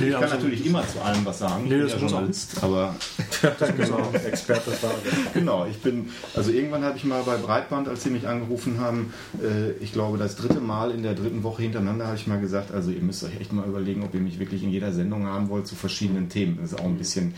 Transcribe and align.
Ich 0.00 0.12
kann 0.12 0.30
natürlich 0.30 0.64
immer 0.64 0.86
zu 0.86 1.00
allem 1.00 1.26
was 1.26 1.40
sagen. 1.40 1.64
Nee, 1.68 1.74
ich 1.74 1.82
das 1.90 1.94
bin 1.94 2.02
ja 2.02 2.08
Journalist, 2.08 2.62
aber 2.62 2.94
Das 3.58 3.76
muss 3.76 3.90
auch 3.90 4.14
Experte 4.14 4.70
sagen. 4.70 4.94
genau, 5.34 5.66
ich 5.66 5.78
bin, 5.78 6.10
also 6.36 6.52
irgendwann 6.52 6.84
habe 6.84 6.96
ich 6.96 7.02
mal 7.02 7.22
bei 7.24 7.36
Breitband, 7.36 7.88
als 7.88 8.04
sie 8.04 8.10
mich 8.10 8.28
angerufen 8.28 8.78
haben, 8.78 9.12
äh, 9.42 9.72
ich 9.82 9.92
glaube 9.92 10.16
das 10.16 10.36
dritte 10.36 10.60
Mal 10.60 10.92
in 10.92 11.02
der 11.02 11.14
dritten 11.14 11.42
Woche 11.42 11.62
hintereinander 11.62 12.06
habe 12.06 12.16
ich 12.16 12.28
mal 12.28 12.38
gesagt, 12.38 12.70
also 12.72 12.92
ihr 12.92 13.00
müsst 13.00 13.24
euch 13.24 13.40
echt 13.40 13.52
mal 13.52 13.66
überlegen, 13.66 14.04
ob 14.04 14.14
ihr 14.14 14.20
mich 14.20 14.38
wirklich 14.38 14.62
in 14.62 14.70
jeder 14.70 14.92
Sendung 14.92 15.26
haben 15.26 15.48
wollt 15.48 15.66
zu 15.66 15.74
verschiedenen 15.74 16.28
Themen. 16.28 16.58
Das 16.60 16.72
ist 16.72 16.78
auch 16.78 16.84
ein 16.84 16.96
bisschen 16.98 17.34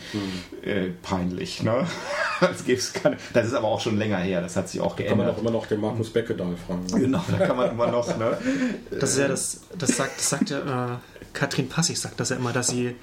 äh, 0.63 0.89
peinlich, 1.01 1.63
ne? 1.63 1.87
Das, 2.41 2.65
gibt's 2.65 2.93
keine, 2.93 3.17
das 3.33 3.45
ist 3.47 3.53
aber 3.53 3.67
auch 3.67 3.79
schon 3.81 3.97
länger 3.99 4.17
her, 4.17 4.41
das 4.41 4.55
hat 4.55 4.67
sich 4.67 4.81
auch 4.81 4.95
Kann 4.95 5.05
man 5.05 5.17
geändert. 5.17 5.35
auch 5.35 5.41
immer 5.41 5.51
noch 5.51 5.67
den 5.67 5.79
Markus 5.79 6.09
Beckedahl 6.09 6.55
fragen. 6.57 6.87
Genau, 6.87 7.23
da 7.37 7.45
kann 7.45 7.55
man 7.55 7.71
immer 7.71 7.87
noch, 7.87 8.07
ne? 8.17 8.37
Das 8.99 9.11
ist 9.11 9.19
ja 9.19 9.27
das, 9.27 9.61
das 9.77 9.95
sagt, 9.97 10.17
das 10.17 10.29
sagt 10.29 10.49
ja, 10.49 10.95
äh, 10.95 10.97
Katrin 11.33 11.69
Passig 11.69 11.99
sagt 11.99 12.19
das 12.19 12.29
ja 12.29 12.35
immer, 12.35 12.53
dass 12.53 12.67
sie 12.67 12.95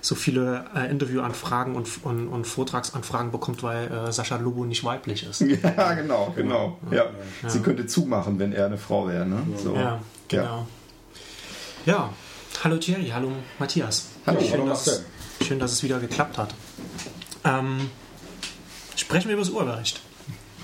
so 0.00 0.14
viele 0.14 0.66
äh, 0.76 0.90
Interviewanfragen 0.90 1.74
und, 1.74 1.88
und, 2.04 2.28
und 2.28 2.46
Vortragsanfragen 2.46 3.32
bekommt, 3.32 3.62
weil 3.62 3.90
äh, 3.90 4.12
Sascha 4.12 4.36
Lobo 4.36 4.64
nicht 4.64 4.84
weiblich 4.84 5.24
ist. 5.24 5.40
Ja, 5.62 5.94
genau, 5.94 6.32
genau. 6.36 6.78
Ja. 6.90 7.06
Sie 7.46 7.60
könnte 7.60 7.86
zumachen, 7.86 8.38
wenn 8.38 8.52
er 8.52 8.66
eine 8.66 8.76
Frau 8.78 9.08
wäre, 9.08 9.24
ne? 9.26 9.42
So. 9.62 9.74
Ja, 9.74 10.00
genau. 10.28 10.66
Ja, 11.86 12.12
hallo 12.62 12.76
Thierry, 12.76 13.10
hallo 13.14 13.32
Matthias. 13.58 14.06
Hallo, 14.26 14.40
schön, 14.40 14.52
hallo 14.52 14.66
dass, 14.68 14.86
Marcel. 14.86 15.04
schön, 15.46 15.58
dass 15.58 15.72
es 15.72 15.82
wieder 15.82 15.98
geklappt 15.98 16.38
hat. 16.38 16.54
Ähm, 17.44 17.90
sprechen 18.96 19.28
wir 19.28 19.34
über 19.34 19.42
das 19.42 19.50
Urheberrecht. 19.52 20.00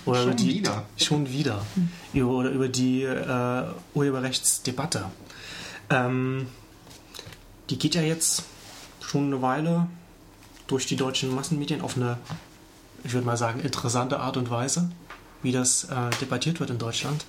Oder 0.06 0.23
Schon 0.23 0.37
die, 0.37 0.48
wieder? 0.48 0.84
Schon 0.96 1.30
wieder. 1.30 1.64
Über, 2.12 2.30
oder 2.30 2.50
über 2.50 2.68
die 2.68 3.02
äh, 3.02 3.64
Urheberrechtsdebatte. 3.95 5.04
Ähm, 5.90 6.46
die 7.70 7.79
geht 7.79 7.95
ja 7.95 8.02
jetzt 8.02 8.45
schon 9.01 9.27
eine 9.27 9.42
Weile 9.42 9.87
durch 10.66 10.87
die 10.87 10.97
deutschen 10.97 11.34
Massenmedien 11.34 11.80
auf 11.80 11.96
eine, 11.96 12.19
ich 13.04 13.12
würde 13.12 13.27
mal 13.27 13.37
sagen, 13.37 13.60
interessante 13.60 14.21
Art 14.21 14.37
und 14.37 14.51
Weise, 14.51 14.90
wie 15.43 15.52
das 15.52 15.85
äh, 15.85 16.10
debattiert 16.21 16.60
wird 16.60 16.71
in 16.71 16.79
Deutschland. 16.79 17.24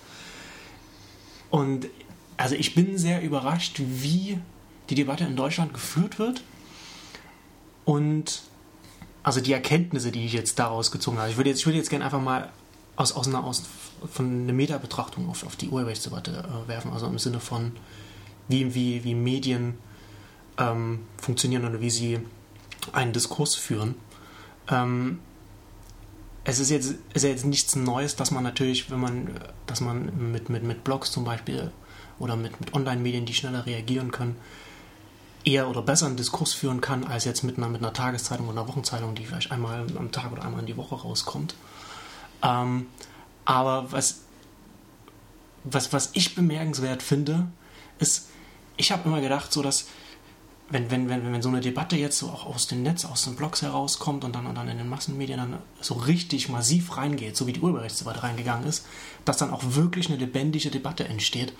Und 1.50 1.88
also 2.38 2.56
ich 2.56 2.75
bin 2.75 2.98
sehr 2.98 3.22
überrascht, 3.22 3.80
wie 3.80 4.39
die 4.89 4.95
Debatte 4.95 5.23
in 5.23 5.36
Deutschland 5.36 5.73
geführt 5.73 6.20
wird 6.20 6.44
und 7.86 8.42
also 9.23 9.39
die 9.39 9.53
Erkenntnisse, 9.53 10.11
die 10.11 10.26
ich 10.26 10.33
jetzt 10.33 10.58
daraus 10.58 10.92
gezogen 10.92 11.20
habe. 11.20 11.30
Ich 11.30 11.38
würde 11.38 11.50
jetzt, 11.52 11.59
ich 11.59 11.66
würde 11.66 11.78
jetzt 11.78 11.89
gerne 11.89 12.05
einfach 12.05 12.22
mal 12.22 12.50
aus, 12.95 13.11
aus 13.11 13.28
einer 13.28 13.44
aus, 13.44 13.64
von 14.11 14.44
einer 14.44 14.53
Meta-Betrachtung 14.53 15.30
auf, 15.30 15.45
auf 15.45 15.55
die 15.55 15.70
Urheberrechtsdebatte 15.70 16.31
äh, 16.31 16.67
werfen, 16.67 16.92
also 16.92 17.05
im 17.08 17.20
Sinne 17.20 17.39
von 17.39 17.73
wie, 18.48 18.73
wie, 18.73 19.03
wie 19.03 19.16
Medien 19.16 19.78
ähm, 20.57 20.99
funktionieren 21.17 21.66
oder 21.66 21.81
wie 21.81 21.89
sie 21.89 22.19
einen 22.94 23.13
Diskurs 23.13 23.55
führen. 23.55 23.95
Ähm, 24.69 25.19
es 26.43 26.59
ist 26.59 26.69
jetzt, 26.69 26.95
ist 27.13 27.23
jetzt 27.23 27.45
nichts 27.45 27.75
Neues, 27.75 28.16
dass 28.16 28.31
man 28.31 28.43
natürlich, 28.43 28.89
wenn 28.89 28.99
man, 28.99 29.30
dass 29.67 29.81
man 29.81 30.31
mit, 30.31 30.49
mit, 30.49 30.63
mit 30.63 30.83
Blogs 30.83 31.11
zum 31.11 31.23
Beispiel 31.23 31.71
oder 32.19 32.35
mit, 32.35 32.59
mit 32.59 32.73
Online-Medien, 32.73 33.25
die 33.25 33.33
schneller 33.33 33.66
reagieren 33.66 34.11
können, 34.11 34.35
eher 35.43 35.69
oder 35.69 35.81
besser 35.81 36.08
einen 36.08 36.17
Diskurs 36.17 36.53
führen 36.53 36.81
kann, 36.81 37.03
als 37.03 37.25
jetzt 37.25 37.43
mit 37.43 37.58
einer, 37.58 37.67
mit 37.67 37.81
einer 37.81 37.93
Tageszeitung 37.93 38.47
oder 38.47 38.61
einer 38.61 38.67
Wochenzeitung, 38.67 39.15
die 39.15 39.25
vielleicht 39.25 39.52
einmal 39.52 39.86
am 39.97 40.11
Tag 40.11 40.31
oder 40.31 40.43
einmal 40.43 40.61
in 40.61 40.67
die 40.67 40.77
Woche 40.77 40.95
rauskommt. 40.95 41.55
Ähm, 42.43 42.88
aber 43.45 43.91
was, 43.91 44.21
was, 45.63 45.93
was 45.93 46.11
ich 46.13 46.36
bemerkenswert 46.36 47.03
finde, 47.03 47.47
ist, 47.99 48.30
ich 48.77 48.91
habe 48.91 49.08
immer 49.08 49.21
gedacht, 49.21 49.52
so 49.52 49.61
dass 49.61 49.88
wenn, 50.72 50.89
wenn, 50.89 51.09
wenn, 51.09 51.31
wenn 51.31 51.41
so 51.41 51.50
eine 51.50 51.59
Debatte 51.59 51.97
jetzt 51.97 52.17
so 52.17 52.30
auch 52.30 52.45
aus 52.45 52.67
dem 52.67 52.81
Netz, 52.81 53.03
aus 53.03 53.25
den 53.25 53.36
Blogs 53.36 53.61
herauskommt 53.61 54.23
und 54.23 54.33
dann, 54.33 54.45
und 54.45 54.55
dann 54.55 54.69
in 54.69 54.77
den 54.77 54.89
Massenmedien 54.89 55.38
dann 55.38 55.58
so 55.81 55.95
richtig 55.95 56.50
massiv 56.50 56.95
reingeht, 56.97 57.36
so 57.36 57.45
wie 57.45 57.53
die 57.53 57.59
Urheberrechtsdebatte 57.59 58.23
reingegangen 58.23 58.66
ist, 58.67 58.86
dass 59.26 59.37
dann 59.37 59.52
auch 59.52 59.61
wirklich 59.64 60.08
eine 60.09 60.17
lebendige 60.17 60.71
Debatte 60.71 61.08
entsteht. 61.08 61.54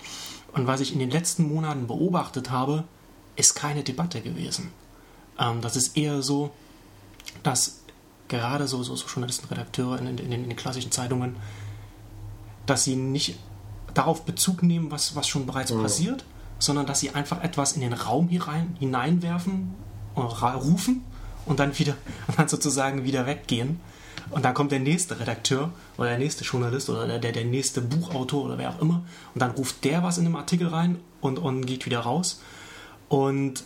Und 0.52 0.66
was 0.66 0.80
ich 0.80 0.92
in 0.92 0.98
den 0.98 1.10
letzten 1.10 1.46
Monaten 1.46 1.86
beobachtet 1.86 2.50
habe, 2.50 2.84
ist 3.36 3.54
keine 3.54 3.82
Debatte 3.82 4.22
gewesen. 4.22 4.72
Ähm, 5.38 5.60
das 5.60 5.76
ist 5.76 5.96
eher 5.96 6.22
so, 6.22 6.50
dass 7.42 7.82
gerade 8.28 8.66
so, 8.66 8.82
so, 8.82 8.96
so 8.96 9.06
Journalisten, 9.06 9.46
Redakteure 9.48 9.98
in, 9.98 10.06
in, 10.06 10.18
in, 10.18 10.30
den, 10.30 10.42
in 10.44 10.48
den 10.48 10.56
klassischen 10.56 10.90
Zeitungen, 10.90 11.36
dass 12.64 12.84
sie 12.84 12.96
nicht 12.96 13.38
darauf 13.92 14.24
Bezug 14.24 14.62
nehmen, 14.62 14.90
was, 14.90 15.14
was 15.16 15.28
schon 15.28 15.44
bereits 15.44 15.72
passiert, 15.72 16.24
sondern 16.62 16.86
dass 16.86 17.00
sie 17.00 17.10
einfach 17.10 17.42
etwas 17.42 17.72
in 17.72 17.80
den 17.80 17.92
Raum 17.92 18.28
hinein, 18.28 18.76
hineinwerfen 18.78 19.74
ra- 20.14 20.54
rufen 20.54 21.04
und 21.44 21.58
dann 21.58 21.76
wieder 21.76 21.96
und 22.28 22.38
dann 22.38 22.46
sozusagen 22.48 23.04
wieder 23.04 23.26
weggehen. 23.26 23.80
Und 24.30 24.44
dann 24.44 24.54
kommt 24.54 24.70
der 24.70 24.78
nächste 24.78 25.18
Redakteur 25.18 25.72
oder 25.98 26.10
der 26.10 26.18
nächste 26.18 26.44
Journalist 26.44 26.88
oder 26.88 27.18
der, 27.18 27.32
der, 27.32 27.44
nächste 27.44 27.80
Buchautor 27.80 28.44
oder 28.44 28.58
wer 28.58 28.70
auch 28.70 28.80
immer 28.80 29.04
und 29.34 29.42
dann 29.42 29.50
ruft 29.50 29.82
der 29.84 30.04
was 30.04 30.18
in 30.18 30.24
den 30.24 30.36
Artikel 30.36 30.68
rein 30.68 31.00
und, 31.20 31.40
und 31.40 31.66
geht 31.66 31.84
wieder 31.84 31.98
raus. 31.98 32.40
Und 33.08 33.64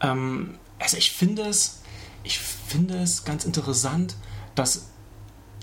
ähm, 0.00 0.54
also 0.78 0.96
ich 0.96 1.12
finde 1.12 1.42
es, 1.42 1.82
ich 2.24 2.38
finde 2.38 2.96
es 2.96 3.24
ganz 3.24 3.44
interessant, 3.44 4.16
dass, 4.54 4.86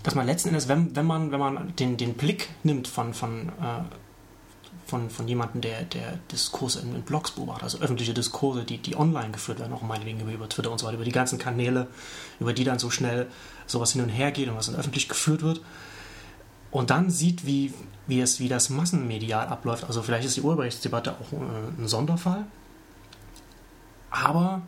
dass 0.04 0.14
man 0.14 0.24
letzten 0.24 0.50
Endes, 0.50 0.68
wenn, 0.68 0.94
wenn 0.94 1.04
man, 1.04 1.32
wenn 1.32 1.40
man 1.40 1.74
den, 1.74 1.96
den 1.96 2.14
Blick 2.14 2.48
nimmt 2.62 2.86
von, 2.86 3.12
von, 3.12 3.48
äh, 3.48 3.82
von, 4.88 5.10
von 5.10 5.28
jemandem, 5.28 5.60
der, 5.60 5.82
der 5.82 6.18
Diskurse 6.32 6.80
in, 6.80 6.94
in 6.94 7.02
Blogs 7.02 7.32
beobachtet, 7.32 7.64
also 7.64 7.78
öffentliche 7.78 8.14
Diskurse, 8.14 8.64
die, 8.64 8.78
die 8.78 8.96
online 8.96 9.30
geführt 9.30 9.60
werden, 9.60 9.72
auch 9.74 9.82
meinetwegen 9.82 10.20
über, 10.20 10.32
über 10.32 10.48
Twitter 10.48 10.70
und 10.70 10.78
so 10.78 10.86
weiter, 10.86 10.96
über 10.96 11.04
die 11.04 11.12
ganzen 11.12 11.38
Kanäle, 11.38 11.88
über 12.40 12.54
die 12.54 12.64
dann 12.64 12.78
so 12.78 12.88
schnell 12.88 13.26
sowas 13.66 13.92
hin 13.92 14.00
und 14.00 14.08
her 14.08 14.32
geht 14.32 14.48
und 14.48 14.56
was 14.56 14.66
dann 14.66 14.76
öffentlich 14.76 15.08
geführt 15.08 15.42
wird. 15.42 15.60
Und 16.70 16.88
dann 16.88 17.10
sieht, 17.10 17.44
wie, 17.44 17.74
wie, 18.06 18.20
es, 18.20 18.40
wie 18.40 18.48
das 18.48 18.70
massenmedial 18.70 19.48
abläuft. 19.48 19.84
Also 19.84 20.02
vielleicht 20.02 20.26
ist 20.26 20.36
die 20.38 20.40
Urheberrechtsdebatte 20.40 21.12
auch 21.12 21.32
äh, 21.32 21.82
ein 21.82 21.86
Sonderfall. 21.86 22.46
Aber 24.10 24.62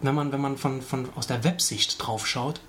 wenn 0.00 0.14
man, 0.14 0.30
wenn 0.30 0.40
man 0.40 0.56
von, 0.56 0.80
von, 0.80 1.08
aus 1.16 1.26
der 1.26 1.42
Websicht 1.42 2.04
drauf 2.04 2.26
schaut, 2.28 2.60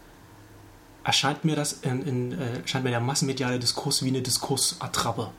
erscheint 1.04 1.46
mir 1.46 1.56
das 1.56 1.74
in, 1.74 2.08
in, 2.08 2.32
äh, 2.40 2.62
erscheint 2.62 2.84
mir 2.86 2.92
der 2.92 3.02
massenmediale 3.02 3.60
Diskurs 3.60 4.02
wie 4.04 4.08
eine 4.08 4.24
Diskursattrappe 4.24 5.30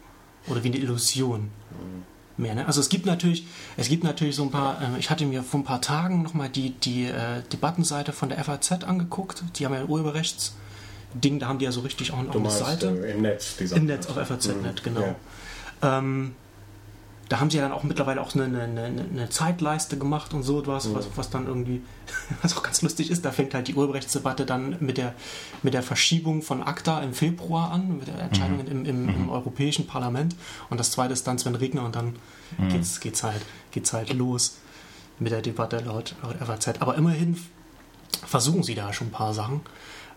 oder 0.47 0.63
wie 0.63 0.69
eine 0.69 0.79
Illusion. 0.79 1.51
Mehr, 2.37 2.57
ne? 2.57 2.67
Also 2.67 2.81
es 2.81 2.89
gibt 2.89 3.07
natürlich, 3.07 3.47
es 3.77 3.89
gibt 3.89 4.03
natürlich 4.03 4.35
so 4.35 4.43
ein 4.43 4.51
paar, 4.51 4.83
äh, 4.83 4.99
ich 4.99 5.09
hatte 5.09 5.25
mir 5.25 5.45
vor 5.45 5.61
ein 5.61 5.65
paar 5.65 5.81
Tagen 5.81 6.23
nochmal 6.23 6.49
die, 6.49 6.71
die 6.71 7.05
äh, 7.05 7.43
Debattenseite 7.53 8.13
von 8.13 8.29
der 8.29 8.43
FAZ 8.43 8.83
angeguckt, 8.85 9.45
die 9.57 9.65
haben 9.65 9.73
ja 9.73 9.81
ein 9.81 9.89
Urheberrechtsding, 9.89 11.39
da 11.39 11.47
haben 11.47 11.61
die 11.61 11.65
ja 11.65 11.71
so 11.71 11.83
richtig 11.83 12.13
auch, 12.13 12.19
auch 12.19 12.35
eine 12.35 12.51
Seite. 12.51 12.89
äh, 12.89 13.13
im 13.13 13.23
Netz, 13.23 13.57
dieser 13.57 13.77
Im 13.77 13.87
Netz 13.87 14.09
auf 14.09 14.17
FAZ.net, 14.17 14.83
genau. 14.83 15.15
Ja. 15.81 15.99
Ähm, 15.99 16.35
da 17.35 17.41
haben 17.41 17.51
sie 17.51 17.57
ja 17.57 17.65
dann 17.65 17.73
auch 17.73 17.83
mittlerweile 17.83 18.21
auch 18.21 18.33
eine, 18.37 18.45
eine, 18.45 18.85
eine, 18.85 19.29
Zeitleiste 19.29 19.99
gemacht 19.99 20.33
und 20.35 20.45
so 20.45 20.61
etwas, 20.61 20.95
was, 20.95 21.09
was 21.17 21.31
dann 21.31 21.49
irgendwie, 21.49 21.83
was 22.43 22.57
auch 22.57 22.63
ganz 22.63 22.81
lustig 22.81 23.11
ist, 23.11 23.25
da 23.25 23.33
fängt 23.33 23.55
halt 23.55 23.67
die 23.67 23.75
Urheberrechtsdebatte 23.75 24.47
dann 24.47 24.77
mit 24.79 24.99
der, 24.99 25.15
mit 25.65 25.75
der 25.75 25.83
Verschiebung 25.83 26.43
von 26.43 26.63
ACTA 26.63 27.03
im 27.03 27.13
Februar 27.13 27.73
an, 27.73 27.99
mit 27.99 28.07
der 28.07 28.21
Entscheidung 28.21 28.65
im, 28.65 28.85
im, 28.85 29.09
im 29.09 29.31
Europäischen 29.31 29.89
Parlament. 29.89 30.37
Und 30.71 30.79
das 30.79 30.93
zweite 30.93 31.13
ist 31.13 31.27
dann 31.27 31.37
Sven 31.37 31.57
Regner 31.57 31.85
und 31.85 31.97
dann 31.97 32.15
geht's, 32.69 33.01
geht's, 33.01 33.25
halt, 33.25 33.43
geht's 33.73 33.93
halt 33.93 34.13
los 34.13 34.59
mit 35.19 35.33
der 35.33 35.43
Debatte 35.43 35.81
laut, 35.81 36.15
laut 36.23 36.37
FAZ. 36.37 36.81
Aber 36.81 36.95
immerhin 36.95 37.37
versuchen 38.25 38.63
sie 38.63 38.77
da 38.77 38.93
schon 38.93 39.09
ein 39.09 39.13
paar 39.13 39.35
Sachen, 39.35 39.63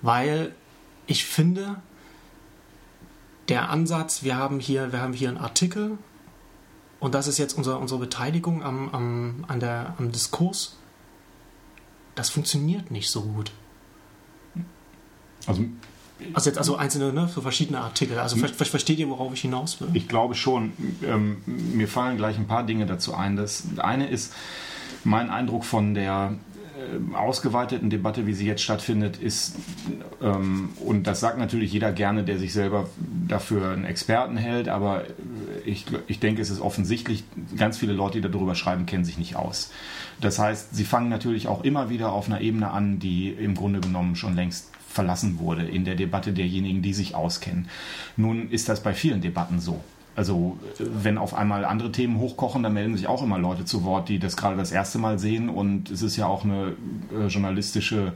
weil 0.04 0.54
ich 1.08 1.26
finde, 1.26 1.78
der 3.50 3.72
Ansatz, 3.72 4.22
wir 4.22 4.36
haben 4.38 4.60
hier, 4.60 4.92
wir 4.92 5.02
haben 5.02 5.14
hier 5.14 5.30
einen 5.30 5.40
Artikel 5.40 5.98
und 7.00 7.14
das 7.14 7.28
ist 7.28 7.38
jetzt 7.38 7.58
unser, 7.58 7.80
unsere 7.80 8.00
Beteiligung 8.00 8.64
am, 8.64 8.90
am, 8.90 9.46
an 9.48 9.60
der, 9.60 9.96
am 9.98 10.12
Diskurs. 10.12 10.78
Das 12.16 12.30
funktioniert 12.30 12.90
nicht 12.92 13.10
so 13.10 13.22
gut. 13.22 13.52
Also 15.46 15.64
Also 16.34 16.50
jetzt 16.50 16.58
also 16.58 16.76
einzelne, 16.76 17.14
ne, 17.14 17.30
so 17.34 17.42
verschiedene 17.42 17.80
Artikel. 17.80 18.18
Also 18.18 18.38
ver 18.38 18.50
ver 18.50 18.66
versteht 18.66 18.98
ihr, 18.98 19.10
worauf 19.10 19.34
ich 19.34 19.42
hinaus 19.42 19.80
will? 19.80 19.90
Ich 19.94 20.08
glaube 20.08 20.34
schon. 20.34 20.74
Ähm, 21.04 21.44
mir 21.46 21.88
fallen 21.88 22.18
gleich 22.18 22.38
ein 22.38 22.48
paar 22.48 22.64
Dinge 22.64 22.88
dazu 22.88 23.14
ein. 23.14 23.36
Das 23.36 23.64
eine 23.78 24.10
ist 24.10 24.34
mein 25.04 25.30
Eindruck 25.30 25.64
von 25.64 25.94
der 25.94 26.36
ausgeweiteten 27.14 27.90
Debatte, 27.90 28.28
wie 28.28 28.34
sie 28.34 28.46
jetzt 28.46 28.62
stattfindet, 28.62 29.18
ist, 29.18 29.56
ähm, 30.22 30.70
und 30.84 31.08
das 31.08 31.20
sagt 31.20 31.38
natürlich 31.38 31.72
jeder 31.74 31.92
gerne, 31.92 32.24
der 32.24 32.38
sich 32.38 32.54
selber 32.54 32.90
dafür 33.28 33.72
einen 33.72 33.86
Experten 33.86 34.38
hält, 34.38 34.70
aber 34.70 35.04
ich, 35.66 35.86
ich 36.08 36.20
denke, 36.20 36.42
es 36.42 36.50
ist 36.50 36.62
offensichtlich, 36.62 37.24
ganz 37.58 37.78
viele 37.78 37.94
Leute, 37.94 38.22
die 38.22 38.30
darüber 38.30 38.56
schreiben, 38.56 38.86
kennen 38.86 39.06
sich 39.06 39.18
nicht 39.18 39.36
aus. 39.36 39.72
Das 40.22 40.40
heißt, 40.40 40.76
sie 40.76 40.86
fangen 40.86 41.10
natürlich 41.10 41.48
auch 41.48 41.64
immer 41.64 41.90
wieder 41.90 42.12
auf 42.12 42.28
einer 42.28 42.42
Ebene 42.42 42.72
an, 42.72 43.00
die 43.00 43.30
im 43.30 43.56
Grunde 43.56 43.80
genommen 43.80 44.16
schon 44.16 44.36
längst 44.36 44.72
verlassen 44.88 45.40
wurde 45.40 45.64
in 45.64 45.86
der 45.86 45.96
Debatte 45.96 46.34
derjenigen, 46.34 46.82
die 46.82 46.94
sich 46.94 47.14
auskennen. 47.14 47.70
Nun 48.16 48.50
ist 48.50 48.68
das 48.68 48.82
bei 48.82 48.94
vielen 48.94 49.22
Debatten 49.22 49.60
so. 49.60 49.84
Also 50.18 50.58
wenn 50.80 51.20
auf 51.20 51.36
einmal 51.36 51.64
andere 51.64 51.92
Themen 51.92 52.18
hochkochen, 52.18 52.64
dann 52.64 52.74
melden 52.74 52.98
sich 52.98 53.08
auch 53.08 53.22
immer 53.22 53.38
Leute 53.38 53.66
zu 53.66 53.84
Wort, 53.84 54.10
die 54.10 54.18
das 54.18 54.36
gerade 54.36 54.58
das 54.58 54.72
erste 54.72 54.98
Mal 54.98 55.20
sehen. 55.20 55.48
Und 55.48 55.92
es 55.92 56.02
ist 56.02 56.18
ja 56.18 56.26
auch 56.26 56.44
eine 56.44 56.74
äh, 57.14 57.28
journalistische 57.28 58.14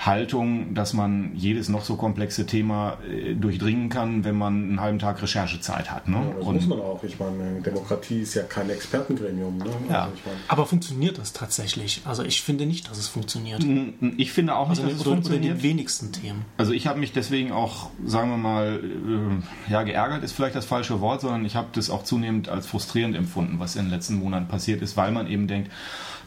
Haltung, 0.00 0.74
dass 0.74 0.92
man 0.92 1.32
jedes 1.34 1.68
noch 1.68 1.84
so 1.84 1.96
komplexe 1.96 2.46
Thema 2.46 2.98
äh, 3.10 3.34
durchdringen 3.34 3.88
kann, 3.88 4.22
wenn 4.22 4.36
man 4.38 4.54
einen 4.62 4.80
halben 4.80 5.00
Tag 5.00 5.20
Recherchezeit 5.20 5.90
hat. 5.90 6.06
Ne? 6.08 6.16
Ja, 6.18 6.34
das 6.38 6.46
Und- 6.46 6.54
muss 6.54 6.66
man 6.68 6.78
auch. 6.80 7.02
Ich 7.02 7.18
meine, 7.18 7.60
Demokratie 7.62 8.20
ist 8.20 8.34
ja 8.34 8.44
kein 8.44 8.70
Expertengremium. 8.70 9.58
Ne? 9.58 9.64
Ja. 9.90 10.02
Also 10.02 10.14
ich 10.14 10.24
meine, 10.24 10.38
Aber 10.46 10.66
funktioniert 10.66 11.18
das 11.18 11.32
tatsächlich? 11.32 12.02
Also 12.04 12.22
ich 12.22 12.42
finde 12.42 12.66
nicht, 12.66 12.88
dass 12.88 12.98
es 12.98 13.08
funktioniert. 13.08 13.64
ich 14.16 14.30
finde 14.32 14.54
auch 14.54 14.68
nicht, 14.68 14.78
Also 14.78 14.90
dass 14.92 15.00
es 15.00 15.00
oder, 15.00 15.10
oder 15.16 15.22
funktioniert. 15.22 15.56
den 15.58 15.62
wenigsten 15.64 16.12
Themen. 16.12 16.44
Also 16.56 16.72
ich 16.72 16.86
habe 16.86 17.00
mich 17.00 17.12
deswegen 17.12 17.50
auch, 17.50 17.90
sagen 18.04 18.30
wir 18.30 18.36
mal, 18.38 18.80
äh, 18.80 19.72
ja, 19.72 19.82
geärgert 19.82 20.22
ist 20.22 20.30
vielleicht 20.32 20.54
das 20.54 20.64
falsche 20.64 21.00
Wort, 21.00 21.22
sondern 21.22 21.44
ich 21.44 21.56
habe 21.56 21.68
das 21.72 21.90
auch 21.90 22.04
zunehmend 22.04 22.48
als 22.48 22.68
frustrierend 22.68 23.16
empfunden, 23.16 23.58
was 23.58 23.74
in 23.74 23.86
den 23.86 23.90
letzten 23.90 24.14
Monaten 24.20 24.46
passiert 24.46 24.80
ist, 24.80 24.96
weil 24.96 25.10
man 25.10 25.26
eben 25.26 25.48
denkt, 25.48 25.72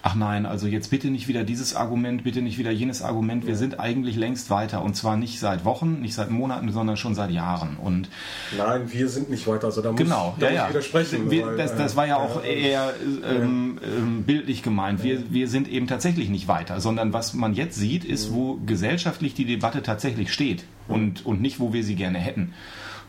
ach 0.04 0.16
nein, 0.16 0.46
also 0.46 0.68
jetzt 0.68 0.90
bitte 0.90 1.10
nicht 1.10 1.28
wieder 1.28 1.44
dieses 1.44 1.76
Argument, 1.76 2.24
bitte 2.24 2.42
nicht 2.42 2.58
wieder 2.58 2.72
jenes 2.72 3.02
Argument, 3.02 3.46
wir 3.46 3.56
sind 3.56 3.80
eigentlich 3.80 4.16
längst 4.16 4.50
weiter 4.50 4.84
und 4.84 4.96
zwar 4.96 5.18
nicht 5.18 5.40
seit 5.40 5.66
Wochen, 5.66 6.02
nicht 6.02 6.14
seit 6.14 6.32
Monaten, 6.32 6.72
sondern 6.72 6.98
schon 6.98 7.16
seit 7.16 7.32
Jahren 7.32 7.78
und 7.78 8.10
nein, 8.58 8.92
wir 8.92 9.10
sind 9.10 9.30
nicht 9.30 9.48
weiter. 9.48 9.68
Also 9.68 9.82
da 9.82 9.92
muss, 9.92 10.00
Genau, 10.00 10.36
da 10.40 10.48
ja, 10.48 10.52
muss 10.52 10.58
ja. 10.58 10.64
ich 10.64 10.70
widersprechen. 10.70 11.32
Wir, 11.32 11.46
weil, 11.46 11.58
das, 11.58 11.76
das 11.76 11.94
äh, 11.94 11.96
war 11.98 12.08
ja 12.08 12.18
auch 12.18 12.44
eher 12.44 12.94
ähm, 13.30 13.80
ähm, 13.84 14.24
bildlich 14.24 14.64
gemeint. 14.64 15.04
Wir, 15.04 15.32
wir 15.32 15.48
sind 15.48 15.68
eben 15.68 15.88
tatsächlich 15.88 16.30
nicht 16.30 16.48
weiter, 16.48 16.80
sondern 16.82 17.14
was 17.14 17.34
man 17.34 17.54
jetzt 17.54 17.78
sieht, 17.78 18.04
ist, 18.04 18.34
wo 18.34 18.60
gesellschaftlich 18.66 19.34
die 19.34 19.46
Debatte 19.46 19.84
tatsächlich 19.84 20.34
steht 20.34 20.64
und, 20.88 21.26
und 21.26 21.42
nicht, 21.42 21.60
wo 21.60 21.74
wir 21.74 21.84
sie 21.84 21.96
gerne 21.96 22.18
hätten. 22.18 22.54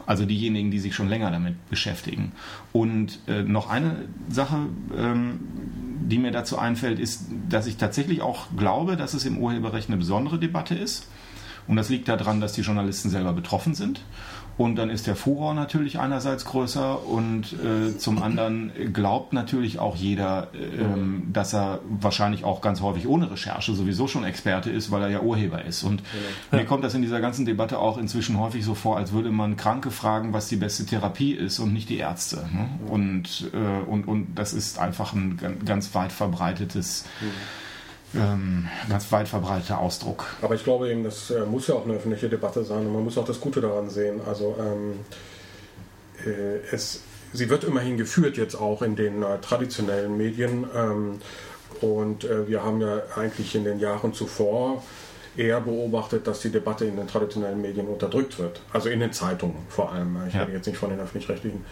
Also 0.06 0.24
diejenigen, 0.24 0.70
die 0.70 0.78
sich 0.78 0.94
schon 0.94 1.08
länger 1.08 1.30
damit 1.30 1.54
beschäftigen. 1.68 2.32
Und 2.72 3.20
äh, 3.28 3.42
noch 3.42 3.70
eine 3.70 4.04
Sache, 4.28 4.66
ähm, 4.96 5.40
die 6.08 6.18
mir 6.18 6.32
dazu 6.32 6.58
einfällt, 6.58 6.98
ist, 6.98 7.26
dass 7.48 7.66
ich 7.66 7.76
tatsächlich 7.76 8.22
auch 8.22 8.46
glaube, 8.56 8.96
dass 8.96 9.14
es 9.14 9.24
im 9.24 9.38
Urheberrecht 9.38 9.88
eine 9.88 9.98
besondere 9.98 10.38
Debatte 10.38 10.74
ist. 10.74 11.08
Und 11.68 11.76
das 11.76 11.88
liegt 11.88 12.08
daran, 12.08 12.40
dass 12.40 12.52
die 12.52 12.62
Journalisten 12.62 13.08
selber 13.08 13.32
betroffen 13.32 13.74
sind. 13.74 14.02
Und 14.58 14.76
dann 14.76 14.90
ist 14.90 15.06
der 15.06 15.16
Furor 15.16 15.54
natürlich 15.54 15.98
einerseits 15.98 16.44
größer 16.44 17.06
und 17.06 17.54
äh, 17.54 17.96
zum 17.96 18.22
anderen 18.22 18.70
glaubt 18.92 19.32
natürlich 19.32 19.78
auch 19.78 19.96
jeder, 19.96 20.48
ähm, 20.54 21.28
dass 21.32 21.54
er 21.54 21.80
wahrscheinlich 21.88 22.44
auch 22.44 22.60
ganz 22.60 22.82
häufig 22.82 23.08
ohne 23.08 23.30
Recherche 23.30 23.74
sowieso 23.74 24.08
schon 24.08 24.24
Experte 24.24 24.70
ist, 24.70 24.90
weil 24.90 25.02
er 25.02 25.08
ja 25.08 25.20
Urheber 25.20 25.64
ist. 25.64 25.82
Und 25.84 26.02
mir 26.50 26.66
kommt 26.66 26.84
das 26.84 26.92
in 26.94 27.00
dieser 27.00 27.20
ganzen 27.20 27.46
Debatte 27.46 27.78
auch 27.78 27.96
inzwischen 27.96 28.38
häufig 28.38 28.62
so 28.64 28.74
vor, 28.74 28.98
als 28.98 29.12
würde 29.12 29.30
man 29.30 29.56
Kranke 29.56 29.90
fragen, 29.90 30.32
was 30.34 30.48
die 30.48 30.56
beste 30.56 30.84
Therapie 30.84 31.32
ist 31.32 31.58
und 31.58 31.72
nicht 31.72 31.88
die 31.88 31.96
Ärzte. 31.98 32.36
Ne? 32.52 32.68
Und, 32.88 33.50
äh, 33.54 33.90
und, 33.90 34.06
und 34.06 34.34
das 34.34 34.52
ist 34.52 34.78
einfach 34.78 35.14
ein 35.14 35.38
gan- 35.38 35.64
ganz 35.64 35.94
weit 35.94 36.12
verbreitetes, 36.12 37.06
ähm, 38.14 38.68
ganz 38.88 39.10
weit 39.12 39.28
verbreiteter 39.28 39.78
Ausdruck. 39.78 40.24
Aber 40.42 40.54
ich 40.54 40.64
glaube 40.64 40.90
eben, 40.90 41.04
das 41.04 41.30
äh, 41.30 41.44
muss 41.46 41.66
ja 41.68 41.74
auch 41.74 41.84
eine 41.84 41.94
öffentliche 41.94 42.28
Debatte 42.28 42.64
sein 42.64 42.86
und 42.86 42.92
man 42.92 43.04
muss 43.04 43.16
auch 43.18 43.24
das 43.24 43.40
Gute 43.40 43.60
daran 43.60 43.88
sehen. 43.90 44.20
Also 44.26 44.56
ähm, 44.58 45.00
äh, 46.26 46.58
es, 46.72 47.00
sie 47.32 47.48
wird 47.50 47.64
immerhin 47.64 47.96
geführt 47.96 48.36
jetzt 48.36 48.54
auch 48.54 48.82
in 48.82 48.96
den 48.96 49.22
äh, 49.22 49.38
traditionellen 49.40 50.16
Medien 50.16 50.66
ähm, 50.74 51.20
und 51.80 52.24
äh, 52.24 52.46
wir 52.48 52.62
haben 52.62 52.80
ja 52.80 53.02
eigentlich 53.16 53.54
in 53.54 53.64
den 53.64 53.78
Jahren 53.80 54.12
zuvor 54.14 54.82
eher 55.34 55.60
beobachtet, 55.62 56.26
dass 56.26 56.40
die 56.40 56.50
Debatte 56.50 56.84
in 56.84 56.96
den 56.96 57.08
traditionellen 57.08 57.60
Medien 57.62 57.86
unterdrückt 57.86 58.38
wird. 58.38 58.60
Also 58.72 58.90
in 58.90 59.00
den 59.00 59.12
Zeitungen 59.14 59.56
vor 59.70 59.90
allem. 59.90 60.18
Ich 60.28 60.34
Ja. 60.34 60.42
rede 60.42 60.52
jetzt 60.52 60.66
nicht 60.66 60.76
von 60.76 60.90
den 60.90 61.00
öffentlich-rechtlichen. 61.00 61.64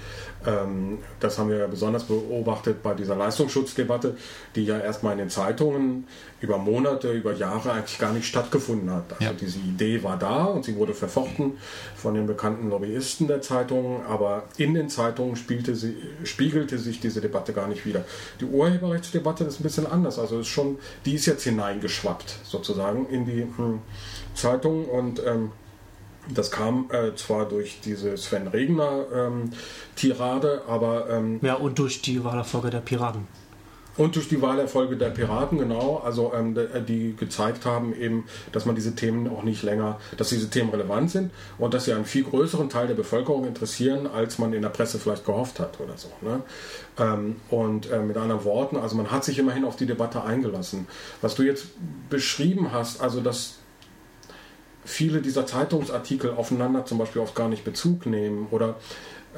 Ähm, 0.47 0.99
das 1.21 1.39
haben 1.39 1.51
wir 1.51 1.59
ja 1.59 1.67
besonders 1.67 2.05
beobachtet 2.05 2.83
bei 2.83 2.95
dieser 2.95 3.17
Leistungsschutzdebatte, 3.17 4.17
die 4.55 4.65
ja 4.65 4.79
erstmal 4.79 5.13
in 5.13 5.19
den 5.19 5.31
Zeitungen 5.31 6.07
über 6.41 6.57
Monate, 6.57 7.13
über 7.13 7.35
Jahre 7.35 7.73
eigentlich 7.73 7.99
gar 7.99 8.13
nicht 8.13 8.27
stattgefunden 8.27 8.91
hat. 8.91 9.13
Also 9.13 9.25
Ja. 9.25 9.33
diese 9.33 9.59
Idee 9.59 10.03
war 10.03 10.19
da 10.19 10.45
und 10.45 10.65
sie 10.65 10.77
wurde 10.77 10.95
verfochten 10.95 11.59
von 11.95 12.15
den 12.15 12.27
bekannten 12.27 12.71
Lobbyisten 12.71 13.29
der 13.29 13.43
Zeitungen, 13.43 14.07
aber 14.07 14.45
in 14.57 14.73
den 14.73 14.89
Zeitungen 14.89 15.37
spielte 15.37 15.77
sie, 15.77 15.97
spiegelte 16.25 16.79
sich 16.79 17.01
diese 17.01 17.21
Debatte 17.21 17.53
gar 17.53 17.69
nicht 17.69 17.85
wieder. 17.85 18.05
Die 18.41 18.47
Urheberrechtsdebatte 18.47 19.45
ist 19.45 19.61
ein 19.61 19.63
bisschen 19.63 19.87
anders. 19.87 20.19
Also 20.19 20.41
ist 20.41 20.49
schon, 20.49 20.79
die 21.05 21.15
ist 21.15 21.27
jetzt 21.27 21.45
hineingeschwappt 21.45 22.41
sozusagen 22.45 23.07
in 23.11 23.27
die 23.27 23.43
hm, 23.43 23.81
Zeitung 24.35 24.87
und 24.87 25.21
ähm, 25.27 25.53
das 26.35 26.50
kam 26.50 26.87
äh, 26.93 27.15
zwar 27.17 27.47
durch 27.49 27.81
diese 27.85 28.17
Sven 28.17 28.47
Regner 28.49 29.05
ähm, 29.15 29.50
Tirade, 29.97 30.62
aber 30.69 31.09
ähm, 31.11 31.41
Ja, 31.43 31.55
und 31.55 31.79
durch 31.79 32.03
die 32.03 32.23
Wahlerfolge 32.25 32.71
der 32.71 32.81
Piraten. 32.81 33.27
und 33.97 34.17
durch 34.17 34.29
die 34.29 34.41
Wahlerfolge 34.41 34.97
der 34.97 35.11
Piraten, 35.11 35.59
genau, 35.59 36.00
also 36.05 36.32
ähm, 36.35 36.55
de- 36.55 36.82
die 36.82 37.15
gezeigt 37.17 37.67
haben 37.67 37.94
eben, 37.94 38.25
dass 38.53 38.65
man 38.65 38.75
diese 38.75 38.94
Themen 38.94 39.29
auch 39.29 39.43
nicht 39.43 39.62
länger, 39.62 39.99
dass 40.17 40.31
diese 40.31 40.49
Themen 40.49 40.71
relevant 40.71 41.11
sind 41.11 41.31
und 41.59 41.75
dass 41.75 41.85
sie 41.85 41.93
einen 41.93 42.06
viel 42.06 42.25
größeren 42.25 42.71
Teil 42.71 42.87
der 42.87 42.94
Bevölkerung 42.94 43.47
interessieren, 43.47 44.06
als 44.06 44.38
man 44.38 44.53
in 44.55 44.62
der 44.62 44.71
Presse 44.71 44.99
vielleicht 44.99 45.27
gehofft 45.27 45.61
hat 45.61 45.81
oder 45.81 45.99
so. 45.99 46.09
Ne? 46.23 46.41
Ähm, 46.99 47.37
und 47.50 47.91
äh, 47.91 48.00
mit 48.00 48.17
anderen 48.17 48.44
Worten, 48.44 48.77
also 48.77 48.97
man 48.97 49.11
hat 49.11 49.25
sich 49.25 49.38
immerhin 49.38 49.65
auf 49.65 49.77
die 49.77 49.87
Debatte 49.87 50.23
eingelassen. 50.25 50.87
Was 51.21 51.35
du 51.35 51.43
jetzt 51.43 51.67
beschrieben 52.09 52.73
hast, 52.73 53.03
also 53.03 53.21
dass 53.21 53.56
viele 54.85 55.21
dieser 55.21 55.47
Zeitungsartikel 55.47 56.31
aufeinander 56.31 56.85
zum 56.85 56.99
Beispiel 56.99 57.23
oft 57.23 57.35
gar 57.35 57.49
nicht 57.49 57.65
Bezug 57.65 58.06
nehmen 58.06 58.49
oder 58.50 58.77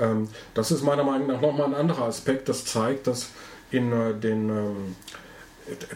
ähm, 0.01 0.29
das 0.55 0.71
ist 0.71 0.83
meiner 0.83 1.05
Meinung 1.05 1.29
nach 1.29 1.41
nochmal 1.41 1.67
ein 1.67 1.75
anderer 1.75 2.05
Aspekt, 2.05 2.49
das 2.49 2.65
zeigt, 2.65 3.07
dass 3.07 3.31
in 3.71 3.93
äh, 3.93 4.15
den 4.15 4.49
ähm, 4.49 4.97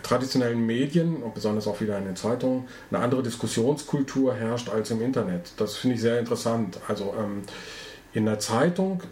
traditionellen 0.03 0.65
Medien 0.65 1.23
und 1.23 1.35
besonders 1.35 1.67
auch 1.67 1.81
wieder 1.81 1.99
in 1.99 2.05
den 2.05 2.17
Zeitungen 2.17 2.69
eine 2.91 3.03
andere 3.03 3.23
Diskussionskultur 3.23 4.35
herrscht 4.35 4.69
als 4.69 4.91
im 4.91 5.03
Internet. 5.03 5.53
Das 5.57 5.77
finde 5.77 5.97
ich 5.97 6.03
sehr 6.03 6.19
interessant. 6.19 6.79
Also 6.89 7.15
ähm, 7.19 7.43
in 8.13 8.27
der 8.27 8.39
Zeitung 8.39 9.03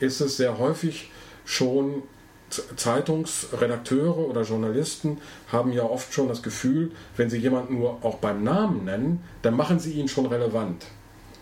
ist 0.00 0.20
es 0.20 0.36
sehr 0.36 0.58
häufig 0.58 1.10
schon 1.44 2.02
Zeitungsredakteure 2.76 4.18
oder 4.18 4.42
Journalisten 4.42 5.18
haben 5.50 5.72
ja 5.72 5.82
oft 5.82 6.12
schon 6.12 6.28
das 6.28 6.42
Gefühl, 6.42 6.92
wenn 7.16 7.30
sie 7.30 7.38
jemanden 7.38 7.78
nur 7.78 8.04
auch 8.04 8.16
beim 8.16 8.42
Namen 8.42 8.84
nennen, 8.84 9.24
dann 9.42 9.56
machen 9.56 9.78
sie 9.78 9.92
ihn 9.92 10.08
schon 10.08 10.26
relevant. 10.26 10.86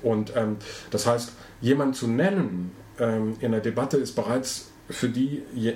Und 0.02 0.34
ähm, 0.36 0.56
das 0.90 1.06
heißt, 1.06 1.32
jemanden 1.60 1.94
zu 1.94 2.06
nennen 2.06 2.72
ähm, 2.98 3.36
in 3.40 3.52
der 3.52 3.60
Debatte 3.60 3.96
ist 3.96 4.14
bereits 4.14 4.70
für 4.88 5.08
die, 5.08 5.42
je, 5.54 5.74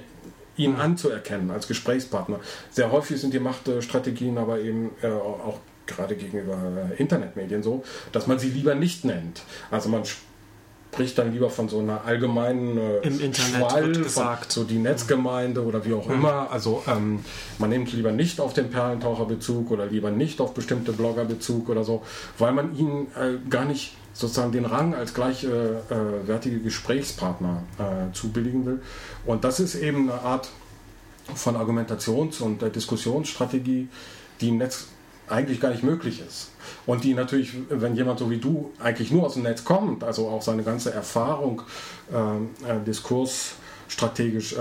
ihn 0.56 0.76
anzuerkennen 0.76 1.50
als 1.50 1.68
Gesprächspartner. 1.68 2.40
Sehr 2.70 2.92
häufig 2.92 3.20
sind 3.20 3.34
die 3.34 3.40
Machtstrategien 3.40 4.38
aber 4.38 4.60
eben 4.60 4.90
äh, 5.02 5.08
auch 5.08 5.58
gerade 5.86 6.16
gegenüber 6.16 6.90
Internetmedien 6.96 7.62
so, 7.62 7.84
dass 8.12 8.26
man 8.26 8.38
sie 8.38 8.48
lieber 8.48 8.74
nicht 8.74 9.04
nennt. 9.04 9.42
Also 9.70 9.88
man 9.90 10.04
spricht 10.04 10.33
dann 11.14 11.32
lieber 11.32 11.50
von 11.50 11.68
so 11.68 11.80
einer 11.80 12.04
allgemeinen 12.04 12.78
äh, 12.78 12.98
Im 12.98 13.20
Internet 13.20 13.70
Schwall, 13.70 13.86
wird 13.86 14.02
gesagt. 14.04 14.52
so 14.52 14.64
die 14.64 14.78
Netzgemeinde 14.78 15.64
oder 15.64 15.84
wie 15.84 15.94
auch 15.94 16.08
immer. 16.08 16.50
Also 16.50 16.82
ähm, 16.86 17.20
man 17.58 17.70
nimmt 17.70 17.92
lieber 17.92 18.12
nicht 18.12 18.40
auf 18.40 18.54
den 18.54 18.70
Perlentaucher 18.70 19.24
Bezug 19.24 19.70
oder 19.70 19.86
lieber 19.86 20.10
nicht 20.10 20.40
auf 20.40 20.54
bestimmte 20.54 20.92
Blogger 20.92 21.24
Bezug 21.24 21.68
oder 21.68 21.84
so, 21.84 22.02
weil 22.38 22.52
man 22.52 22.76
ihnen 22.76 23.08
äh, 23.14 23.38
gar 23.48 23.64
nicht 23.64 23.94
sozusagen 24.12 24.52
den 24.52 24.64
Rang 24.64 24.94
als 24.94 25.12
gleichwertige 25.12 26.60
Gesprächspartner 26.60 27.64
äh, 27.78 28.12
zubilligen 28.12 28.64
will. 28.64 28.80
Und 29.26 29.44
das 29.44 29.60
ist 29.60 29.74
eben 29.74 30.08
eine 30.08 30.20
Art 30.22 30.48
von 31.34 31.56
Argumentations- 31.56 32.40
und 32.40 32.62
äh, 32.62 32.70
Diskussionsstrategie, 32.70 33.88
die 34.40 34.48
im 34.48 34.58
Netz 34.58 34.86
eigentlich 35.28 35.60
gar 35.60 35.70
nicht 35.70 35.82
möglich 35.82 36.22
ist. 36.26 36.50
Und 36.86 37.04
die 37.04 37.14
natürlich, 37.14 37.52
wenn 37.70 37.96
jemand 37.96 38.18
so 38.18 38.30
wie 38.30 38.38
du 38.38 38.70
eigentlich 38.78 39.10
nur 39.10 39.24
aus 39.24 39.34
dem 39.34 39.44
Netz 39.44 39.64
kommt, 39.64 40.04
also 40.04 40.28
auch 40.28 40.42
seine 40.42 40.62
ganze 40.62 40.92
Erfahrung 40.92 41.62
äh, 42.12 42.16
äh, 42.70 42.84
diskursstrategisch 42.84 44.54
äh, 44.54 44.60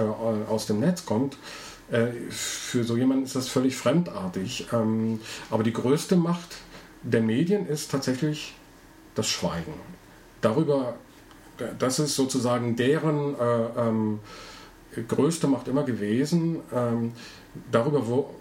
aus 0.49 0.67
dem 0.67 0.79
Netz 0.79 1.05
kommt, 1.05 1.37
äh, 1.91 2.07
für 2.29 2.83
so 2.83 2.95
jemanden 2.95 3.25
ist 3.25 3.35
das 3.35 3.49
völlig 3.49 3.75
fremdartig. 3.75 4.67
Ähm, 4.71 5.19
aber 5.49 5.63
die 5.63 5.73
größte 5.73 6.15
Macht 6.15 6.57
der 7.01 7.21
Medien 7.21 7.67
ist 7.67 7.91
tatsächlich 7.91 8.53
das 9.15 9.27
Schweigen. 9.27 9.73
Darüber, 10.41 10.95
das 11.77 11.99
ist 11.99 12.15
sozusagen 12.15 12.75
deren 12.75 13.37
äh, 13.37 13.63
ähm, 13.77 14.19
größte 15.07 15.47
Macht 15.47 15.67
immer 15.67 15.83
gewesen. 15.83 16.61
Ähm, 16.73 17.11
darüber, 17.71 18.07
wo, 18.07 18.33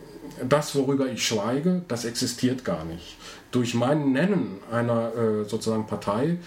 das, 0.48 0.74
worüber 0.74 1.06
ich 1.06 1.26
schweige, 1.26 1.82
das 1.88 2.04
existiert 2.04 2.64
gar 2.64 2.84
nicht. 2.84 3.16
Durch 3.50 3.74
mein 3.74 4.12
Nennen 4.12 4.58
einer 4.70 5.12
äh, 5.14 5.44
sozusagen 5.48 5.86
Partei 5.86 6.38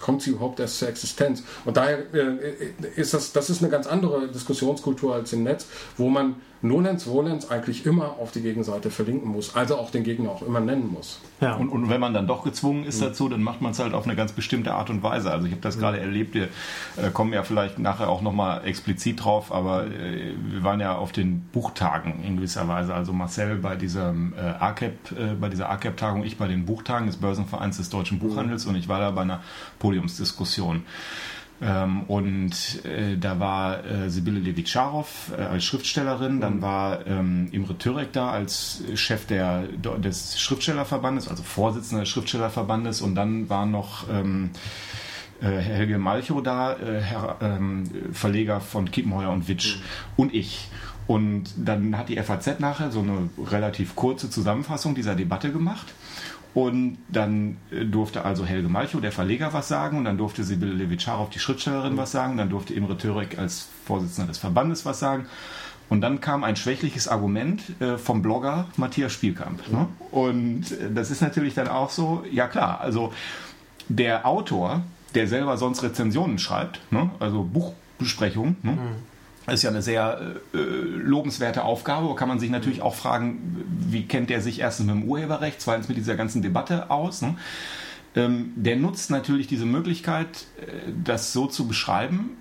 kommt 0.00 0.22
sie 0.22 0.30
überhaupt 0.30 0.60
erst 0.60 0.78
zur 0.78 0.88
Existenz. 0.88 1.42
Und 1.64 1.76
daher 1.76 2.12
äh, 2.12 2.54
ist 2.96 3.14
das, 3.14 3.32
das 3.32 3.50
ist 3.50 3.62
eine 3.62 3.70
ganz 3.70 3.86
andere 3.86 4.28
Diskussionskultur 4.28 5.14
als 5.14 5.32
im 5.32 5.44
Netz, 5.44 5.66
wo 5.96 6.08
man 6.08 6.36
Nolens 6.62 7.06
Volens 7.06 7.50
eigentlich 7.50 7.84
immer 7.86 8.16
auf 8.20 8.30
die 8.30 8.40
Gegenseite 8.40 8.90
verlinken 8.90 9.30
muss, 9.30 9.56
also 9.56 9.76
auch 9.76 9.90
den 9.90 10.04
Gegner 10.04 10.30
auch 10.30 10.42
immer 10.42 10.60
nennen 10.60 10.92
muss. 10.92 11.20
Ja. 11.40 11.56
Und, 11.56 11.68
und 11.70 11.90
wenn 11.90 12.00
man 12.00 12.14
dann 12.14 12.28
doch 12.28 12.44
gezwungen 12.44 12.84
ist 12.84 13.02
dazu, 13.02 13.28
dann 13.28 13.42
macht 13.42 13.60
man 13.60 13.72
es 13.72 13.80
halt 13.80 13.94
auf 13.94 14.04
eine 14.04 14.14
ganz 14.14 14.32
bestimmte 14.32 14.72
Art 14.72 14.88
und 14.88 15.02
Weise. 15.02 15.32
Also 15.32 15.46
ich 15.46 15.52
habe 15.52 15.62
das 15.62 15.78
gerade 15.78 15.98
erlebt, 15.98 16.34
wir 16.34 16.44
äh, 16.96 17.10
kommen 17.12 17.32
ja 17.32 17.42
vielleicht 17.42 17.80
nachher 17.80 18.08
auch 18.08 18.22
nochmal 18.22 18.64
explizit 18.64 19.24
drauf, 19.24 19.52
aber 19.52 19.86
äh, 19.86 20.34
wir 20.50 20.62
waren 20.62 20.78
ja 20.78 20.96
auf 20.96 21.10
den 21.10 21.40
Buchtagen 21.52 22.22
in 22.22 22.36
gewisser 22.36 22.68
Weise. 22.68 22.94
Also 22.94 23.12
Marcel 23.12 23.56
bei 23.56 23.74
diesem 23.74 24.32
äh, 24.34 24.40
ACAP, 24.40 24.92
äh, 25.12 25.34
bei 25.40 25.48
dieser 25.48 25.68
ACAP-Tagung, 25.68 26.22
ich 26.22 26.38
bei 26.38 26.46
den 26.46 26.64
Buchtagen 26.64 27.08
des 27.08 27.16
Börsenvereins 27.16 27.78
des 27.78 27.90
deutschen 27.90 28.20
Buchhandels 28.20 28.66
und 28.66 28.76
ich 28.76 28.88
war 28.88 29.00
da 29.00 29.10
bei 29.10 29.22
einer 29.22 29.40
Podiumsdiskussion. 29.80 30.84
Ähm, 31.62 32.02
und 32.08 32.84
äh, 32.84 33.16
da 33.16 33.38
war 33.38 33.84
äh, 33.84 34.10
Sibylle 34.10 34.40
Levitscharow 34.40 35.32
äh, 35.38 35.42
als 35.42 35.64
Schriftstellerin, 35.64 36.40
dann 36.40 36.60
war 36.60 37.06
ähm, 37.06 37.48
Imre 37.52 37.78
Türek 37.78 38.12
da 38.12 38.30
als 38.30 38.82
Chef 38.94 39.26
der, 39.26 39.62
des 39.68 40.40
Schriftstellerverbandes, 40.40 41.28
also 41.28 41.44
Vorsitzender 41.44 42.00
des 42.00 42.08
Schriftstellerverbandes 42.08 43.00
und 43.00 43.14
dann 43.14 43.48
war 43.48 43.66
noch 43.66 44.08
ähm, 44.10 44.50
äh, 45.40 45.46
Helge 45.46 45.98
Malchow 45.98 46.42
da, 46.42 46.74
äh, 46.74 47.00
Herr, 47.00 47.36
ähm, 47.40 47.84
Verleger 48.12 48.60
von 48.60 48.90
Kiepenheuer 48.90 49.30
und 49.30 49.46
Witsch 49.46 49.76
mhm. 49.76 49.82
und 50.16 50.34
ich. 50.34 50.68
Und 51.06 51.50
dann 51.56 51.98
hat 51.98 52.08
die 52.08 52.16
FAZ 52.16 52.60
nachher 52.60 52.90
so 52.90 53.00
eine 53.00 53.28
relativ 53.50 53.96
kurze 53.96 54.30
Zusammenfassung 54.30 54.94
dieser 54.94 55.14
Debatte 55.14 55.52
gemacht. 55.52 55.92
Und 56.54 56.98
dann 57.08 57.56
äh, 57.70 57.84
durfte 57.84 58.24
also 58.24 58.44
Helge 58.44 58.68
Malchow, 58.68 59.00
der 59.00 59.12
Verleger, 59.12 59.52
was 59.52 59.68
sagen. 59.68 59.98
Und 59.98 60.04
dann 60.04 60.18
durfte 60.18 60.44
Sibylle 60.44 60.72
Levitscharow, 60.72 61.30
die 61.30 61.38
Schriftstellerin, 61.38 61.96
was 61.96 62.12
sagen. 62.12 62.36
Dann 62.36 62.50
durfte 62.50 62.74
Imre 62.74 62.96
Törek 62.96 63.38
als 63.38 63.68
Vorsitzender 63.86 64.28
des 64.28 64.38
Verbandes 64.38 64.84
was 64.84 64.98
sagen. 64.98 65.26
Und 65.88 66.00
dann 66.00 66.20
kam 66.20 66.44
ein 66.44 66.56
schwächliches 66.56 67.08
Argument 67.08 67.80
äh, 67.80 67.98
vom 67.98 68.22
Blogger 68.22 68.66
Matthias 68.76 69.12
Spielkamp. 69.12 69.70
Ne? 69.70 69.88
Und 70.10 70.72
äh, 70.72 70.90
das 70.92 71.10
ist 71.10 71.22
natürlich 71.22 71.54
dann 71.54 71.68
auch 71.68 71.90
so, 71.90 72.24
ja 72.30 72.48
klar, 72.48 72.80
also 72.80 73.12
der 73.88 74.26
Autor, 74.26 74.82
der 75.14 75.26
selber 75.28 75.58
sonst 75.58 75.82
Rezensionen 75.82 76.38
schreibt, 76.38 76.80
ne? 76.90 77.10
also 77.18 77.42
Buchbesprechungen, 77.42 78.56
ne? 78.62 78.72
mhm 78.72 79.11
das 79.46 79.56
ist 79.56 79.62
ja 79.62 79.70
eine 79.70 79.82
sehr 79.82 80.36
äh, 80.54 80.58
lobenswerte 80.58 81.64
Aufgabe. 81.64 82.14
Kann 82.14 82.28
man 82.28 82.38
sich 82.38 82.50
natürlich 82.50 82.82
auch 82.82 82.94
fragen, 82.94 83.64
wie 83.88 84.06
kennt 84.06 84.30
der 84.30 84.40
sich 84.40 84.60
erstens 84.60 84.86
mit 84.86 84.94
dem 84.94 85.04
Urheberrecht, 85.04 85.60
zweitens 85.60 85.88
mit 85.88 85.96
dieser 85.96 86.14
ganzen 86.14 86.42
Debatte 86.42 86.90
aus. 86.90 87.22
Ne? 87.22 87.36
Ähm, 88.14 88.52
der 88.56 88.76
nutzt 88.76 89.10
natürlich 89.10 89.48
diese 89.48 89.66
Möglichkeit, 89.66 90.46
äh, 90.60 90.92
das 91.04 91.32
so 91.32 91.46
zu 91.46 91.66
beschreiben, 91.66 92.36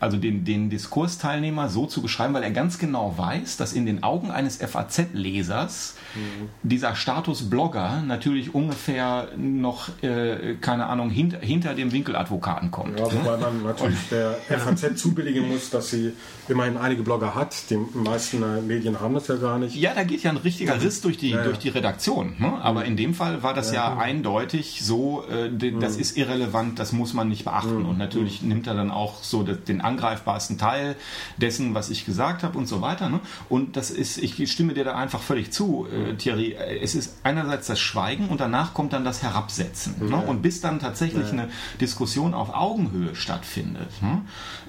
also 0.00 0.16
den, 0.16 0.44
den 0.44 0.70
Diskursteilnehmer 0.70 1.68
so 1.68 1.86
zu 1.86 2.02
beschreiben, 2.02 2.34
weil 2.34 2.42
er 2.42 2.50
ganz 2.50 2.78
genau 2.78 3.14
weiß, 3.16 3.56
dass 3.56 3.72
in 3.72 3.86
den 3.86 4.02
Augen 4.02 4.30
eines 4.30 4.56
FAZ-Lesers 4.56 5.96
mhm. 6.14 6.48
dieser 6.62 6.94
Status 6.94 7.48
Blogger 7.48 8.02
natürlich 8.06 8.54
ungefähr 8.54 9.28
noch, 9.36 9.88
äh, 10.02 10.54
keine 10.60 10.86
Ahnung, 10.86 11.10
hinter, 11.10 11.38
hinter 11.38 11.74
dem 11.74 11.92
Winkeladvokaten 11.92 12.70
kommt. 12.70 12.98
Ja, 12.98 13.06
wobei 13.06 13.36
man 13.36 13.62
natürlich 13.62 14.08
der 14.10 14.34
FAZ 14.48 14.96
zubilligen 14.96 15.48
muss, 15.48 15.70
dass 15.70 15.90
sie 15.90 16.12
immerhin 16.48 16.76
einige 16.76 17.02
Blogger 17.02 17.34
hat. 17.34 17.70
Die 17.70 17.76
meisten 17.76 18.42
äh, 18.42 18.60
Medien 18.60 19.00
haben 19.00 19.14
das 19.14 19.28
ja 19.28 19.36
gar 19.36 19.58
nicht. 19.58 19.76
Ja, 19.76 19.94
da 19.94 20.04
geht 20.04 20.22
ja 20.22 20.30
ein 20.30 20.36
richtiger 20.36 20.80
Riss 20.80 21.00
durch 21.00 21.16
die, 21.16 21.30
ja, 21.30 21.42
durch 21.42 21.58
die 21.58 21.68
Redaktion. 21.68 22.34
Ne? 22.38 22.52
Aber 22.62 22.84
in 22.84 22.96
dem 22.96 23.14
Fall 23.14 23.42
war 23.42 23.54
das 23.54 23.72
ja, 23.72 23.94
ja 23.94 23.98
eindeutig 23.98 24.80
so, 24.82 25.24
äh, 25.28 25.50
das 25.80 25.94
mhm. 25.94 26.00
ist 26.00 26.16
irrelevant, 26.16 26.78
das 26.78 26.92
muss 26.92 27.14
man 27.14 27.28
nicht 27.28 27.44
beachten. 27.44 27.80
Mhm. 27.80 27.88
Und 27.88 27.98
natürlich 27.98 28.42
nimmt 28.42 28.66
er 28.66 28.74
dann 28.74 28.90
auch 28.90 29.22
so 29.22 29.42
das, 29.42 29.58
den 29.68 29.80
angreifbarsten 29.80 30.58
Teil 30.58 30.96
dessen, 31.36 31.74
was 31.74 31.90
ich 31.90 32.04
gesagt 32.04 32.42
habe 32.42 32.58
und 32.58 32.66
so 32.66 32.80
weiter. 32.80 33.08
Ne? 33.08 33.20
Und 33.48 33.76
das 33.76 33.90
ist, 33.90 34.18
ich 34.18 34.50
stimme 34.50 34.74
dir 34.74 34.84
da 34.84 34.94
einfach 34.94 35.20
völlig 35.20 35.52
zu, 35.52 35.86
äh, 35.86 36.14
Thierry. 36.14 36.54
Es 36.54 36.94
ist 36.94 37.16
einerseits 37.22 37.66
das 37.66 37.80
Schweigen 37.80 38.28
und 38.28 38.40
danach 38.40 38.74
kommt 38.74 38.92
dann 38.92 39.04
das 39.04 39.22
Herabsetzen. 39.22 39.96
Ne? 40.00 40.10
Ja. 40.10 40.16
Ne? 40.18 40.26
Und 40.26 40.42
bis 40.42 40.60
dann 40.60 40.78
tatsächlich 40.78 41.26
ja. 41.26 41.32
eine 41.32 41.48
Diskussion 41.80 42.34
auf 42.34 42.54
Augenhöhe 42.54 43.14
stattfindet, 43.14 43.90
ne? 44.00 44.22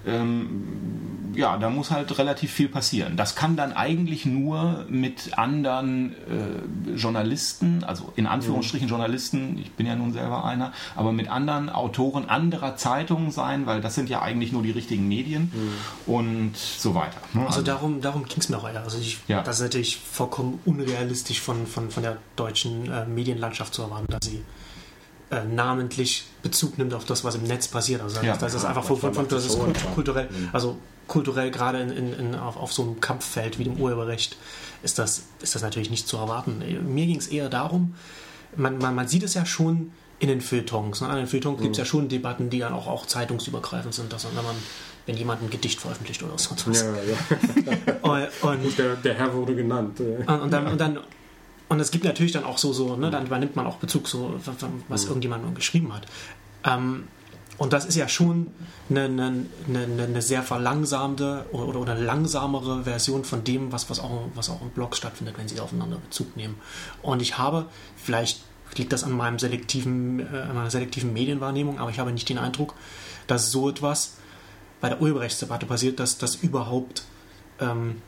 ähm, 0.05 1.33
ja, 1.35 1.57
da 1.57 1.69
muss 1.69 1.91
halt 1.91 2.17
relativ 2.17 2.51
viel 2.51 2.69
passieren. 2.69 3.17
Das 3.17 3.35
kann 3.35 3.55
dann 3.55 3.73
eigentlich 3.73 4.25
nur 4.25 4.85
mit 4.89 5.37
anderen 5.37 6.13
äh, 6.13 6.95
Journalisten, 6.95 7.83
also 7.83 8.13
in 8.15 8.27
Anführungsstrichen 8.27 8.87
Journalisten, 8.87 9.57
ich 9.57 9.71
bin 9.71 9.85
ja 9.85 9.95
nun 9.95 10.13
selber 10.13 10.45
einer, 10.45 10.73
aber 10.95 11.11
mit 11.11 11.29
anderen 11.29 11.69
Autoren 11.69 12.29
anderer 12.29 12.75
Zeitungen 12.75 13.31
sein, 13.31 13.65
weil 13.65 13.81
das 13.81 13.95
sind 13.95 14.09
ja 14.09 14.21
eigentlich 14.21 14.51
nur 14.51 14.63
die 14.63 14.71
richtigen 14.71 14.82
Medien 14.91 15.51
mhm. 15.53 16.13
und 16.13 16.57
so 16.57 16.95
weiter. 16.95 17.17
Ne? 17.33 17.41
Also, 17.41 17.59
also, 17.59 17.61
darum, 17.61 18.01
darum 18.01 18.25
ging 18.25 18.39
es 18.39 18.49
mir 18.49 18.57
auch 18.57 18.69
eher. 18.69 18.83
Also 18.83 18.97
ich, 18.97 19.19
ja. 19.27 19.41
das 19.41 19.57
ist 19.57 19.63
natürlich 19.63 19.97
vollkommen 19.97 20.59
unrealistisch 20.65 21.41
von, 21.41 21.67
von, 21.67 21.89
von 21.91 22.03
der 22.03 22.17
deutschen 22.35 22.91
äh, 22.91 23.05
Medienlandschaft 23.05 23.73
zu 23.73 23.81
erwarten, 23.81 24.07
dass 24.09 24.25
sie 24.25 24.43
äh, 25.31 25.43
namentlich 25.45 26.25
Bezug 26.41 26.77
nimmt 26.77 26.93
auf 26.93 27.05
das, 27.05 27.23
was 27.23 27.35
im 27.35 27.43
Netz 27.43 27.67
passiert. 27.67 28.01
Also 28.01 28.21
ja. 28.21 28.37
das 28.37 28.53
ist 28.53 28.65
einfach 28.65 28.83
von, 28.83 28.97
von, 28.97 29.13
von 29.13 29.27
das 29.27 29.45
ist 29.45 29.57
kulturell, 29.95 30.29
mhm. 30.29 30.49
also 30.53 30.77
kulturell 31.07 31.51
gerade 31.51 31.81
in, 31.81 31.89
in, 31.89 32.13
in, 32.13 32.35
auf, 32.35 32.57
auf 32.57 32.71
so 32.73 32.83
einem 32.83 32.99
Kampffeld 32.99 33.59
wie 33.59 33.63
dem 33.63 33.77
Urheberrecht 33.77 34.37
ist 34.83 34.99
das, 34.99 35.23
ist 35.41 35.55
das 35.55 35.61
natürlich 35.61 35.89
nicht 35.89 36.07
zu 36.07 36.17
erwarten. 36.17 36.61
Mir 36.93 37.05
ging 37.05 37.17
es 37.17 37.27
eher 37.27 37.49
darum, 37.49 37.95
man, 38.55 38.77
man, 38.77 38.95
man 38.95 39.07
sieht 39.07 39.23
es 39.23 39.33
ja 39.33 39.45
schon 39.45 39.91
in 40.23 40.29
den 40.29 40.39
Feuilletons. 40.39 41.01
Ne? 41.01 41.09
In 41.09 41.15
den 41.17 41.27
Feuilletons 41.27 41.59
mhm. 41.59 41.63
gibt 41.63 41.75
es 41.75 41.79
ja 41.79 41.85
schon 41.85 42.07
Debatten, 42.07 42.49
die 42.49 42.59
dann 42.59 42.71
auch, 42.71 42.87
auch 42.87 43.05
zeitungsübergreifend 43.05 43.93
sind, 43.93 44.13
dass 44.13 44.25
wenn 44.25 44.35
man 44.35 44.55
wenn 45.05 45.17
jemand 45.17 45.41
ein 45.41 45.49
Gedicht 45.49 45.81
veröffentlicht 45.81 46.23
oder 46.23 46.37
so. 46.37 46.55
Ja, 46.71 46.81
ja. 46.81 47.77
und, 48.01 48.63
und 48.63 48.77
der, 48.77 48.95
der, 48.95 49.15
Herr 49.15 49.33
wurde 49.33 49.53
genannt. 49.53 49.99
Und, 49.99 50.29
und, 50.29 50.51
dann, 50.53 50.67
und 50.67 50.79
dann 50.79 50.99
und 51.67 51.79
es 51.81 51.91
gibt 51.91 52.05
natürlich 52.05 52.31
dann 52.31 52.45
auch 52.45 52.57
so, 52.57 52.71
so 52.71 52.95
ne, 52.95 53.11
dann 53.11 53.25
übernimmt 53.25 53.57
man 53.57 53.67
auch 53.67 53.75
Bezug, 53.75 54.07
so 54.07 54.39
was 54.87 55.03
mhm. 55.03 55.09
irgendjemand 55.09 55.55
geschrieben 55.55 55.93
hat. 55.93 56.05
Ähm, 56.63 57.09
und 57.57 57.73
das 57.73 57.85
ist 57.85 57.95
ja 57.95 58.07
schon 58.07 58.47
eine, 58.89 59.03
eine, 59.03 59.45
eine, 59.67 60.03
eine 60.03 60.21
sehr 60.21 60.41
verlangsamte 60.41 61.45
oder, 61.51 61.77
oder, 61.77 61.91
eine 61.91 62.03
langsamere 62.05 62.85
Version 62.85 63.25
von 63.25 63.43
dem, 63.43 63.73
was, 63.73 63.89
was, 63.89 63.99
auch, 63.99 64.29
was 64.35 64.49
auch 64.49 64.61
im 64.61 64.69
Blog 64.69 64.95
stattfindet, 64.95 65.37
wenn 65.37 65.49
sie 65.49 65.59
aufeinander 65.59 65.97
Bezug 65.97 66.37
nehmen. 66.37 66.55
Und 67.01 67.21
ich 67.21 67.37
habe, 67.37 67.65
vielleicht 67.97 68.41
liegt 68.77 68.93
das 68.93 69.03
an 69.03 69.11
meinem 69.11 69.39
selektiven, 69.39 70.19
äh, 70.19 70.47
meiner 70.53 70.69
selektiven 70.69 71.13
Medienwahrnehmung, 71.13 71.79
aber 71.79 71.89
ich 71.89 71.99
habe 71.99 72.11
nicht 72.11 72.29
den 72.29 72.37
Eindruck, 72.37 72.75
dass 73.27 73.51
so 73.51 73.69
etwas 73.69 74.17
bei 74.81 74.89
der 74.89 75.01
Urheberrechtsdebatte 75.01 75.65
passiert, 75.65 75.99
dass 75.99 76.17
das 76.17 76.35
überhaupt 76.35 77.03
ähm, 77.59 78.01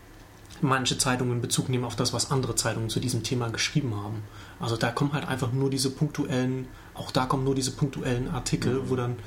manche 0.62 0.98
Zeitungen 0.98 1.41
Bezug 1.41 1.69
nehmen 1.69 1.86
auf 1.86 1.95
das, 1.95 2.13
was 2.13 2.31
andere 2.31 2.55
Zeitungen 2.55 2.89
zu 2.89 3.00
diesem 3.00 3.24
Thema 3.24 3.50
geschrieben 3.50 3.95
haben. 3.95 4.24
Also 4.60 4.77
da 4.77 4.91
kommen 4.91 5.13
halt 5.13 5.27
einfach 5.27 5.51
nur 5.51 5.69
diese 5.69 5.89
punktuellen, 5.89 6.67
auch 6.93 7.12
da 7.12 7.25
kommen 7.25 7.43
nur 7.43 7.55
diese 7.55 7.72
punktuellen 7.72 8.29
Artikel, 8.29 8.89
wo 8.89 8.95
dann 8.95 9.17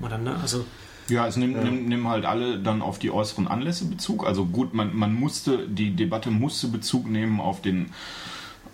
man 0.00 0.10
dann, 0.10 0.24
ne, 0.24 0.36
also 0.40 0.64
ja, 1.08 1.26
es 1.26 1.36
nimmt, 1.36 1.56
ja. 1.56 1.64
Nimm, 1.64 1.86
nimm 1.86 2.08
halt 2.08 2.24
alle 2.24 2.58
dann 2.58 2.82
auf 2.82 2.98
die 2.98 3.10
äußeren 3.10 3.48
Anlässe 3.48 3.84
Bezug. 3.86 4.24
Also 4.24 4.46
gut, 4.46 4.74
man, 4.74 4.94
man 4.96 5.12
musste, 5.12 5.66
die 5.66 5.94
Debatte 5.96 6.30
musste 6.30 6.68
Bezug 6.68 7.08
nehmen 7.08 7.40
auf 7.40 7.60
den 7.60 7.90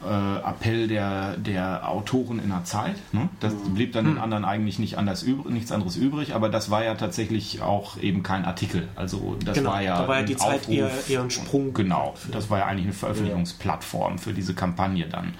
äh, 0.04 0.48
Appell 0.48 0.88
der, 0.88 1.36
der 1.36 1.88
Autoren 1.88 2.38
in 2.38 2.48
der 2.48 2.64
Zeit. 2.64 2.96
Ne? 3.12 3.28
Das 3.40 3.52
mhm. 3.52 3.74
blieb 3.74 3.92
dann 3.92 4.04
den 4.04 4.16
hm. 4.16 4.22
anderen 4.22 4.44
eigentlich 4.44 4.78
nicht 4.78 4.98
anders 4.98 5.22
übrig, 5.22 5.52
nichts 5.52 5.72
anderes 5.72 5.96
übrig, 5.96 6.34
aber 6.34 6.48
das 6.48 6.70
war 6.70 6.84
ja 6.84 6.94
tatsächlich 6.94 7.62
auch 7.62 7.96
eben 7.98 8.22
kein 8.22 8.44
Artikel. 8.44 8.88
Also 8.94 9.36
das 9.44 9.56
genau, 9.56 9.70
war 9.70 9.82
ja, 9.82 10.02
da 10.02 10.08
war 10.08 10.20
ja 10.20 10.22
die 10.24 10.36
Aufruf, 10.36 10.62
Zeit 10.62 10.68
eher, 10.68 10.90
eher 11.08 11.22
ein 11.22 11.30
Sprung. 11.30 11.72
Genau, 11.74 12.14
das 12.30 12.50
war 12.50 12.58
ja 12.58 12.66
eigentlich 12.66 12.86
eine 12.86 12.92
Veröffentlichungsplattform 12.92 14.18
für 14.18 14.32
diese 14.32 14.54
Kampagne 14.54 15.06
dann. 15.06 15.34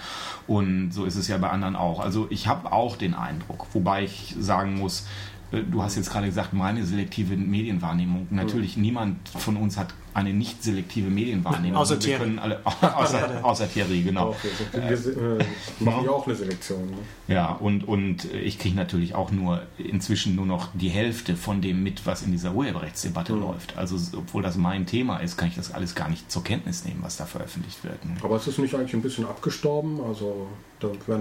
Und 0.46 0.92
so 0.92 1.04
ist 1.04 1.16
es 1.16 1.28
ja 1.28 1.38
bei 1.38 1.50
anderen 1.50 1.76
auch. 1.76 2.00
Also 2.00 2.26
ich 2.30 2.46
habe 2.46 2.72
auch 2.72 2.96
den 2.96 3.14
Eindruck, 3.14 3.66
wobei 3.72 4.04
ich 4.04 4.34
sagen 4.38 4.78
muss, 4.78 5.06
äh, 5.52 5.62
du 5.62 5.82
hast 5.82 5.96
jetzt 5.96 6.10
gerade 6.10 6.26
gesagt, 6.26 6.52
meine 6.52 6.84
selektive 6.84 7.36
Medienwahrnehmung. 7.36 8.28
Natürlich, 8.30 8.76
mhm. 8.76 8.82
niemand 8.82 9.28
von 9.28 9.56
uns 9.56 9.76
hat 9.76 9.88
eine 10.16 10.32
nicht 10.32 10.62
selektive 10.62 11.10
Medienwahrnehmung. 11.10 11.76
Außer 11.76 11.98
Thierry. 11.98 12.20
Können 12.20 12.38
alle, 12.38 12.60
außer, 12.80 13.44
außer 13.44 13.70
Thierry, 13.70 14.00
genau. 14.00 14.30
Okay, 14.30 14.96
so 14.96 15.14
wir 15.14 15.40
äh, 15.40 15.44
machen 15.78 16.04
ja 16.06 16.10
auch 16.10 16.26
eine 16.26 16.34
Selektion. 16.34 16.86
Ne? 16.86 16.96
Ja, 17.28 17.52
und, 17.52 17.86
und 17.86 18.24
ich 18.32 18.58
kriege 18.58 18.74
natürlich 18.76 19.14
auch 19.14 19.30
nur 19.30 19.60
inzwischen 19.76 20.34
nur 20.34 20.46
noch 20.46 20.68
die 20.72 20.88
Hälfte 20.88 21.36
von 21.36 21.60
dem 21.60 21.82
mit, 21.82 22.06
was 22.06 22.22
in 22.22 22.32
dieser 22.32 22.54
Urheberrechtsdebatte 22.54 23.34
mhm. 23.34 23.42
läuft. 23.42 23.76
Also, 23.76 23.96
obwohl 24.16 24.42
das 24.42 24.56
mein 24.56 24.86
Thema 24.86 25.18
ist, 25.18 25.36
kann 25.36 25.48
ich 25.48 25.54
das 25.54 25.74
alles 25.74 25.94
gar 25.94 26.08
nicht 26.08 26.30
zur 26.32 26.42
Kenntnis 26.42 26.86
nehmen, 26.86 27.00
was 27.02 27.18
da 27.18 27.26
veröffentlicht 27.26 27.84
wird. 27.84 28.02
Ne? 28.06 28.16
Aber 28.22 28.36
ist 28.36 28.46
es 28.46 28.56
nicht 28.56 28.74
eigentlich 28.74 28.94
ein 28.94 29.02
bisschen 29.02 29.26
abgestorben? 29.26 30.00
Also, 30.02 30.46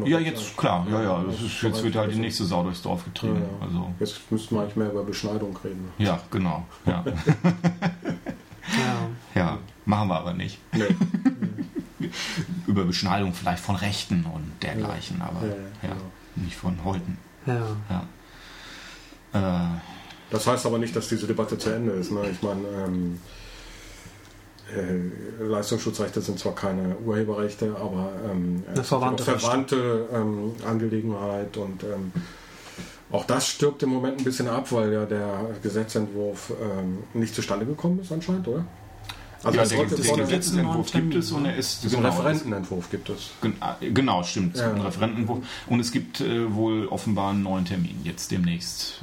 ja, 0.05 0.19
jetzt, 0.19 0.55
klar, 0.55 0.85
ja, 0.89 1.01
ja. 1.01 1.23
Das 1.25 1.41
ist, 1.41 1.61
jetzt 1.61 1.83
wird 1.83 1.95
halt 1.95 2.13
die 2.13 2.19
nächste 2.19 2.45
Sau 2.45 2.63
durchs 2.63 2.81
Dorf 2.81 3.03
getrieben. 3.05 3.35
Ja, 3.35 3.41
ja. 3.41 3.65
Also. 3.65 3.93
Jetzt 3.99 4.31
müssten 4.31 4.55
wir 4.55 4.61
eigentlich 4.61 4.75
mehr 4.75 4.91
über 4.91 5.03
Beschneidung 5.03 5.57
reden. 5.63 5.91
Ja, 5.97 6.19
genau. 6.29 6.65
Ja. 6.85 7.03
Ja. 8.73 9.41
ja, 9.41 9.57
machen 9.85 10.07
wir 10.09 10.19
aber 10.19 10.33
nicht. 10.33 10.59
Nee. 10.73 10.95
Über 12.67 12.83
Beschneidung 12.83 13.33
vielleicht 13.33 13.63
von 13.63 13.75
Rechten 13.75 14.25
und 14.25 14.51
dergleichen, 14.61 15.21
aber 15.21 15.45
ja, 15.45 15.89
ja, 15.89 15.95
nicht 16.35 16.55
von 16.55 16.83
Häuten. 16.83 17.17
Ja. 17.45 18.05
Äh, 19.33 19.79
das 20.29 20.47
heißt 20.47 20.65
aber 20.65 20.77
nicht, 20.77 20.95
dass 20.95 21.07
diese 21.07 21.27
Debatte 21.27 21.57
zu 21.57 21.69
Ende 21.69 21.93
ist. 21.93 22.11
Ne? 22.11 22.29
Ich 22.31 22.41
meine, 22.41 22.67
ähm, 22.85 23.19
äh, 24.73 25.43
Leistungsschutzrechte 25.43 26.21
sind 26.21 26.39
zwar 26.39 26.55
keine 26.55 26.97
Urheberrechte, 26.97 27.75
aber 27.79 28.11
ähm, 28.29 28.63
Eine 28.67 28.83
verwandte, 28.83 29.23
verwandte 29.23 30.09
ähm, 30.11 30.53
Angelegenheit 30.67 31.55
und 31.57 31.83
ähm, 31.83 32.11
auch 33.15 33.25
das 33.25 33.47
stirbt 33.47 33.81
im 33.83 33.89
Moment 33.89 34.19
ein 34.19 34.23
bisschen 34.23 34.47
ab, 34.47 34.71
weil 34.71 34.91
ja 34.91 35.05
der 35.05 35.49
Gesetzentwurf 35.63 36.53
ähm, 36.61 37.03
nicht 37.13 37.33
zustande 37.33 37.65
gekommen 37.65 37.99
ist 37.99 38.11
anscheinend, 38.11 38.47
oder? 38.47 38.65
Also 39.45 39.59
ja, 39.59 39.65
vorne- 39.65 39.95
der 39.95 40.25
Gesetzentwurf 40.25 40.91
gibt 40.91 41.15
es 41.15 41.31
und 41.31 41.45
er 41.45 41.55
ist 41.55 41.83
genau, 41.89 42.09
Referentenentwurf 42.09 42.89
gibt 42.89 43.09
es. 43.09 43.29
Ah, 43.59 43.75
Genau, 43.79 44.23
stimmt. 44.23 44.55
Es 44.55 44.61
Ja. 44.61 44.67
gibt 44.67 44.77
einen 44.79 44.85
Referentenentwurf. 44.87 45.39
Und 45.67 45.79
es 45.79 45.91
gibt 45.91 46.19
äh, 46.21 46.53
wohl 46.53 46.87
offenbar 46.87 47.29
einen 47.31 47.43
neuen 47.43 47.63
Termin 47.65 47.95
jetzt 48.03 48.31
demnächst. 48.31 49.01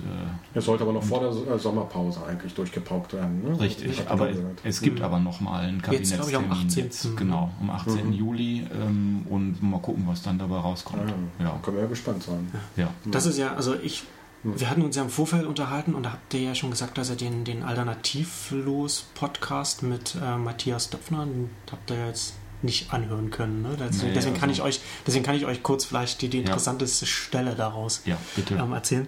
Äh, 0.55 0.59
Es 0.59 0.65
sollte 0.65 0.83
aber 0.85 0.93
noch 0.93 1.05
vor 1.05 1.21
der 1.21 1.55
äh, 1.55 1.59
Sommerpause 1.59 2.21
eigentlich 2.29 2.55
durchgepaukt 2.55 3.13
werden. 3.15 3.43
Ne? 3.45 3.61
richtig. 3.61 4.03
Aber 4.09 4.27
genau 4.29 4.41
gehört. 4.41 4.61
es 4.65 4.81
gibt 4.81 5.01
aber 5.01 5.21
noch 5.21 5.41
mal 5.41 5.61
einen 5.61 5.83
Jetzt, 5.91 6.13
glaub 6.15 6.29
ich, 6.29 6.37
am 6.37 6.49
Kabinettstermin. 6.49 6.69
18.. 6.69 6.85
jetzt, 6.85 7.17
Genau, 7.17 7.51
am 7.61 7.71
18. 7.71 8.13
Juli. 8.13 8.67
Ähm, 8.75 9.25
und 9.31 9.63
mal 9.63 9.81
gucken, 9.81 10.05
was 10.07 10.23
dann 10.23 10.39
dabei 10.39 10.57
rauskommt. 10.59 11.09
Ja, 11.39 11.45
Ja, 11.47 11.59
Können 11.63 11.77
wir 11.77 11.85
ja 11.85 11.89
gespannt 11.89 12.23
sein. 12.25 12.51
ja. 12.77 12.89
Das 13.07 13.27
ist 13.27 13.39
ja, 13.39 13.55
also 13.55 13.75
ich, 13.77 14.03
wir 14.45 14.69
hatten 14.69 14.83
uns 14.83 14.97
ja 14.97 15.03
im 15.03 15.09
Vorfeld 15.11 15.47
unterhalten 15.47 15.95
und 15.95 16.03
da 16.03 16.13
habt 16.13 16.35
ihr 16.35 16.41
ja 16.41 16.55
schon 16.55 16.71
gesagt, 16.71 16.99
dass 16.99 17.09
ihr 17.11 17.17
den, 17.17 17.45
den 17.45 17.63
Alternativlos-Podcast 17.63 19.83
mit 19.85 20.17
äh, 20.21 20.37
Matthias 20.37 20.91
Döpfner, 20.91 21.25
den 21.27 21.51
habt 21.71 21.91
ihr 21.91 21.97
ja 21.99 22.07
jetzt 22.09 22.35
nicht 22.63 22.93
anhören 22.93 23.31
können. 23.31 23.63
Ne? 23.63 23.77
Deswegen, 23.79 24.09
Nee, 24.09 24.15
deswegen, 24.15 24.35
kann 24.37 24.51
ich 24.51 24.61
also- 24.63 24.69
euch, 24.69 24.81
deswegen 25.07 25.25
kann 25.25 25.37
ich 25.37 25.47
euch 25.47 25.63
kurz 25.63 25.85
vielleicht 25.85 26.23
die, 26.23 26.29
die 26.29 26.39
interessanteste 26.39 27.07
Stelle 27.07 27.55
daraus 27.55 28.03
Ja, 28.05 28.17
ähm, 28.51 28.73
erzählen. 28.73 29.07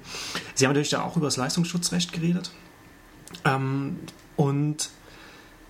Sie 0.54 0.66
haben 0.66 0.72
natürlich 0.72 0.90
da 0.90 1.02
auch 1.02 1.16
über 1.16 1.26
das 1.26 1.36
Leistungsschutzrecht 1.36 2.12
geredet. 2.12 2.50
Ähm, 3.44 3.98
und 4.36 4.88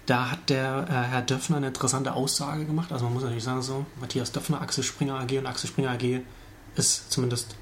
da 0.06 0.30
hat 0.30 0.50
der 0.50 0.86
äh, 0.88 0.92
Herr 0.92 1.22
Döpfner 1.22 1.56
eine 1.58 1.68
interessante 1.68 2.12
Aussage 2.14 2.64
gemacht. 2.66 2.92
Also 2.92 3.04
man 3.04 3.14
muss 3.14 3.22
natürlich 3.22 3.44
sagen, 3.44 3.62
so, 3.62 3.86
Matthias 4.00 4.32
Döpfner, 4.32 4.60
Axel 4.60 4.84
Springer 4.84 5.18
AG 5.20 5.38
und 5.38 5.46
Axel 5.46 5.68
Springer 5.68 5.90
AG 5.92 6.20
ist 6.76 7.10
zumindest 7.10 7.54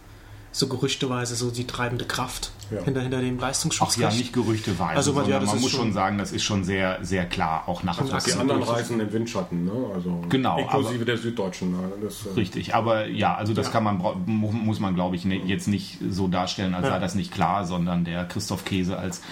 so 0.54 0.68
gerüchteweise 0.68 1.34
so 1.34 1.50
die 1.50 1.66
treibende 1.66 2.04
Kraft 2.04 2.50
Ja. 2.70 2.82
hinter, 2.82 3.00
hinter 3.00 3.20
dem 3.20 3.36
Ach 3.38 3.42
Leistungsschutzrecht. 3.42 4.00
ja, 4.00 4.10
nicht 4.16 4.32
gerüchteweise, 4.34 4.96
Also, 4.96 5.12
ja, 5.12 5.20
sondern 5.22 5.40
das 5.40 5.52
man 5.52 5.60
muss 5.62 5.70
schon- 5.70 5.92
sagen, 5.94 6.18
das 6.18 6.30
ist 6.32 6.42
schon 6.44 6.62
sehr, 6.64 6.98
sehr 7.02 7.24
klar, 7.26 7.64
auch 7.66 7.82
nach 7.82 7.98
Und 8.00 8.12
Die 8.26 8.32
anderen 8.34 8.62
reisen 8.62 9.00
im 9.00 9.12
Windschatten, 9.12 9.64
ne? 9.64 9.72
Also 9.94 10.22
Genau, 10.28 10.58
inklusive 10.58 11.04
der 11.06 11.16
Süddeutschen. 11.16 11.72
ne? 11.72 11.78
Das, 12.02 12.26
äh, 12.26 12.30
Richtig, 12.36 12.74
aber 12.74 13.06
ja, 13.06 13.34
also 13.34 13.54
das 13.54 13.66
Ja. 13.66 13.72
kann 13.72 13.84
man 13.84 13.98
muss 14.26 14.78
man 14.78 14.94
glaube 14.94 15.16
ich 15.16 15.24
ne, 15.24 15.36
jetzt 15.36 15.68
nicht 15.68 15.98
so 16.10 16.28
darstellen, 16.28 16.74
als 16.74 16.84
Ja. 16.84 16.90
sei 16.92 16.98
das 16.98 17.14
nicht 17.14 17.32
klar, 17.32 17.64
sondern 17.66 18.04
der 18.04 18.24
Christoph 18.26 18.64
Käse 18.64 18.98
als 18.98 19.22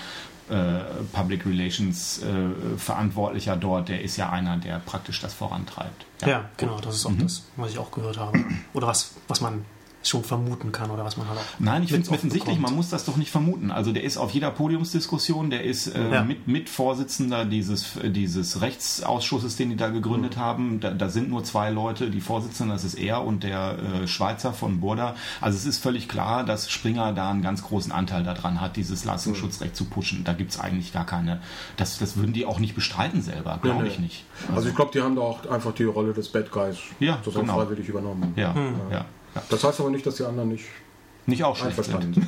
äh, 0.49 0.81
Public 1.13 1.47
Relations 1.47 2.23
äh, 2.25 2.77
Verantwortlicher 2.77 3.55
dort, 3.57 3.89
der 3.89 4.03
ist 4.03 4.17
ja 4.17 4.31
einer, 4.31 4.57
der 4.57 4.81
praktisch 4.81 5.21
das 5.21 5.33
vorantreibt. 5.33 6.07
Ja, 6.27 6.47
genau, 6.57 6.81
das 6.81 6.97
ist 6.97 7.09
Mhm. 7.09 7.19
auch 7.19 7.23
das, 7.23 7.45
was 7.57 7.71
ich 7.71 7.79
auch 7.79 7.93
gehört 7.93 8.19
habe. 8.19 8.37
Oder 8.73 8.89
was, 8.89 9.13
was 9.29 9.41
man 9.41 9.65
schon 10.03 10.25
vermuten 10.25 10.73
kann 10.73 10.91
oder 10.91 11.05
was 11.05 11.17
man 11.19 11.29
halt 11.29 11.39
auch. 11.39 11.45
Nein, 11.59 11.83
ich 11.83 11.91
finde 11.91 12.05
es 12.05 12.11
mit 12.11 12.19
offensichtlich, 12.21 12.57
bekommt. 12.57 12.69
man 12.71 12.77
muss 12.77 12.89
das 12.89 13.05
doch 13.05 13.17
nicht 13.17 13.31
vermuten. 13.31 13.71
Also 13.71 13.93
der 13.93 14.03
ist 14.03 14.17
auf 14.17 14.31
jeder 14.33 14.51
Podiumsdiskussion, 14.51 15.51
der 15.51 15.65
ist 15.65 15.89
äh, 15.89 16.11
Ja. 16.15 16.25
mit, 16.25 16.49
Mitvorsitzender 16.49 17.45
dieses, 17.45 17.99
dieses 18.03 18.63
Rechtsausschusses, 18.63 19.57
den 19.57 19.71
die 19.71 19.77
da 19.77 19.89
gegründet 19.91 20.37
Mhm. 20.37 20.41
haben. 20.41 20.81
Da, 20.81 20.91
da 20.93 21.09
sind 21.11 21.29
nur 21.29 21.45
zwei 21.45 21.71
Leute, 21.71 22.11
die 22.11 22.21
Vorsitzenden, 22.21 22.75
das 22.75 22.85
ist 22.85 22.95
er 22.95 23.23
und 23.25 23.43
der 23.43 23.77
äh, 24.03 24.07
Schweizer 24.09 24.53
von 24.55 24.81
Burda. 24.81 25.15
Also 25.43 25.59
es 25.59 25.67
ist 25.67 25.79
völlig 25.83 26.09
klar, 26.09 26.45
dass 26.45 26.71
Springer 26.71 27.13
da 27.13 27.31
einen 27.31 27.43
ganz 27.43 27.63
großen 27.63 27.93
Anteil 27.93 28.23
daran 28.25 28.61
hat, 28.61 28.77
dieses 28.77 29.05
Leistungsschutzrecht 29.05 29.77
zu 29.77 29.85
pushen. 29.85 30.25
Da 30.25 30.33
gibt 30.33 30.53
es 30.53 30.59
eigentlich 30.61 30.93
gar 30.95 31.05
keine, 31.05 31.41
das, 31.77 31.99
das 31.99 32.17
würden 32.17 32.33
die 32.33 32.47
auch 32.47 32.59
nicht 32.59 32.75
bestreiten 32.75 33.21
selber, 33.23 33.59
glaube 33.63 33.83
Nee, 33.83 33.89
ich 33.89 33.99
nee. 33.99 34.05
nicht. 34.05 34.25
Also 34.55 34.69
ich 34.71 34.75
glaube, 34.75 34.93
die 34.95 35.03
haben 35.03 35.17
da 35.17 35.23
auch 35.23 35.47
einfach 35.51 35.75
die 35.75 35.85
Rolle 35.85 36.13
des 36.15 36.29
Bad 36.31 36.51
Guys 36.51 36.79
Ja, 37.01 37.19
sozusagen 37.23 37.47
genau. 37.49 37.59
freiwillig 37.61 37.89
übernommen. 37.89 38.33
Ja, 38.37 38.55
ja, 38.55 38.73
ja. 38.93 39.05
Das 39.49 39.65
heißt 39.65 39.81
aber 39.81 39.91
nicht, 39.91 40.07
dass 40.07 40.17
die 40.17 40.25
anderen 40.25 40.51
nicht 40.51 40.65
Nicht 41.27 41.45
auch 41.45 41.57
schlecht 41.57 41.83
sind. 41.83 42.15
sind. 42.15 42.27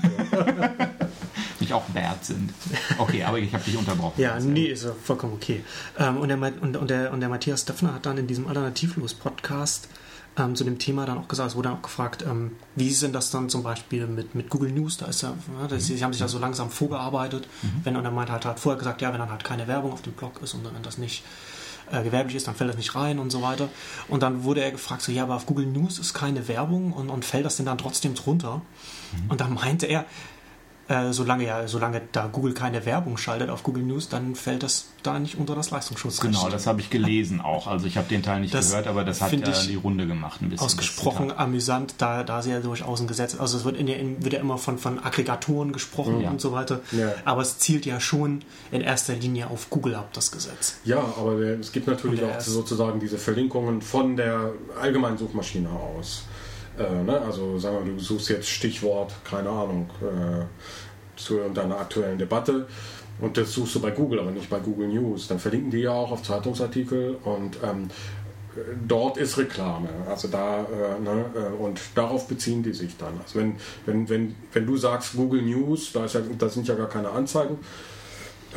Nicht 1.61 1.73
auch 1.73 1.85
bad 1.85 2.25
sind. 2.25 2.52
Okay, 2.99 3.23
aber 3.23 3.38
ich 3.38 3.52
habe 3.52 3.62
dich 3.64 3.76
unterbrochen. 3.76 4.21
Ja, 4.21 4.38
nee, 4.40 4.66
ist 4.66 4.85
ja 4.85 4.92
vollkommen 4.92 5.35
okay. 5.35 5.62
Ähm, 5.99 6.16
und, 6.16 6.28
der, 6.28 6.38
und, 6.38 6.76
und, 6.76 6.90
der, 6.90 7.12
und 7.12 7.21
der 7.21 7.28
Matthias 7.28 7.64
Döpfner 7.64 7.94
hat 7.94 8.06
dann 8.06 8.18
in 8.18 8.26
diesem 8.26 8.49
Alternativlos-Podcast 8.49 9.88
ähm, 10.38 10.56
zu 10.56 10.64
dem 10.64 10.78
Thema 10.78 11.06
dann 11.06 11.18
auch 11.18 11.28
gesagt, 11.28 11.50
es 11.50 11.56
wurde 11.56 11.70
auch 11.70 11.83
gefragt, 11.83 12.24
ähm, 12.29 12.53
wie 12.74 12.88
ist 12.88 13.03
denn 13.03 13.12
das 13.12 13.31
dann 13.31 13.48
zum 13.48 13.62
Beispiel 13.62 14.07
mit, 14.07 14.35
mit 14.35 14.48
Google 14.50 14.72
News? 14.72 14.96
Da 14.96 15.07
ist 15.07 15.22
ja, 15.22 15.35
ja 15.61 15.68
das, 15.68 15.87
sie 15.87 16.03
haben 16.03 16.12
sich 16.12 16.22
da 16.22 16.29
so 16.29 16.38
langsam 16.38 16.70
vorgearbeitet. 16.70 17.46
Wenn 17.85 17.96
und 17.96 18.05
er 18.05 18.11
meinte 18.11 18.33
halt, 18.33 18.44
hat 18.44 18.59
vorher 18.59 18.79
gesagt, 18.79 19.03
ja, 19.03 19.12
wenn 19.12 19.20
dann 19.20 19.31
halt 19.31 19.44
keine 19.44 19.68
Werbung 19.68 19.92
auf 19.92 20.03
dem 20.03 20.14
Blog 20.14 20.40
ist 20.42 20.55
und 20.55 20.64
wenn 20.64 20.83
das 20.83 20.98
nicht 20.98 21.22
äh, 21.90 22.03
gewerblich 22.03 22.37
ist, 22.37 22.47
dann 22.47 22.55
fällt 22.55 22.71
das 22.71 22.77
nicht 22.77 22.95
rein 22.95 23.18
und 23.18 23.31
so 23.31 23.42
weiter. 23.42 23.68
Und 24.09 24.23
dann 24.23 24.45
wurde 24.45 24.62
er 24.62 24.71
gefragt, 24.71 25.03
so, 25.03 25.12
ja, 25.12 25.25
aber 25.25 25.37
auf 25.37 25.47
Google 25.47 25.66
News 25.66 25.99
ist 25.99 26.14
keine 26.14 26.49
Werbung 26.49 26.92
und, 26.92 27.11
und 27.11 27.25
fällt 27.25 27.45
das 27.45 27.57
denn 27.57 27.66
dann 27.66 27.79
trotzdem 27.79 28.14
drunter? 28.14 28.62
Und 29.29 29.40
dann 29.40 29.55
meinte 29.55 29.87
er, 29.87 30.05
äh, 30.88 31.12
solange 31.12 31.45
ja, 31.47 31.66
solange 31.68 32.03
da 32.12 32.27
Google 32.27 32.55
keine 32.55 32.85
Werbung 32.85 33.16
schaltet 33.16 33.51
auf 33.51 33.62
Google 33.62 33.83
News, 33.85 34.09
dann 34.09 34.35
fällt 34.35 34.62
das 34.62 34.87
da 35.03 35.18
nicht 35.18 35.37
unter 35.37 35.55
das 35.55 35.71
Leistungsschutzrecht. 35.71 36.33
Genau, 36.33 36.49
das 36.49 36.66
habe 36.66 36.81
ich 36.81 36.90
gelesen 36.90 37.40
auch. 37.40 37.66
Also 37.66 37.87
ich 37.87 37.97
habe 37.97 38.09
den 38.09 38.23
Teil 38.23 38.40
nicht 38.40 38.53
Das 38.55 38.71
gehört, 38.71 38.87
aber 38.87 39.05
das 39.05 39.21
hat 39.21 39.33
ich 39.33 39.66
die 39.66 39.75
Runde 39.77 40.07
gemacht 40.07 40.42
ein 40.42 40.51
bisschen. 40.51 40.64
Ausgesprochen 40.64 41.33
amüsant, 41.37 41.95
da, 41.99 42.23
da 42.25 42.42
sie 42.42 42.51
ja 42.51 42.61
durchaus 42.61 43.01
ein 43.01 43.07
Gesetz, 43.07 43.38
also 43.38 43.57
es 43.59 43.64
wird, 43.64 43.77
in 43.77 43.87
der, 43.87 43.99
in, 43.99 44.23
wird 44.25 44.35
ja 44.35 44.40
immer 44.40 44.59
von, 44.59 44.79
von 44.79 45.03
Aggregatoren 45.03 45.73
gesprochen 45.73 46.21
Ja. 46.21 46.31
und 46.31 46.40
so 46.40 46.53
weiter, 46.53 46.81
Ja. 46.92 47.12
aber 47.25 47.42
es 47.42 47.59
zielt 47.59 47.87
ja 47.87 48.01
schon 48.01 48.42
in 48.71 48.81
erster 48.81 49.14
Linie 49.14 49.49
auf 49.49 49.71
Google 49.71 49.95
ab, 49.95 50.11
das 50.12 50.31
Gesetz. 50.31 50.77
Ja, 50.85 50.99
aber 51.18 51.38
es 51.40 51.73
gibt 51.73 51.87
natürlich 51.87 52.23
auch 52.23 52.40
sozusagen 52.40 53.01
diese 53.01 53.18
Verlinkungen 53.18 53.83
von 53.83 54.16
der 54.16 54.53
allgemeinen 54.81 55.18
Suchmaschine 55.18 55.68
aus. 55.71 56.25
Äh, 56.78 57.02
ne? 57.02 57.20
Also 57.20 57.58
sagen 57.58 57.85
wir, 57.85 57.92
du 57.94 57.98
suchst 57.98 58.28
jetzt 58.28 58.48
Stichwort, 58.48 59.12
keine 59.24 59.50
Ahnung, 59.50 59.90
äh, 60.00 60.44
zu 61.16 61.38
deiner 61.54 61.78
aktuellen 61.78 62.18
Debatte 62.18 62.66
und 63.20 63.37
das 63.37 63.52
suchst 63.52 63.74
du 63.74 63.80
bei 63.80 63.90
Google, 63.90 64.20
aber 64.20 64.30
nicht 64.30 64.50
bei 64.50 64.58
Google 64.58 64.88
News. 64.88 65.28
Dann 65.28 65.38
verlinken 65.38 65.70
die 65.70 65.80
ja 65.80 65.92
auch 65.92 66.11
auf 66.11 66.22
Zeitungsartikel 66.22 67.18
und 67.24 67.58
ähm, 67.62 67.88
dort 68.87 69.16
ist 69.16 69.38
Reklame. 69.38 69.88
Also 70.08 70.28
da 70.28 70.61
äh, 70.61 71.00
ne, 71.00 71.24
äh, 71.35 71.62
und 71.62 71.80
darauf 71.94 72.28
beziehen 72.28 72.62
die 72.62 72.72
sich 72.72 72.96
dann. 72.96 73.20
Also 73.22 73.38
wenn, 73.38 73.56
wenn, 73.87 74.08
wenn, 74.08 74.35
wenn 74.52 74.66
du 74.66 74.76
sagst 74.76 75.14
Google 75.14 75.42
News, 75.42 75.92
da, 75.92 76.04
ist 76.04 76.14
ja, 76.14 76.20
da 76.38 76.48
sind 76.48 76.68
ja 76.68 76.74
gar 76.74 76.88
keine 76.88 77.11
Anzeigen, 77.11 77.58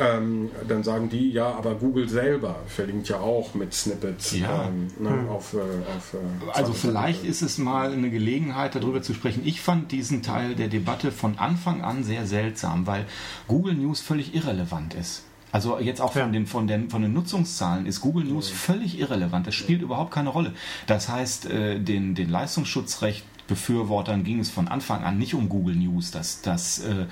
ähm, 0.00 0.50
dann 0.68 0.82
sagen 0.82 1.08
die, 1.08 1.30
ja, 1.30 1.46
aber 1.54 1.74
Google 1.74 2.08
selber 2.08 2.56
verlinkt 2.66 3.08
ja 3.08 3.18
auch 3.20 3.54
mit 3.54 3.72
Snippets 3.72 4.36
Ja. 4.36 4.68
ähm, 4.68 4.88
ne, 4.98 5.30
auf, 5.30 5.54
äh, 5.54 5.58
auf 5.96 6.14
äh, 6.14 6.50
Also 6.52 6.72
vielleicht 6.72 7.24
ist 7.24 7.42
es 7.42 7.58
mal 7.58 7.92
eine 7.92 8.10
Gelegenheit, 8.10 8.74
darüber 8.74 9.02
zu 9.02 9.14
sprechen. 9.14 9.42
Ich 9.44 9.60
fand 9.60 9.92
diesen 9.92 10.22
Teil 10.22 10.54
der 10.54 10.68
Debatte 10.68 11.12
von 11.12 11.38
Anfang 11.38 11.82
an 11.82 12.04
sehr 12.04 12.26
seltsam, 12.26 12.86
weil 12.86 13.06
Google 13.48 13.74
News 13.74 14.00
völlig 14.00 14.34
irrelevant 14.34 14.94
ist. 14.94 15.24
Also 15.52 15.78
jetzt 15.78 16.00
auch 16.02 16.12
von, 16.12 16.32
den, 16.32 16.46
von, 16.46 16.66
den, 16.66 16.90
von 16.90 17.00
den 17.00 17.14
Nutzungszahlen 17.14 17.86
ist 17.86 18.00
Google 18.02 18.24
News 18.24 18.50
völlig 18.50 18.98
irrelevant. 18.98 19.46
Das 19.46 19.54
spielt 19.54 19.80
überhaupt 19.80 20.10
keine 20.10 20.28
Rolle. 20.28 20.52
Das 20.86 21.08
heißt, 21.08 21.46
äh, 21.46 21.80
den, 21.80 22.14
den 22.14 22.28
Leistungsschutzrecht 22.28 23.24
Befürwortern 23.46 24.24
ging 24.24 24.40
es 24.40 24.50
von 24.50 24.68
Anfang 24.68 25.04
an 25.04 25.18
nicht 25.18 25.34
um 25.34 25.48
Google 25.48 25.76
News. 25.76 26.10
Das, 26.10 26.42
das 26.42 26.80
äh, 26.80 27.06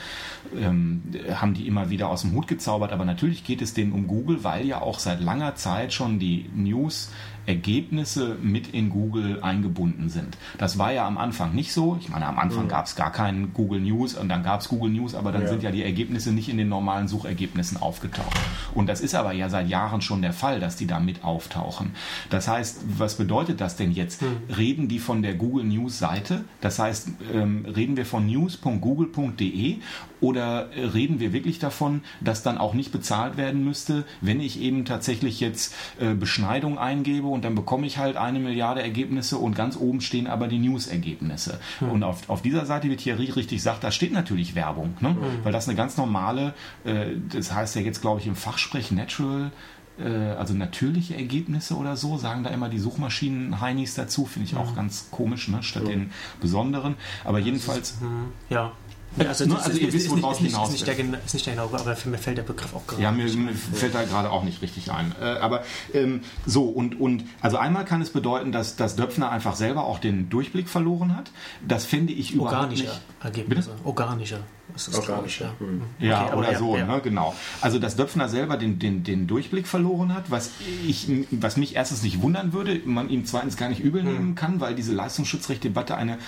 ähm, 0.57 1.03
haben 1.35 1.55
die 1.55 1.67
immer 1.67 1.91
wieder 1.91 2.09
aus 2.09 2.23
dem 2.23 2.33
Hut 2.33 2.47
gezaubert. 2.47 2.93
Aber 2.93 3.05
natürlich 3.05 3.45
geht 3.45 3.63
es 3.63 3.75
denen 3.75 3.93
um 3.93 4.07
Google, 4.07 4.45
weil 4.45 4.67
ja 4.67 4.81
auch 4.81 4.99
seit 4.99 5.21
langer 5.21 5.55
Zeit 5.55 5.93
schon 5.93 6.19
die 6.19 6.51
News 6.55 7.11
Ergebnisse 7.47 8.37
mit 8.43 8.69
in 8.69 8.91
Google 8.91 9.43
eingebunden 9.43 10.09
sind. 10.09 10.37
Das 10.59 10.79
war 10.79 10.93
ja 10.93 11.07
am 11.07 11.19
Anfang 11.19 11.55
nicht 11.55 11.73
so. 11.73 11.97
Ich 12.01 12.09
meine, 12.09 12.27
am 12.27 12.39
Anfang 12.39 12.69
gab 12.69 12.87
es 12.87 12.97
gar 12.97 13.13
keinen 13.13 13.53
Google 13.55 13.81
News 13.81 14.15
und 14.15 14.29
dann 14.29 14.43
gab 14.43 14.61
es 14.61 14.69
Google 14.69 14.91
News, 14.91 15.15
aber 15.15 15.33
dann 15.33 15.43
Ja. 15.43 15.49
sind 15.49 15.63
ja 15.63 15.71
die 15.71 15.83
Ergebnisse 15.83 16.33
nicht 16.33 16.49
in 16.49 16.57
den 16.57 16.69
normalen 16.69 17.09
Suchergebnissen 17.09 17.77
aufgetaucht. 17.77 18.39
Und 18.75 18.89
das 18.89 19.01
ist 19.01 19.15
aber 19.15 19.33
ja 19.33 19.49
seit 19.49 19.69
Jahren 19.69 20.01
schon 20.01 20.23
der 20.23 20.33
Fall, 20.33 20.61
dass 20.61 20.77
die 20.77 20.87
da 20.87 21.01
mit 21.01 21.25
auftauchen. 21.25 21.91
Das 22.31 22.49
heißt, 22.49 22.83
was 22.99 23.17
bedeutet 23.17 23.61
das 23.61 23.77
denn 23.77 23.93
jetzt? 23.93 24.23
Reden 24.57 24.89
die 24.89 24.99
von 24.99 25.23
der 25.23 25.35
Google 25.35 25.65
News 25.65 25.99
Seite? 25.99 26.45
Das 26.61 26.79
heißt, 26.79 27.09
ähm, 27.35 27.67
reden 27.67 27.97
wir 27.97 28.07
von 28.07 28.27
news.google.de 28.27 29.77
oder 30.21 30.69
reden 30.75 31.21
wir 31.21 31.33
wirklich 31.33 31.59
davon, 31.59 32.03
dass 32.21 32.43
dann 32.43 32.57
auch 32.59 32.73
nicht 32.75 32.93
bezahlt 32.93 33.37
werden 33.37 33.65
müsste, 33.65 34.05
wenn 34.21 34.41
ich 34.41 34.61
eben 34.61 34.85
tatsächlich 34.85 35.41
jetzt 35.41 35.75
äh, 36.01 36.15
Beschneidung 36.15 36.79
eingebe 36.79 37.27
und 37.35 37.45
dann 37.45 37.55
bekomme 37.55 37.87
ich 37.87 37.99
halt 37.99 38.17
eine 38.17 38.39
Milliarde 38.39 38.83
Ergebnisse 38.83 39.37
und 39.39 39.55
ganz 39.55 39.77
oben 39.77 40.01
stehen 40.01 40.27
aber 40.27 40.49
die 40.49 40.59
News-Ergebnisse. 40.59 41.61
Und 41.91 42.03
auf, 42.03 42.29
auf 42.31 42.43
dieser 42.43 42.65
Seite, 42.65 42.89
wie 42.89 42.97
Thierry 42.97 43.27
richtig 43.31 43.63
sagt, 43.63 43.85
da 43.85 43.91
steht 43.91 44.13
natürlich 44.13 44.55
Werbung, 44.55 44.95
ne? 45.01 45.17
weil 45.43 45.53
das 45.53 45.69
eine 45.69 45.77
ganz 45.77 45.97
normale, 45.97 46.55
äh, 46.85 47.07
das 47.31 47.53
heißt 47.53 47.75
ja 47.77 47.83
jetzt 47.83 48.01
glaube 48.01 48.21
ich 48.21 48.27
im 48.27 48.37
Fachsprech 48.37 48.91
Natural, 48.93 49.51
äh, 49.99 50.09
also 50.09 50.55
natürliche 50.55 51.15
Ergebnisse 51.17 51.75
oder 51.77 51.97
so, 51.97 52.17
sagen 52.19 52.43
da 52.43 52.51
immer 52.51 52.69
die 52.69 52.79
Suchmaschinen 52.79 53.61
Heinis 53.61 53.95
dazu, 53.95 54.27
finde 54.27 54.49
ich 54.49 54.57
auch 54.57 54.75
ganz 54.75 55.09
komisch, 55.11 55.49
ne? 55.49 55.63
statt 55.63 55.87
den 55.87 56.11
besonderen. 56.41 56.97
Aber 57.25 57.39
jedenfalls, 57.39 58.01
Hm, 58.01 58.33
ja. 58.51 58.73
Ja, 59.17 59.29
also, 59.29 59.47
Ne, 59.47 59.57
also 59.63 59.79
ihr 59.79 59.93
wisst, 59.93 60.11
nicht, 60.11 60.17
hinaus 60.17 60.37
ist, 60.37 60.43
nicht 60.43 60.87
der, 60.87 60.99
ist 61.25 61.35
nicht 61.35 61.47
der 61.47 61.55
genaue, 61.55 61.79
aber 61.79 61.97
mir 62.05 62.19
fällt 62.19 62.39
der 62.39 62.43
Begriff 62.43 62.75
auch 62.75 62.87
gerade 62.87 63.03
Ja, 63.03 63.13
mir, 63.13 63.25
mir 63.33 63.55
fällt 63.55 63.95
da 63.95 64.03
gerade 64.03 64.31
auch 64.31 64.43
nicht 64.43 64.63
richtig 64.63 64.91
ein. 64.91 65.15
Äh, 65.21 65.25
aber 65.25 65.63
ähm, 65.93 66.23
so, 66.47 66.65
und, 66.65 67.01
und 67.01 67.25
also 67.41 67.57
einmal 67.57 67.85
kann 67.85 68.03
es 68.03 68.11
bedeuten, 68.11 68.53
dass, 68.53 68.77
dass 68.77 68.97
Döpfner 68.97 69.31
einfach 69.31 69.55
selber 69.55 69.85
auch 69.85 69.99
den 69.99 70.29
Durchblick 70.31 70.69
verloren 70.69 71.17
hat. 71.17 71.31
Das 71.67 71.85
fände 71.85 72.13
ich 72.13 72.33
überhaupt 72.33 72.55
Organische 72.55 72.85
nicht. 72.85 73.01
Ergebnisse. 73.23 73.71
Organische. 73.85 74.41
Das 74.73 74.89
ist 74.89 74.99
Organische, 74.99 75.45
glaub 75.45 75.61
ich, 75.61 75.67
hm. 75.67 75.83
ja. 76.01 76.09
Ja, 76.09 76.23
Okay, 76.23 76.31
aber 76.33 76.39
oder 76.41 76.53
ja, 76.53 76.59
so, 76.59 76.77
ja. 76.77 76.87
Ne, 76.87 77.01
genau. 77.03 77.35
Also, 77.61 77.79
dass 77.79 77.97
Döpfner 77.97 78.29
selber 78.29 78.57
den, 78.57 78.79
den, 78.79 79.05
den 79.05 79.27
Durchblick 79.27 79.69
verloren 79.69 80.15
hat, 80.15 80.31
was, 80.31 80.51
ich, 80.87 81.09
was 81.31 81.57
mich 81.57 81.77
erstens 81.77 82.03
nicht 82.03 82.23
wundern 82.23 82.53
würde, 82.53 82.81
man 82.85 83.09
ihm 83.09 83.25
zweitens 83.27 83.57
gar 83.57 83.69
nicht 83.69 83.81
übel 83.81 84.03
Hm. 84.03 84.13
nehmen 84.13 84.35
kann, 84.35 84.61
weil 84.61 84.75
diese 84.75 84.93
Leistungsschutzrechtdebatte 84.93 85.97
eine 85.97 86.19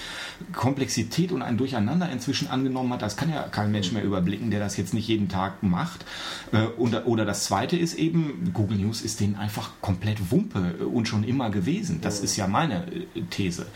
Komplexität 0.53 1.33
und 1.33 1.43
ein 1.43 1.57
Durcheinander 1.57 2.11
inzwischen 2.11 2.49
angenommen 2.49 2.93
hat. 2.93 3.03
Das 3.03 3.17
kann 3.17 3.31
ja 3.31 3.43
kein 3.45 3.73
Mensch 3.73 3.91
mehr 3.93 4.05
überblicken, 4.05 4.51
der 4.51 4.61
das 4.61 4.77
jetzt 4.77 4.95
nicht 4.95 5.09
jeden 5.09 5.29
Tag 5.29 5.63
macht. 5.63 6.05
Äh, 6.53 6.67
Oder, 6.79 7.07
oder 7.07 7.25
das 7.25 7.45
zweite 7.45 7.77
ist 7.77 7.95
eben, 7.95 8.51
Google 8.53 8.79
News 8.79 9.01
ist 9.03 9.21
denen 9.21 9.37
einfach 9.37 9.71
komplett 9.81 10.31
Wumpe 10.31 10.75
äh, 10.81 10.85
und 10.85 11.09
schon 11.09 11.25
immer 11.25 11.51
gewesen. 11.51 12.01
Das 12.01 12.21
ist 12.21 12.37
ja 12.37 12.47
meine 12.47 12.87
äh, 12.93 13.23
These. 13.31 13.67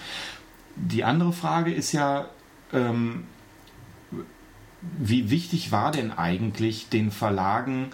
Die 0.76 1.02
andere 1.04 1.32
Frage 1.32 1.72
ist 1.72 1.92
ja, 1.92 2.26
ähm, 2.72 3.24
wie 4.98 5.30
wichtig 5.30 5.72
war 5.72 5.90
denn 5.90 6.12
eigentlich 6.12 6.88
den 6.88 7.10
Verlagen 7.10 7.90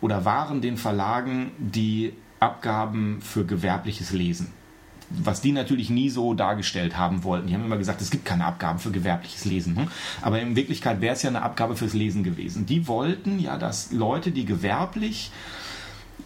oder 0.00 0.24
waren 0.24 0.60
den 0.60 0.76
Verlagen 0.76 1.52
die 1.58 2.12
Abgaben 2.40 3.20
für 3.20 3.44
gewerbliches 3.44 4.12
Lesen? 4.12 4.52
Was 5.10 5.42
die 5.42 5.52
natürlich 5.52 5.90
nie 5.90 6.08
so 6.08 6.32
dargestellt 6.34 6.96
haben 6.96 7.24
wollten. 7.24 7.46
Die 7.46 7.54
haben 7.54 7.64
immer 7.64 7.76
gesagt, 7.76 8.00
es 8.00 8.10
gibt 8.10 8.24
keine 8.24 8.46
Abgaben 8.46 8.78
für 8.78 8.90
gewerbliches 8.90 9.44
Lesen. 9.44 9.76
hm? 9.76 9.88
Aber 10.22 10.40
in 10.40 10.56
Wirklichkeit 10.56 11.00
wäre 11.00 11.14
es 11.14 11.22
ja 11.22 11.28
eine 11.28 11.42
Abgabe 11.42 11.76
fürs 11.76 11.92
Lesen 11.92 12.24
gewesen. 12.24 12.66
Die 12.66 12.88
wollten 12.88 13.38
ja, 13.38 13.58
dass 13.58 13.92
Leute, 13.92 14.30
die 14.30 14.46
gewerblich 14.46 15.30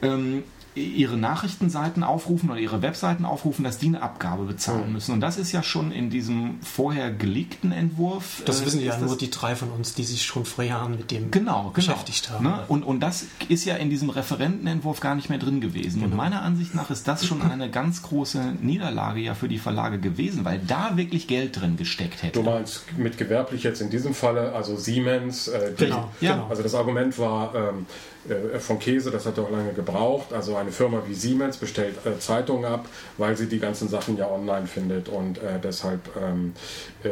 ähm, 0.00 0.44
ihre 0.78 1.16
Nachrichtenseiten 1.16 2.02
aufrufen 2.02 2.50
oder 2.50 2.58
ihre 2.60 2.82
Webseiten 2.82 3.24
aufrufen, 3.24 3.64
dass 3.64 3.78
die 3.78 3.86
eine 3.88 4.02
Abgabe 4.02 4.44
bezahlen 4.44 4.92
müssen. 4.92 5.12
Und 5.12 5.20
das 5.20 5.36
ist 5.36 5.52
ja 5.52 5.62
schon 5.62 5.92
in 5.92 6.10
diesem 6.10 6.60
vorher 6.62 7.10
geleakten 7.10 7.72
Entwurf. 7.72 8.42
Das 8.44 8.62
äh, 8.62 8.66
wissen 8.66 8.80
ja 8.80 8.96
nur 8.98 9.08
das- 9.10 9.18
die 9.18 9.30
drei 9.30 9.54
von 9.56 9.70
uns, 9.70 9.94
die 9.94 10.04
sich 10.04 10.24
schon 10.24 10.44
vor 10.44 10.64
Jahren 10.64 10.92
mit 10.96 11.10
dem 11.10 11.30
Genau, 11.30 11.60
genau. 11.62 11.70
beschäftigt 11.70 12.30
haben. 12.30 12.44
Ne? 12.44 12.64
Und, 12.68 12.82
und 12.84 13.00
das 13.00 13.26
ist 13.48 13.64
ja 13.64 13.76
in 13.76 13.90
diesem 13.90 14.10
Referentenentwurf 14.10 15.00
gar 15.00 15.14
nicht 15.14 15.28
mehr 15.28 15.38
drin 15.38 15.60
gewesen. 15.60 16.00
Genau. 16.00 16.12
Und 16.12 16.16
meiner 16.16 16.42
Ansicht 16.42 16.74
nach 16.74 16.90
ist 16.90 17.08
das 17.08 17.24
schon 17.26 17.42
eine 17.42 17.70
ganz 17.70 18.02
große 18.02 18.54
Niederlage 18.60 19.20
ja 19.20 19.34
für 19.34 19.48
die 19.48 19.58
Verlage 19.58 19.98
gewesen, 19.98 20.44
weil 20.44 20.60
da 20.66 20.96
wirklich 20.96 21.26
Geld 21.26 21.60
drin 21.60 21.76
gesteckt 21.76 22.22
hätte. 22.22 22.38
Du 22.40 22.42
meinst 22.44 22.84
mit 22.96 23.18
gewerblich 23.18 23.62
jetzt 23.62 23.80
in 23.80 23.90
diesem 23.90 24.14
Falle, 24.14 24.52
also 24.52 24.76
Siemens, 24.76 25.48
äh, 25.48 25.72
die, 25.78 25.84
Genau, 25.86 26.10
Ja. 26.20 26.34
genau. 26.34 26.46
Also 26.48 26.62
das 26.62 26.74
Argument 26.74 27.18
war 27.18 27.54
ähm, 27.54 27.86
äh, 28.17 28.17
von 28.58 28.78
Käse, 28.78 29.10
das 29.10 29.26
hat 29.26 29.38
er 29.38 29.44
auch 29.44 29.50
lange 29.50 29.72
gebraucht. 29.72 30.32
Also 30.32 30.56
eine 30.56 30.72
Firma 30.72 31.02
wie 31.06 31.14
Siemens 31.14 31.56
bestellt 31.56 31.96
äh, 32.04 32.18
Zeitungen 32.18 32.64
ab, 32.64 32.86
weil 33.16 33.36
sie 33.36 33.48
die 33.48 33.58
ganzen 33.58 33.88
Sachen 33.88 34.16
ja 34.16 34.28
online 34.28 34.66
findet 34.66 35.08
und 35.08 35.38
äh, 35.38 35.58
deshalb 35.62 36.00
ähm, 36.20 36.54
äh, 37.04 37.10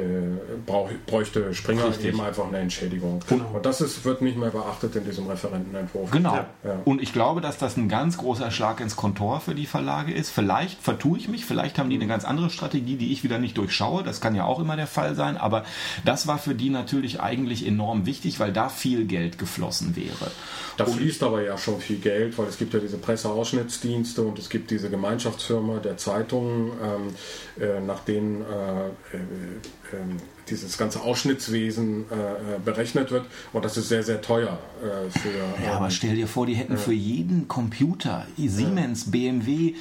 brauch, 0.66 0.90
bräuchte 1.06 1.54
Springer 1.54 1.88
Richtig. 1.88 2.06
eben 2.06 2.20
einfach 2.20 2.46
eine 2.46 2.58
Entschädigung. 2.58 3.20
Genau. 3.28 3.50
Und 3.54 3.66
das 3.66 3.80
ist, 3.80 4.04
wird 4.04 4.22
nicht 4.22 4.36
mehr 4.36 4.50
beachtet 4.50 4.96
in 4.96 5.04
diesem 5.04 5.26
Referentenentwurf. 5.26 6.10
Genau. 6.10 6.34
Ja. 6.34 6.46
Ja. 6.64 6.80
Und 6.84 7.02
ich 7.02 7.12
glaube, 7.12 7.40
dass 7.40 7.58
das 7.58 7.76
ein 7.76 7.88
ganz 7.88 8.18
großer 8.18 8.50
Schlag 8.50 8.80
ins 8.80 8.96
Kontor 8.96 9.40
für 9.40 9.54
die 9.54 9.66
Verlage 9.66 10.12
ist. 10.12 10.30
Vielleicht 10.30 10.80
vertue 10.80 11.18
ich 11.18 11.28
mich, 11.28 11.44
vielleicht 11.44 11.78
haben 11.78 11.90
die 11.90 11.96
eine 11.96 12.06
ganz 12.06 12.24
andere 12.24 12.50
Strategie, 12.50 12.96
die 12.96 13.12
ich 13.12 13.24
wieder 13.24 13.38
nicht 13.38 13.56
durchschaue. 13.56 14.02
Das 14.02 14.20
kann 14.20 14.34
ja 14.34 14.44
auch 14.44 14.60
immer 14.60 14.76
der 14.76 14.86
Fall 14.86 15.14
sein. 15.14 15.36
Aber 15.36 15.64
das 16.04 16.26
war 16.26 16.38
für 16.38 16.54
die 16.54 16.70
natürlich 16.70 17.20
eigentlich 17.20 17.66
enorm 17.66 18.06
wichtig, 18.06 18.40
weil 18.40 18.52
da 18.52 18.68
viel 18.68 19.06
Geld 19.06 19.38
geflossen 19.38 19.96
wäre. 19.96 20.30
Da 20.76 20.84
fließt 21.06 21.22
aber 21.22 21.42
ja 21.42 21.56
schon 21.56 21.80
viel 21.80 21.98
Geld, 21.98 22.36
weil 22.36 22.48
es 22.48 22.58
gibt 22.58 22.74
ja 22.74 22.80
diese 22.80 22.98
Presseausschnittsdienste 22.98 24.22
und 24.22 24.40
es 24.40 24.48
gibt 24.48 24.72
diese 24.72 24.90
Gemeinschaftsfirma 24.90 25.78
der 25.78 25.96
Zeitungen, 25.96 26.72
ähm, 26.82 27.64
äh, 27.64 27.80
nach 27.80 28.00
denen 28.00 28.42
äh, 28.42 28.86
äh, 28.88 29.20
äh, 29.92 30.35
dieses 30.48 30.78
ganze 30.78 31.00
Ausschnittswesen 31.00 32.04
äh, 32.10 32.14
äh, 32.14 32.58
berechnet 32.64 33.10
wird. 33.10 33.24
Und 33.52 33.64
das 33.64 33.76
ist 33.76 33.88
sehr, 33.88 34.02
sehr 34.02 34.20
teuer 34.20 34.58
äh, 34.82 35.10
für. 35.18 35.28
Ja, 35.62 35.70
ähm, 35.72 35.76
aber 35.76 35.90
stell 35.90 36.14
dir 36.14 36.28
vor, 36.28 36.46
die 36.46 36.54
hätten 36.54 36.76
für 36.76 36.92
jeden 36.92 37.48
Computer, 37.48 38.26
Siemens, 38.36 39.10
BMW, 39.10 39.74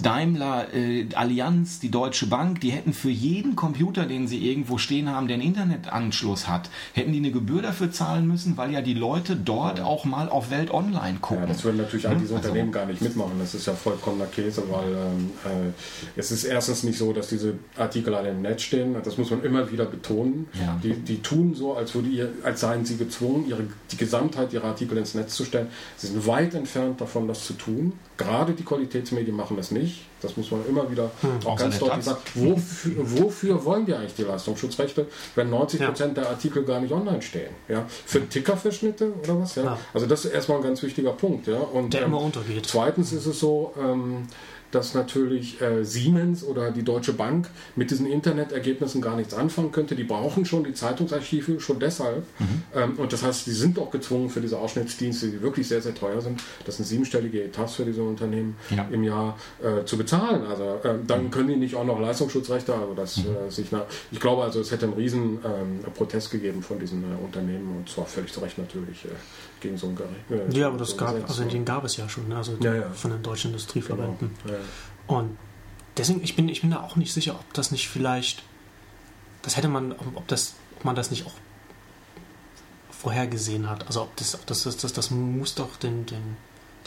Daimler, 0.00 0.72
äh, 0.74 1.06
Allianz, 1.14 1.80
die 1.80 1.90
Deutsche 1.90 2.26
Bank, 2.26 2.60
die 2.60 2.70
hätten 2.70 2.92
für 2.92 3.10
jeden 3.10 3.56
Computer, 3.56 4.06
den 4.06 4.28
sie 4.28 4.48
irgendwo 4.48 4.78
stehen 4.78 5.08
haben, 5.10 5.26
der 5.26 5.34
einen 5.34 5.46
Internetanschluss 5.46 6.48
hat, 6.48 6.70
hätten 6.92 7.12
die 7.12 7.18
eine 7.18 7.32
Gebühr 7.32 7.62
dafür 7.62 7.90
zahlen 7.90 8.26
müssen, 8.28 8.56
weil 8.56 8.72
ja 8.72 8.80
die 8.80 8.94
Leute 8.94 9.34
dort 9.36 9.80
auch 9.80 10.04
mal 10.04 10.28
auf 10.28 10.50
Welt 10.50 10.70
Online 10.70 11.18
gucken. 11.20 11.42
Ja, 11.44 11.48
das 11.48 11.64
würden 11.64 11.78
natürlich 11.78 12.08
all 12.08 12.16
diese 12.16 12.34
Also- 12.34 12.46
Unternehmen 12.48 12.72
gar 12.72 12.86
nicht 12.86 13.00
mitmachen. 13.02 13.32
Das 13.38 13.54
ist 13.54 13.66
ja 13.66 13.72
vollkommener 13.74 14.26
Käse, 14.26 14.62
weil 14.70 14.92
ähm, 14.92 15.30
äh, 15.44 15.72
es 16.16 16.30
ist 16.30 16.44
erstens 16.44 16.82
nicht 16.84 16.98
so, 16.98 17.12
dass 17.12 17.28
diese 17.28 17.54
Artikel 17.76 18.14
alle 18.14 18.30
im 18.30 18.42
Netz 18.42 18.62
stehen. 18.62 18.94
Das 19.02 19.18
muss 19.18 19.30
man 19.30 19.42
immer 19.42 19.70
wieder 19.70 19.84
betonen. 19.84 20.11
Ja. 20.54 20.78
Die, 20.82 20.94
die 20.94 21.20
tun 21.20 21.54
so, 21.54 21.74
als, 21.74 21.94
würde 21.94 22.08
ihr, 22.08 22.32
als 22.42 22.60
seien 22.60 22.84
sie 22.84 22.96
gezwungen, 22.96 23.48
ihre, 23.48 23.64
die 23.90 23.96
Gesamtheit 23.96 24.52
ihrer 24.52 24.68
Artikel 24.68 24.98
ins 24.98 25.14
Netz 25.14 25.34
zu 25.34 25.44
stellen. 25.44 25.68
Sie 25.96 26.08
sind 26.08 26.26
weit 26.26 26.54
entfernt 26.54 27.00
davon, 27.00 27.28
das 27.28 27.44
zu 27.44 27.54
tun. 27.54 27.92
Gerade 28.16 28.52
die 28.52 28.64
Qualitätsmedien 28.64 29.34
machen 29.34 29.56
das 29.56 29.70
nicht. 29.70 30.02
Das 30.20 30.36
muss 30.36 30.50
man 30.50 30.64
immer 30.68 30.88
wieder 30.90 31.10
auch 31.44 31.52
außer 31.52 31.64
ganz 31.64 31.78
deutlich 31.78 32.04
sagen. 32.04 32.20
Wofür, 32.34 32.92
wofür 32.96 33.64
wollen 33.64 33.86
wir 33.86 33.98
eigentlich 33.98 34.14
die 34.14 34.22
Leistungsschutzrechte, 34.22 35.06
wenn 35.34 35.50
90 35.50 35.80
Prozent 35.80 36.16
der 36.16 36.28
Artikel 36.28 36.64
gar 36.64 36.80
nicht 36.80 36.92
online 36.92 37.22
stehen? 37.22 37.50
Ja? 37.68 37.84
Für 37.88 38.26
Tickerverschnitte 38.28 39.12
oder 39.24 39.40
was? 39.40 39.56
Ja? 39.56 39.64
Ja. 39.64 39.78
Also 39.92 40.06
das 40.06 40.24
ist 40.24 40.32
erstmal 40.32 40.58
ein 40.58 40.64
ganz 40.64 40.82
wichtiger 40.82 41.12
Punkt. 41.12 41.48
Ja? 41.48 41.58
Und, 41.58 41.92
Der 41.94 42.02
ähm, 42.02 42.08
immer 42.08 42.20
untergeht. 42.20 42.66
Zweitens 42.66 43.12
ist 43.12 43.26
es 43.26 43.40
so, 43.40 43.74
ähm, 43.80 44.28
dass 44.72 44.94
natürlich 44.94 45.60
äh, 45.60 45.84
Siemens 45.84 46.42
oder 46.44 46.70
die 46.72 46.82
Deutsche 46.82 47.12
Bank 47.12 47.48
mit 47.76 47.90
diesen 47.90 48.06
Internetergebnissen 48.06 49.00
gar 49.00 49.16
nichts 49.16 49.34
anfangen 49.34 49.70
könnte. 49.72 49.94
Die 49.94 50.04
brauchen 50.04 50.44
schon 50.44 50.64
die 50.64 50.74
Zeitungsarchive 50.74 51.60
schon 51.60 51.78
deshalb. 51.78 52.24
Ähm, 52.74 52.94
und 52.98 53.12
das 53.12 53.22
heißt, 53.22 53.46
die 53.46 53.52
sind 53.52 53.78
auch 53.78 53.90
gezwungen 53.90 54.30
für 54.30 54.40
diese 54.40 54.58
Ausschnittsdienste, 54.58 55.28
die 55.28 55.42
wirklich 55.42 55.68
sehr, 55.68 55.80
sehr 55.82 55.94
teuer 55.94 56.20
sind. 56.20 56.42
Das 56.66 56.76
sind 56.78 56.86
siebenstellige 56.86 57.42
Etats 57.44 57.74
für 57.74 57.84
diese 57.84 58.02
Unternehmen 58.02 58.56
Ja. 58.70 58.88
im 58.90 59.04
Jahr 59.04 59.36
äh, 59.62 59.84
zu 59.84 59.96
bezahlen. 59.96 60.44
Also 60.46 60.80
ähm, 60.84 61.06
dann 61.06 61.30
können 61.30 61.48
die 61.48 61.56
nicht 61.56 61.74
auch 61.76 61.84
noch 61.84 62.00
Leistungsschutzrechte, 62.00 62.74
also 62.74 62.94
das 62.94 63.18
äh, 63.18 63.50
sich 63.50 63.70
nach, 63.72 63.84
ich 64.10 64.20
glaube 64.20 64.42
also, 64.42 64.60
es 64.60 64.70
hätte 64.70 64.86
einen 64.86 64.94
riesen 64.94 65.38
ähm, 65.44 65.80
Protest 65.94 66.30
gegeben 66.30 66.62
von 66.62 66.78
diesen 66.78 67.02
äh, 67.04 67.22
Unternehmen 67.24 67.76
und 67.78 67.88
zwar 67.88 68.06
völlig 68.06 68.32
zu 68.32 68.40
Recht 68.40 68.58
natürlich 68.58 69.04
äh, 69.04 69.08
gegen 69.60 69.76
so 69.76 69.86
ein 69.88 69.94
Gericht. 69.96 70.52
äh, 70.54 70.58
Ja, 70.58 70.68
aber 70.68 70.78
das 70.78 70.90
so 70.90 70.96
gab, 70.96 71.14
also 71.28 71.44
den 71.44 71.64
gab 71.64 71.84
es 71.84 71.96
ja 71.96 72.08
schon, 72.08 72.28
ne? 72.28 72.36
also 72.36 72.56
Ja, 72.60 72.74
ja. 72.74 72.90
von 72.90 73.10
den 73.10 73.22
deutschen 73.22 73.50
Industrieverbänden. 73.50 74.30
Genau. 74.44 74.58
Und 75.06 75.36
deswegen, 75.96 76.22
ich 76.22 76.36
bin, 76.36 76.48
ich 76.48 76.60
bin 76.60 76.70
da 76.70 76.80
auch 76.80 76.96
nicht 76.96 77.12
sicher, 77.12 77.34
ob 77.34 77.52
das 77.54 77.70
nicht 77.70 77.88
vielleicht, 77.88 78.42
das 79.42 79.56
hätte 79.56 79.68
man, 79.68 79.92
ob, 79.92 80.26
das, 80.28 80.54
ob 80.76 80.84
man 80.84 80.94
das 80.94 81.10
nicht 81.10 81.26
auch 81.26 81.32
vorhergesehen 82.90 83.68
hat. 83.68 83.86
Also 83.86 84.02
ob 84.02 84.16
das, 84.16 84.34
ob 84.34 84.46
das, 84.46 84.62
das, 84.62 84.76
das, 84.76 84.92
das 84.92 85.10
muss 85.10 85.54
doch 85.54 85.76
den, 85.76 86.06
den, 86.06 86.36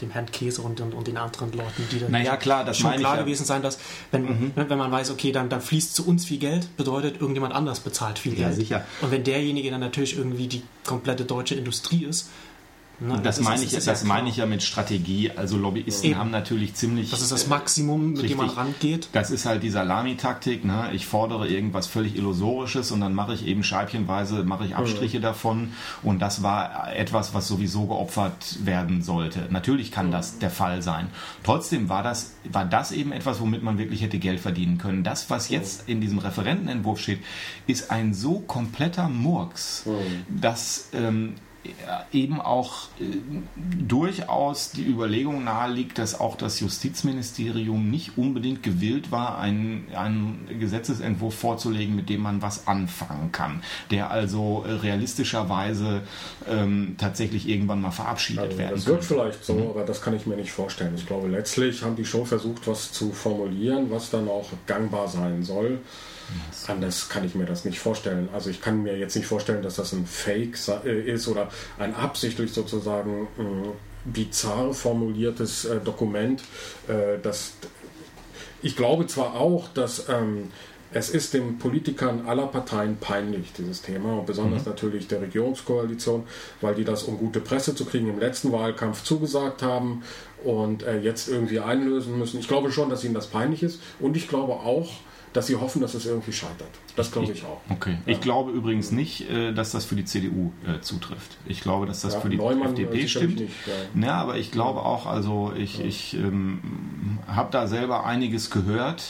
dem 0.00 0.10
Herrn 0.10 0.26
Käse 0.30 0.62
und, 0.62 0.78
den- 0.78 0.92
und 0.92 1.06
den 1.06 1.16
anderen 1.16 1.52
Leuten, 1.52 1.86
die 1.90 1.98
da 2.00 2.08
Naja, 2.08 2.36
klar, 2.36 2.64
das 2.64 2.78
schon 2.78 2.84
meine 2.90 2.96
ich 2.96 3.00
klar 3.02 3.16
ja. 3.16 3.22
Mhm. 3.22 3.26
gewesen 3.26 3.44
sein, 3.44 3.62
dass 3.62 3.78
wenn, 4.10 4.52
ne, 4.54 4.64
wenn 4.68 4.78
man 4.78 4.90
weiß, 4.92 5.10
okay, 5.10 5.32
dann, 5.32 5.48
dann 5.48 5.60
fließt 5.60 5.94
zu 5.94 6.06
uns 6.06 6.24
viel 6.26 6.38
Geld, 6.38 6.74
bedeutet 6.76 7.20
irgendjemand 7.20 7.54
anders 7.54 7.80
bezahlt 7.80 8.18
viel 8.18 8.32
Ja, 8.38 8.46
Geld. 8.48 8.56
sicher. 8.56 8.84
Und 9.02 9.10
wenn 9.10 9.24
derjenige 9.24 9.70
dann 9.70 9.80
natürlich 9.80 10.16
irgendwie 10.16 10.48
die 10.48 10.62
komplette 10.84 11.24
deutsche 11.24 11.54
Industrie 11.54 12.04
ist, 12.04 12.28
ne, 13.00 13.20
Das 13.22 13.38
ist- 13.38 13.44
meine 13.44 13.62
ich, 13.62 13.72
ist 13.72 13.86
das 13.86 14.02
ja 14.02 14.08
meine 14.08 14.28
ich 14.28 14.36
ja 14.38 14.46
mit 14.46 14.62
Strategie. 14.62 15.30
Also 15.30 15.56
Lobbyisten 15.56 16.10
Eben. 16.10 16.18
haben 16.18 16.30
natürlich 16.30 16.74
ziemlich. 16.74 17.10
Das 17.10 17.20
ist 17.22 17.32
das 17.32 17.46
Maximum, 17.46 18.12
mit 18.12 18.28
dem 18.28 18.36
man 18.36 18.46
richtig. 18.46 18.58
rangeht. 18.64 19.08
Das 19.12 19.30
ist 19.30 19.46
halt 19.46 19.62
die 19.62 19.70
Salamitaktik. 19.70 20.64
Ne? 20.64 20.90
Ich 20.92 21.06
fordere 21.06 21.48
irgendwas 21.48 21.86
völlig 21.86 22.16
Illusorisches 22.16 22.90
und 22.92 23.00
dann 23.00 23.14
mache 23.14 23.34
ich 23.34 23.46
eben 23.46 23.62
scheibchenweise 23.62 24.44
mache 24.44 24.64
ich 24.66 24.76
Abstriche 24.76 25.20
davon. 25.20 25.72
Und 26.02 26.20
das 26.20 26.42
war 26.42 26.94
etwas, 26.94 27.34
was 27.34 27.48
sowieso 27.48 27.86
geopfert 27.86 28.64
werden 28.64 29.02
sollte. 29.02 29.46
Natürlich 29.50 29.92
kann 29.92 30.10
das 30.10 30.38
der 30.38 30.50
Fall 30.50 30.82
sein. 30.82 31.08
Trotzdem 31.44 31.88
war 31.88 32.02
das, 32.02 32.32
war 32.50 32.64
das 32.64 32.92
eben 32.92 33.12
etwas, 33.12 33.40
womit 33.40 33.62
man 33.62 33.78
wirklich 33.78 34.02
hätte 34.02 34.18
Geld 34.18 34.40
verdienen 34.40 34.78
können. 34.78 35.04
Das, 35.04 35.30
was 35.30 35.48
jetzt 35.48 35.88
in 35.88 36.00
diesem 36.00 36.18
Referentenentwurf 36.18 37.00
steht, 37.00 37.20
ist 37.66 37.90
ein 37.90 38.14
so 38.14 38.40
kompletter 38.40 39.08
Murks, 39.08 39.84
dass 40.28 40.88
ähm, 40.92 41.34
eben 42.12 42.40
auch 42.40 42.88
äh, 43.00 43.04
durchaus 43.56 44.70
die 44.70 44.84
Überlegung 44.84 45.44
naheliegt, 45.44 45.98
dass 45.98 46.18
auch 46.18 46.36
das 46.36 46.60
Justizministerium 46.60 47.90
nicht 47.90 48.16
unbedingt 48.16 48.62
gewillt 48.62 49.10
war, 49.10 49.38
einen, 49.38 49.86
einen 49.94 50.46
Gesetzesentwurf 50.58 51.34
vorzulegen, 51.34 51.94
mit 51.94 52.08
dem 52.08 52.22
man 52.22 52.42
was 52.42 52.66
anfangen 52.66 53.32
kann, 53.32 53.62
der 53.90 54.10
also 54.10 54.64
äh, 54.66 54.72
realistischerweise 54.72 56.02
ähm, 56.48 56.96
tatsächlich 56.98 57.48
irgendwann 57.48 57.80
mal 57.80 57.90
verabschiedet 57.90 58.44
Also, 58.44 58.58
werden 58.58 58.74
das 58.74 58.86
wird 58.86 59.04
vielleicht 59.04 59.44
so, 59.44 59.70
aber 59.74 59.84
das 59.84 60.02
kann 60.02 60.14
ich 60.16 60.26
mir 60.26 60.36
nicht 60.36 60.52
vorstellen. 60.52 60.94
Ich 60.96 61.06
glaube, 61.06 61.28
letztlich 61.28 61.82
haben 61.82 61.96
die 61.96 62.04
schon 62.04 62.26
versucht, 62.26 62.66
was 62.66 62.92
zu 62.92 63.12
formulieren, 63.12 63.90
was 63.90 64.10
dann 64.10 64.28
auch 64.28 64.48
gangbar 64.66 65.08
sein 65.08 65.42
soll. 65.42 65.80
Anders 66.66 67.08
kann 67.08 67.24
ich 67.24 67.34
mir 67.34 67.46
das 67.46 67.64
nicht 67.64 67.78
vorstellen. 67.78 68.28
Also 68.32 68.50
ich 68.50 68.60
kann 68.60 68.82
mir 68.82 68.96
jetzt 68.98 69.14
nicht 69.14 69.26
vorstellen, 69.26 69.62
dass 69.62 69.76
das 69.76 69.92
ein 69.92 70.06
Fake 70.06 70.58
äh, 70.84 71.12
ist 71.12 71.28
oder 71.28 71.50
ein 71.78 71.94
absichtlich 71.94 72.52
sozusagen 72.52 73.28
äh, 73.38 73.68
bizarr 74.04 74.72
formuliertes 74.72 75.64
äh, 75.64 75.80
Dokument. 75.80 76.42
Das, 77.22 77.52
ich 78.62 78.76
glaube 78.76 79.06
zwar 79.06 79.34
auch, 79.34 79.68
dass 79.74 80.08
ähm, 80.08 80.50
es 80.92 81.10
ist 81.10 81.34
den 81.34 81.58
Politikern 81.58 82.26
aller 82.26 82.46
Parteien 82.46 82.96
peinlich, 82.98 83.52
dieses 83.52 83.82
Thema, 83.82 84.20
und 84.20 84.26
besonders 84.26 84.64
mhm. 84.64 84.70
natürlich 84.70 85.08
der 85.08 85.20
Regierungskoalition, 85.22 86.24
weil 86.60 86.76
die 86.76 86.84
das, 86.84 87.02
um 87.02 87.18
gute 87.18 87.40
Presse 87.40 87.74
zu 87.74 87.84
kriegen, 87.84 88.08
im 88.08 88.20
letzten 88.20 88.52
Wahlkampf 88.52 89.02
zugesagt 89.02 89.62
haben 89.62 90.04
und 90.44 90.84
jetzt 91.02 91.28
irgendwie 91.28 91.58
einlösen 91.58 92.16
müssen. 92.16 92.38
Ich 92.38 92.46
glaube 92.46 92.70
schon, 92.70 92.88
dass 92.88 93.02
ihnen 93.02 93.14
das 93.14 93.26
peinlich 93.26 93.64
ist 93.64 93.80
und 93.98 94.16
ich 94.16 94.28
glaube 94.28 94.52
auch, 94.52 94.92
dass 95.32 95.46
sie 95.46 95.56
hoffen, 95.56 95.82
dass 95.82 95.94
es 95.94 96.06
irgendwie 96.06 96.32
scheitert. 96.32 96.70
Das 96.96 97.12
glaube 97.12 97.32
ich, 97.32 97.44
auch. 97.44 97.60
Okay. 97.68 97.98
Ja. 98.06 98.12
Ich 98.12 98.20
glaube 98.20 98.52
übrigens 98.52 98.90
nicht, 98.90 99.28
äh, 99.30 99.52
dass 99.52 99.72
das 99.72 99.84
für 99.84 99.94
die 99.94 100.04
CDU 100.04 100.52
äh, 100.66 100.80
zutrifft. 100.80 101.36
Ich 101.46 101.60
glaube, 101.60 101.86
dass 101.86 102.00
das 102.00 102.14
ja, 102.14 102.20
für 102.20 102.30
die 102.30 102.36
Neumann 102.36 102.68
FDP 102.68 103.06
stimmt. 103.08 103.40
Nicht, 103.40 103.52
ja. 103.66 104.06
ja. 104.06 104.14
aber 104.14 104.38
ich 104.38 104.50
glaube 104.50 104.80
auch, 104.80 105.06
also 105.06 105.52
ich, 105.56 105.80
ich 105.80 106.14
ähm, 106.14 107.18
habe 107.26 107.50
da 107.50 107.66
selber 107.66 108.06
einiges 108.06 108.50
gehört 108.50 109.02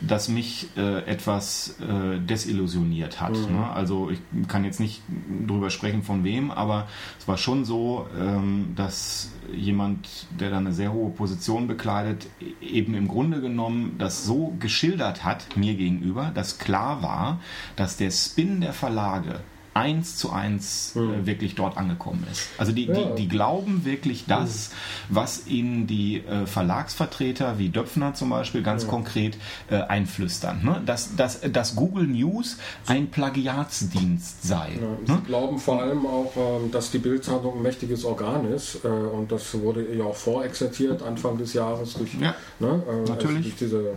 das 0.00 0.28
mich 0.28 0.68
äh, 0.76 1.04
etwas 1.04 1.76
äh, 1.80 2.18
desillusioniert 2.18 3.20
hat. 3.20 3.36
Mhm. 3.36 3.56
Ne? 3.56 3.70
Also 3.70 4.10
ich 4.10 4.20
kann 4.48 4.64
jetzt 4.64 4.80
nicht 4.80 5.02
drüber 5.46 5.70
sprechen 5.70 6.02
von 6.02 6.24
wem, 6.24 6.50
aber 6.50 6.86
es 7.18 7.26
war 7.26 7.38
schon 7.38 7.64
so, 7.64 8.06
ähm, 8.18 8.72
dass 8.76 9.30
jemand, 9.54 10.26
der 10.38 10.50
da 10.50 10.58
eine 10.58 10.72
sehr 10.72 10.92
hohe 10.92 11.10
Position 11.10 11.66
bekleidet, 11.66 12.26
eben 12.60 12.94
im 12.94 13.08
Grunde 13.08 13.40
genommen 13.40 13.96
das 13.98 14.24
so 14.24 14.54
geschildert 14.58 15.24
hat 15.24 15.56
mir 15.56 15.74
gegenüber, 15.74 16.30
dass 16.34 16.58
klar 16.58 17.02
war, 17.02 17.40
dass 17.76 17.96
der 17.96 18.10
Spin 18.10 18.60
der 18.60 18.72
Verlage 18.72 19.40
eins 19.76 20.16
zu 20.16 20.30
eins 20.30 20.94
äh, 20.96 21.00
mhm. 21.00 21.26
wirklich 21.26 21.54
dort 21.54 21.76
angekommen 21.76 22.26
ist. 22.32 22.48
Also 22.56 22.72
die, 22.72 22.86
ja. 22.86 22.94
die, 22.94 23.14
die, 23.22 23.28
glauben 23.28 23.84
wirklich 23.84 24.24
das, 24.26 24.70
was 25.10 25.46
ihnen 25.46 25.86
die 25.86 26.18
äh, 26.18 26.46
Verlagsvertreter 26.46 27.58
wie 27.58 27.68
Döpfner 27.68 28.14
zum 28.14 28.30
Beispiel 28.30 28.62
ganz 28.62 28.84
ja. 28.84 28.88
konkret 28.88 29.36
äh, 29.70 29.76
einflüstern. 29.82 30.64
Ne? 30.64 30.82
Dass, 30.86 31.14
dass, 31.16 31.42
dass 31.42 31.76
Google 31.76 32.06
News 32.06 32.56
ein 32.86 33.10
Plagiatsdienst 33.10 34.42
sei. 34.42 34.70
Ja, 34.80 34.96
sie 35.04 35.12
ne? 35.12 35.22
glauben 35.26 35.58
vor 35.58 35.82
allem 35.82 36.06
auch, 36.06 36.32
ähm, 36.36 36.70
dass 36.70 36.90
die 36.90 36.98
Bildzeitung 36.98 37.56
ein 37.56 37.62
mächtiges 37.62 38.06
Organ 38.06 38.50
ist 38.50 38.82
äh, 38.82 38.88
und 38.88 39.30
das 39.30 39.52
wurde 39.60 39.94
ja 39.94 40.04
auch 40.04 40.16
vorexertiert 40.16 41.02
Anfang 41.02 41.36
des 41.36 41.52
Jahres 41.52 41.94
durch, 41.94 42.14
ne, 42.14 42.34
äh, 42.60 42.64
also 42.64 43.12
natürlich. 43.12 43.42
durch 43.42 43.56
diese 43.56 43.96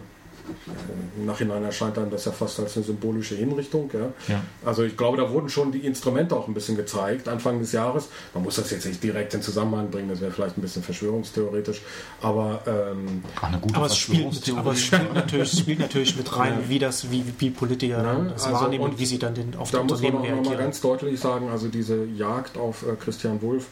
im 1.17 1.25
Nachhinein 1.25 1.63
erscheint 1.63 1.97
dann 1.97 2.09
das 2.09 2.25
ja 2.25 2.31
fast 2.31 2.59
als 2.59 2.75
eine 2.75 2.85
symbolische 2.85 3.35
Hinrichtung. 3.35 3.89
Ja. 3.93 4.33
ja. 4.33 4.41
Also 4.65 4.83
ich 4.83 4.95
glaube, 4.97 5.17
da 5.17 5.31
wurden 5.31 5.49
schon 5.49 5.71
die 5.71 5.79
Instrumente 5.79 6.35
auch 6.35 6.47
ein 6.47 6.53
bisschen 6.53 6.75
gezeigt 6.75 7.27
Anfang 7.27 7.59
des 7.59 7.71
Jahres. 7.71 8.09
Man 8.33 8.43
muss 8.43 8.55
das 8.55 8.71
jetzt 8.71 8.85
nicht 8.85 9.03
direkt 9.03 9.33
in 9.33 9.41
Zusammenhang 9.41 9.89
bringen, 9.89 10.09
das 10.09 10.21
wäre 10.21 10.31
vielleicht 10.31 10.57
ein 10.57 10.61
bisschen 10.61 10.83
verschwörungstheoretisch, 10.83 11.81
aber 12.21 12.61
ähm, 12.67 13.23
eine 13.41 13.59
gute 13.59 13.75
aber 13.75 13.85
es 13.85 13.97
spielt, 13.97 14.53
aber 14.55 14.71
es 14.71 14.81
spielt 14.81 15.13
natürlich, 15.13 15.51
spielt 15.51 15.79
natürlich 15.79 16.15
mit 16.15 16.37
rein, 16.37 16.59
ja. 16.61 16.69
wie 16.69 16.79
das, 16.79 17.11
wie, 17.11 17.23
wie 17.37 17.49
Politiker 17.49 18.03
ja, 18.03 18.19
das 18.31 18.45
also 18.45 18.61
wahrnehmen 18.61 18.83
und, 18.83 18.91
und, 18.91 18.99
wie 18.99 19.05
sie 19.05 19.19
dann 19.19 19.33
den, 19.33 19.55
auf 19.55 19.71
da 19.71 19.83
muss 19.83 20.01
man 20.01 20.15
auch 20.15 20.43
mal 20.45 20.57
ganz 20.57 20.81
deutlich 20.81 21.19
sagen, 21.19 21.49
also 21.49 21.67
diese 21.67 22.05
Jagd 22.05 22.57
auf 22.57 22.83
äh, 22.83 22.95
Christian 22.95 23.41
Wulff 23.41 23.67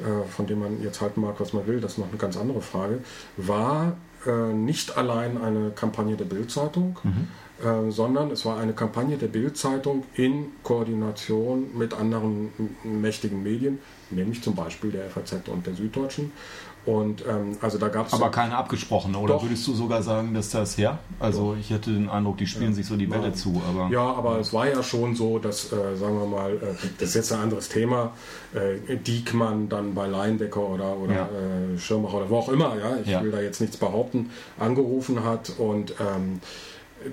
äh, 0.00 0.28
von 0.28 0.46
dem 0.46 0.60
man 0.60 0.82
jetzt 0.82 1.00
halten 1.00 1.20
mag, 1.20 1.40
was 1.40 1.52
man 1.52 1.66
will, 1.66 1.80
das 1.80 1.92
ist 1.92 1.98
noch 1.98 2.08
eine 2.08 2.18
ganz 2.18 2.36
andere 2.36 2.60
Frage, 2.60 3.00
war 3.36 3.96
äh, 4.26 4.52
nicht 4.52 4.96
allein 4.96 5.40
eine 5.40 5.70
Kampagne 5.70 6.16
der 6.16 6.24
Bildzeitung, 6.24 6.98
mhm. 7.02 7.66
äh, 7.66 7.90
sondern 7.90 8.30
es 8.30 8.44
war 8.44 8.58
eine 8.58 8.72
Kampagne 8.72 9.16
der 9.16 9.28
Bildzeitung 9.28 10.04
in 10.14 10.46
Koordination 10.62 11.76
mit 11.76 11.94
anderen 11.94 12.50
mächtigen 12.84 13.42
Medien, 13.42 13.78
nämlich 14.10 14.42
zum 14.42 14.54
Beispiel 14.54 14.90
der 14.90 15.08
FAZ 15.10 15.48
und 15.48 15.66
der 15.66 15.74
Süddeutschen. 15.74 16.32
Und 16.86 17.24
ähm, 17.26 17.58
also 17.60 17.76
da 17.76 17.88
gab 17.88 18.06
es. 18.06 18.14
Aber 18.14 18.30
keine 18.30 18.56
abgesprochene, 18.56 19.18
oder 19.18 19.34
doch. 19.34 19.42
würdest 19.42 19.66
du 19.66 19.74
sogar 19.74 20.02
sagen, 20.02 20.32
dass 20.32 20.50
das 20.50 20.76
ja? 20.78 20.98
Also 21.20 21.54
ich 21.60 21.70
hatte 21.70 21.90
den 21.90 22.08
Eindruck, 22.08 22.38
die 22.38 22.46
spielen 22.46 22.70
ja. 22.70 22.76
sich 22.76 22.86
so 22.86 22.96
die 22.96 23.06
Bälle 23.06 23.34
zu. 23.34 23.60
Aber 23.68 23.90
ja, 23.92 24.02
aber 24.02 24.38
es 24.38 24.52
war 24.54 24.68
ja 24.68 24.82
schon 24.82 25.14
so, 25.14 25.38
dass, 25.38 25.70
äh, 25.72 25.96
sagen 25.96 26.18
wir 26.18 26.26
mal, 26.26 26.52
äh, 26.52 26.74
das 26.98 27.10
ist 27.10 27.14
jetzt 27.14 27.32
ein 27.32 27.40
anderes 27.40 27.68
Thema, 27.68 28.12
äh, 28.54 28.96
Diekmann 28.96 29.68
dann 29.68 29.94
bei 29.94 30.06
Leindecker 30.06 30.62
oder, 30.62 30.96
oder 30.96 31.14
ja. 31.14 31.28
äh, 31.74 31.78
Schirmacher 31.78 32.18
oder 32.18 32.30
wo 32.30 32.38
auch 32.38 32.48
immer, 32.48 32.74
ja, 32.76 32.96
ich 33.04 33.22
will 33.22 33.32
da 33.32 33.40
jetzt 33.40 33.60
nichts 33.60 33.76
behaupten, 33.76 34.30
angerufen 34.58 35.24
hat 35.24 35.52
und 35.58 35.94
ähm, 36.00 36.40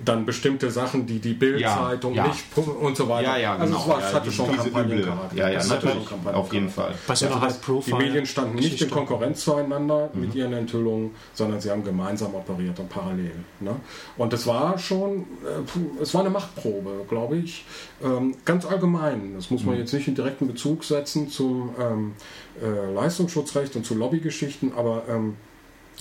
dann 0.03 0.25
bestimmte 0.25 0.71
Sachen, 0.71 1.05
die 1.05 1.19
die 1.19 1.33
Bildzeitung 1.33 2.13
ja, 2.13 2.25
ja. 2.25 2.29
nicht 2.31 2.43
und 2.57 2.97
so 2.97 3.07
weiter. 3.07 3.37
Ja, 3.37 3.37
ja, 3.37 3.55
genau. 3.55 3.65
Also 3.65 3.77
es, 3.77 3.87
war, 3.87 3.99
es 3.99 4.13
hatte 4.13 4.31
schon 4.31 4.55
Kampagnencharakter. 4.55 5.35
Ja, 5.35 5.49
ja, 5.49 5.63
natürlich. 5.63 6.07
Auf 6.33 6.53
jeden 6.53 6.69
Fall. 6.69 6.93
Was 7.07 7.23
also 7.23 7.39
das, 7.39 7.59
die 7.85 7.93
Medien 7.93 8.25
standen 8.25 8.55
nicht 8.55 8.81
in 8.81 8.89
Konkurrenz 8.89 9.43
zueinander 9.43 10.09
mhm. 10.13 10.21
mit 10.21 10.35
ihren 10.35 10.53
Enthüllungen, 10.53 11.11
sondern 11.33 11.61
sie 11.61 11.69
haben 11.69 11.83
gemeinsam 11.83 12.33
operiert 12.33 12.79
und 12.79 12.89
parallel. 12.89 13.35
Ne? 13.59 13.75
Und 14.17 14.33
es 14.33 14.47
war 14.47 14.77
schon, 14.79 15.25
äh, 15.43 16.01
es 16.01 16.13
war 16.13 16.21
eine 16.21 16.31
Machtprobe, 16.31 17.05
glaube 17.07 17.37
ich, 17.37 17.65
ähm, 18.03 18.35
ganz 18.43 18.65
allgemein. 18.65 19.35
Das 19.35 19.51
muss 19.51 19.63
man 19.63 19.75
mhm. 19.75 19.81
jetzt 19.81 19.93
nicht 19.93 20.07
in 20.07 20.15
direkten 20.15 20.47
Bezug 20.47 20.83
setzen 20.83 21.29
zum 21.29 21.75
ähm, 21.79 22.13
äh, 22.61 22.93
Leistungsschutzrecht 22.93 23.75
und 23.75 23.85
zu 23.85 23.93
Lobbygeschichten, 23.95 24.73
aber 24.75 25.03
ähm, 25.07 25.35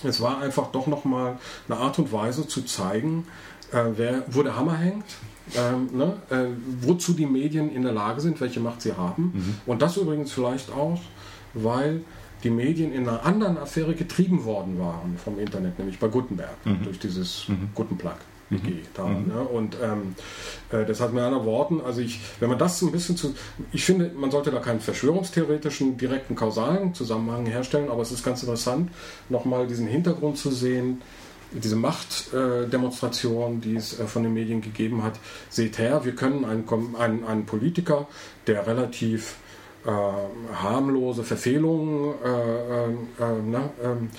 es 0.03 0.21
war 0.21 0.41
einfach 0.41 0.71
doch 0.71 0.87
nochmal 0.87 1.37
eine 1.67 1.79
Art 1.79 1.99
und 1.99 2.11
Weise 2.11 2.47
zu 2.47 2.63
zeigen, 2.63 3.27
wer, 3.95 4.23
wo 4.27 4.43
der 4.43 4.55
Hammer 4.55 4.77
hängt, 4.77 5.05
ähm, 5.55 5.89
ne? 5.93 6.13
äh, 6.29 6.47
wozu 6.81 7.13
die 7.13 7.25
Medien 7.25 7.71
in 7.71 7.83
der 7.83 7.91
Lage 7.91 8.21
sind, 8.21 8.39
welche 8.41 8.59
Macht 8.59 8.81
sie 8.81 8.93
haben. 8.93 9.31
Mhm. 9.33 9.55
Und 9.65 9.81
das 9.81 9.97
übrigens 9.97 10.31
vielleicht 10.31 10.71
auch, 10.71 10.99
weil 11.53 12.01
die 12.43 12.49
Medien 12.49 12.93
in 12.93 13.07
einer 13.07 13.25
anderen 13.25 13.57
Affäre 13.57 13.95
getrieben 13.95 14.45
worden 14.45 14.79
waren 14.79 15.17
vom 15.17 15.39
Internet, 15.39 15.79
nämlich 15.79 15.99
bei 15.99 16.07
Gutenberg, 16.07 16.57
mhm. 16.65 16.83
durch 16.83 16.99
dieses 16.99 17.47
mhm. 17.47 17.69
Gutenplug. 17.73 18.17
Mhm. 18.49 18.81
Da, 18.93 19.05
mhm. 19.05 19.27
ne? 19.27 19.39
Und 19.41 19.77
ähm, 19.81 20.15
äh, 20.71 20.85
das 20.85 21.01
hat 21.01 21.13
mit 21.13 21.23
anderen 21.23 21.45
Worten, 21.45 21.81
also 21.81 22.01
ich, 22.01 22.19
wenn 22.39 22.49
man 22.49 22.59
das 22.59 22.81
ein 22.81 22.91
bisschen 22.91 23.17
zu, 23.17 23.33
ich 23.71 23.83
finde, 23.83 24.11
man 24.15 24.29
sollte 24.29 24.51
da 24.51 24.59
keinen 24.59 24.79
verschwörungstheoretischen, 24.79 25.97
direkten, 25.97 26.35
kausalen 26.35 26.93
Zusammenhang 26.93 27.47
herstellen, 27.47 27.89
aber 27.89 28.03
es 28.03 28.11
ist 28.11 28.23
ganz 28.23 28.43
interessant, 28.43 28.91
nochmal 29.29 29.65
diesen 29.65 29.87
Hintergrund 29.87 30.37
zu 30.37 30.51
sehen, 30.51 31.01
diese 31.63 31.75
Machtdemonstration, 31.75 33.61
die 33.61 33.75
es 33.75 33.99
äh, 33.99 34.05
von 34.07 34.23
den 34.23 34.33
Medien 34.33 34.61
gegeben 34.61 35.03
hat, 35.03 35.19
seht 35.49 35.77
her, 35.77 36.05
wir 36.05 36.15
können 36.15 36.45
einen, 36.45 36.67
einen, 36.95 37.23
einen 37.25 37.45
Politiker, 37.45 38.07
der 38.47 38.67
relativ 38.67 39.35
äh, 39.85 39.89
harmlose 39.89 41.23
Verfehlungen 41.23 42.15
äh, 42.23 42.27
äh, 42.27 42.89
äh 42.89 43.41
na, 43.45 43.69
ähm, 43.83 44.09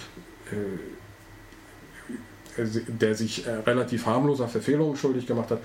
äh, 0.51 0.57
der 2.89 3.15
sich 3.15 3.47
relativ 3.47 4.07
harmloser 4.07 4.49
Verfehlungen 4.49 4.97
schuldig 4.97 5.27
gemacht 5.27 5.51
hat, 5.51 5.61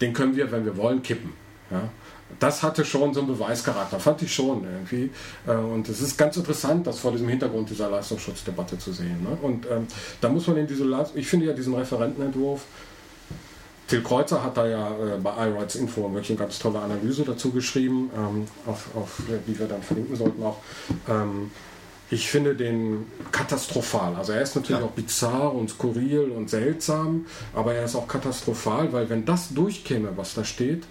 den 0.00 0.12
können 0.12 0.34
wir, 0.34 0.50
wenn 0.50 0.64
wir 0.64 0.76
wollen, 0.76 1.00
kippen. 1.04 1.32
Das 2.38 2.62
hatte 2.62 2.84
schon 2.84 3.14
so 3.14 3.20
einen 3.20 3.28
Beweischarakter, 3.28 3.98
fand 4.00 4.22
ich 4.22 4.34
schon 4.34 4.64
irgendwie. 4.64 5.10
Äh, 5.46 5.54
und 5.54 5.88
es 5.88 6.00
ist 6.00 6.16
ganz 6.16 6.36
interessant, 6.36 6.86
das 6.86 6.98
vor 6.98 7.12
diesem 7.12 7.28
Hintergrund 7.28 7.70
dieser 7.70 7.90
Leistungsschutzdebatte 7.90 8.78
zu 8.78 8.92
sehen. 8.92 9.22
Ne? 9.22 9.36
Und 9.40 9.66
ähm, 9.66 9.86
da 10.20 10.28
muss 10.28 10.46
man 10.46 10.56
in 10.56 10.66
diese, 10.66 10.84
ich 11.14 11.26
finde 11.26 11.46
ja 11.46 11.52
diesen 11.52 11.74
Referentenentwurf, 11.74 12.62
Till 13.88 14.02
Kreuzer 14.02 14.42
hat 14.42 14.56
da 14.56 14.66
ja 14.66 14.88
äh, 14.90 15.18
bei 15.22 15.48
iRights 15.48 15.74
Info 15.74 16.02
wirklich 16.12 16.30
eine 16.30 16.38
ganz 16.38 16.58
tolle 16.58 16.78
Analyse 16.78 17.24
dazu 17.24 17.50
geschrieben, 17.50 18.10
ähm, 18.16 18.46
auf, 18.64 18.86
auf, 18.94 19.22
die 19.46 19.58
wir 19.58 19.66
dann 19.66 19.82
verlinken 19.82 20.16
sollten 20.16 20.42
auch. 20.42 20.58
Ähm, 21.08 21.50
ich 22.10 22.28
finde 22.28 22.54
den 22.54 23.06
katastrophal. 23.30 24.14
Also 24.16 24.32
er 24.32 24.42
ist 24.42 24.54
natürlich 24.54 24.80
ja. 24.80 24.86
auch 24.86 24.92
bizarr 24.92 25.54
und 25.54 25.70
skurril 25.70 26.30
und 26.30 26.50
seltsam, 26.50 27.26
aber 27.54 27.74
er 27.74 27.84
ist 27.84 27.96
auch 27.96 28.06
katastrophal, 28.06 28.92
weil 28.92 29.08
wenn 29.08 29.24
das 29.24 29.54
durchkäme, 29.54 30.10
was 30.16 30.34
da 30.34 30.44
steht, 30.44 30.84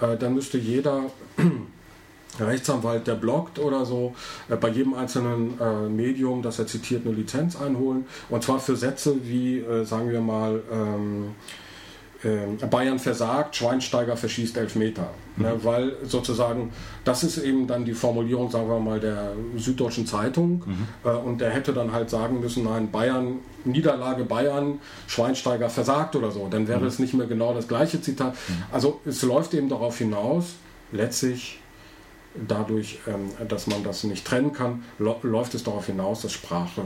äh, 0.00 0.16
dann 0.16 0.34
müsste 0.34 0.58
jeder 0.58 1.04
Rechtsanwalt, 2.40 3.06
der 3.06 3.14
bloggt 3.14 3.58
oder 3.60 3.84
so, 3.84 4.14
äh, 4.48 4.56
bei 4.56 4.68
jedem 4.68 4.94
einzelnen 4.94 5.60
äh, 5.60 5.88
Medium, 5.88 6.42
das 6.42 6.58
er 6.58 6.66
zitiert, 6.66 7.06
eine 7.06 7.14
Lizenz 7.14 7.54
einholen. 7.54 8.06
Und 8.28 8.42
zwar 8.42 8.58
für 8.58 8.76
Sätze 8.76 9.16
wie, 9.22 9.58
äh, 9.58 9.84
sagen 9.84 10.10
wir 10.10 10.20
mal, 10.20 10.60
ähm, 10.72 11.26
äh, 11.26 11.63
Bayern 12.70 12.98
versagt, 12.98 13.56
Schweinsteiger 13.56 14.16
verschießt 14.16 14.56
Elfmeter. 14.56 15.10
Mhm. 15.36 15.44
Ne, 15.44 15.54
weil 15.62 15.96
sozusagen, 16.04 16.72
das 17.04 17.24
ist 17.24 17.38
eben 17.38 17.66
dann 17.66 17.84
die 17.84 17.92
Formulierung, 17.92 18.50
sagen 18.50 18.68
wir 18.68 18.78
mal, 18.78 19.00
der 19.00 19.32
Süddeutschen 19.56 20.06
Zeitung. 20.06 20.62
Mhm. 20.66 20.88
Äh, 21.04 21.14
und 21.14 21.40
der 21.40 21.50
hätte 21.50 21.72
dann 21.72 21.92
halt 21.92 22.10
sagen 22.10 22.40
müssen, 22.40 22.64
nein, 22.64 22.90
Bayern, 22.90 23.40
Niederlage 23.64 24.24
Bayern, 24.24 24.78
Schweinsteiger 25.06 25.68
versagt 25.68 26.16
oder 26.16 26.30
so. 26.30 26.48
Dann 26.48 26.68
wäre 26.68 26.80
mhm. 26.80 26.86
es 26.86 26.98
nicht 26.98 27.14
mehr 27.14 27.26
genau 27.26 27.52
das 27.52 27.68
gleiche 27.68 28.00
Zitat. 28.00 28.34
Mhm. 28.34 28.62
Also 28.72 29.00
es 29.04 29.22
läuft 29.22 29.54
eben 29.54 29.68
darauf 29.68 29.98
hinaus, 29.98 30.54
letztlich 30.92 31.58
dadurch, 32.48 32.98
ähm, 33.06 33.30
dass 33.48 33.66
man 33.66 33.82
das 33.84 34.04
nicht 34.04 34.26
trennen 34.26 34.52
kann, 34.52 34.84
läuft 34.98 35.54
es 35.54 35.64
darauf 35.64 35.86
hinaus, 35.86 36.22
dass 36.22 36.32
Sprache 36.32 36.82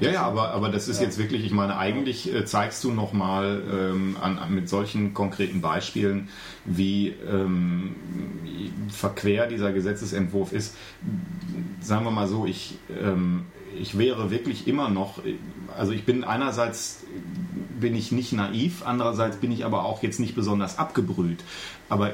Ja, 0.00 0.10
ja, 0.10 0.22
aber, 0.22 0.50
aber 0.50 0.68
das 0.68 0.88
ist 0.88 0.98
ja. 0.98 1.06
jetzt 1.06 1.18
wirklich, 1.18 1.44
ich 1.44 1.52
meine, 1.52 1.76
eigentlich 1.76 2.32
äh, 2.32 2.44
zeigst 2.44 2.82
du 2.84 2.92
nochmal 2.92 3.62
ähm, 3.70 4.16
an, 4.20 4.38
an, 4.38 4.54
mit 4.54 4.68
solchen 4.68 5.14
konkreten 5.14 5.60
Beispielen, 5.60 6.28
wie 6.64 7.14
ähm, 7.30 7.94
verquer 8.90 9.46
dieser 9.46 9.72
Gesetzesentwurf 9.72 10.52
ist. 10.52 10.74
Sagen 11.80 12.04
wir 12.04 12.10
mal 12.10 12.28
so, 12.28 12.46
ich, 12.46 12.78
ähm, 13.00 13.46
ich 13.78 13.98
wäre 13.98 14.30
wirklich 14.30 14.66
immer 14.66 14.88
noch, 14.88 15.20
also 15.76 15.92
ich 15.92 16.04
bin 16.04 16.24
einerseits 16.24 17.04
bin 17.80 17.94
ich 17.94 18.12
nicht 18.12 18.32
naiv, 18.32 18.82
andererseits 18.84 19.36
bin 19.36 19.52
ich 19.52 19.64
aber 19.64 19.84
auch 19.84 20.02
jetzt 20.02 20.18
nicht 20.18 20.34
besonders 20.34 20.78
abgebrüht. 20.78 21.44
Aber 21.88 22.12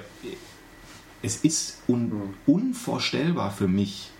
es 1.22 1.37
ist 1.37 1.83
un 1.88 2.09
mhm. 2.09 2.35
unvorstellbar 2.46 3.50
für 3.50 3.68
mich, 3.68 4.11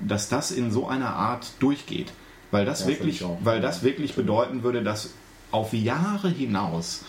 dass 0.00 0.28
das 0.28 0.50
in 0.50 0.70
so 0.70 0.88
einer 0.88 1.14
Art 1.14 1.52
durchgeht. 1.60 2.12
Weil 2.50 2.64
das, 2.64 2.82
ja, 2.82 2.88
wirklich, 2.88 3.24
weil 3.42 3.60
das 3.60 3.82
wirklich 3.82 4.14
bedeuten 4.14 4.62
würde, 4.62 4.82
dass 4.82 5.10
auf 5.50 5.72
Jahre 5.72 6.28
hinaus 6.28 7.02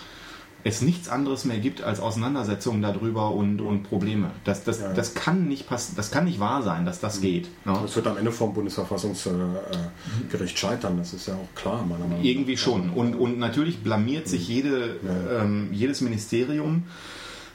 es 0.64 0.82
nichts 0.82 1.08
anderes 1.08 1.46
mehr 1.46 1.60
gibt 1.60 1.82
als 1.82 2.02
Auseinandersetzungen 2.02 2.82
darüber 2.82 3.32
und, 3.32 3.62
und 3.62 3.84
Probleme. 3.84 4.32
Das, 4.44 4.66
das, 4.66 4.82
ja. 4.82 4.92
das, 4.94 5.14
kann 5.14 5.48
nicht 5.48 5.68
pass 5.68 5.96
das 5.96 6.12
kann 6.12 6.26
nicht 6.26 6.42
wahr 6.42 6.64
sein, 6.64 6.86
dass 6.86 7.00
das 7.00 7.20
mhm. 7.20 7.22
geht. 7.22 7.46
Ne? 7.66 7.80
Das 7.82 7.96
wird 7.96 8.08
am 8.08 8.18
Ende 8.18 8.32
vom 8.32 8.54
Bundesverfassungsgericht 8.54 10.58
scheitern, 10.58 10.98
das 10.98 11.14
ist 11.14 11.28
ja 11.28 11.36
auch 11.36 11.56
klar, 11.56 11.86
meiner 11.86 12.00
Meinung 12.00 12.18
nach. 12.18 12.26
Irgendwie 12.26 12.58
schon. 12.58 12.90
Und, 12.90 13.16
und 13.16 13.40
natürlich 13.40 13.84
blamiert 13.84 14.28
sich 14.28 14.50
mhm. 14.50 14.56
jede, 14.56 14.98
ja. 15.02 15.44
ähm, 15.44 15.70
jedes 15.72 16.02
Ministerium 16.02 16.84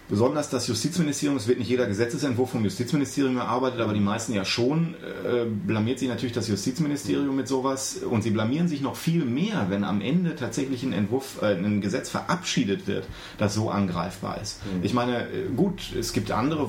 Besonders 0.09 0.51
das 0.51 0.67
Justizministerium, 0.67 1.38
es 1.38 1.49
wird 1.49 1.59
nicht 1.59 1.71
jeder 1.71 1.87
Gesetzesentwurf 1.87 2.51
vom 2.51 2.62
Justizministerium 2.62 3.38
erarbeitet, 3.38 3.81
aber 3.81 3.95
die 3.95 4.01
meisten 4.01 4.35
ja 4.35 4.45
schon, 4.45 4.95
äh, 5.25 5.47
blamiert 5.47 5.99
sich 5.99 6.09
natürlich 6.09 6.35
das 6.35 6.47
Justizministerium 6.47 7.35
mit 7.35 7.49
sowas 7.49 8.01
und 8.09 8.23
sie 8.23 8.31
blamieren 8.31 8.69
sich 8.69 8.83
noch 8.83 8.97
viel 8.97 9.25
mehr, 9.25 9.67
wenn 9.71 9.83
am 9.83 10.03
Ende 10.03 10.37
tatsächlich 10.37 10.83
ein 10.83 10.93
Entwurf, 10.93 11.40
äh, 11.40 11.55
ein 11.55 11.81
Gesetz 11.81 12.11
verabschiedet 12.11 12.87
wird, 12.87 13.07
das 13.38 13.55
so 13.55 13.71
angreifbar 13.71 14.40
ist. 14.43 14.61
Mhm. 14.67 14.85
Ich 14.85 14.93
meine, 14.93 15.23
äh, 15.23 15.49
gut, 15.57 15.95
es 15.99 16.12
gibt 16.12 16.31
andere 16.31 16.69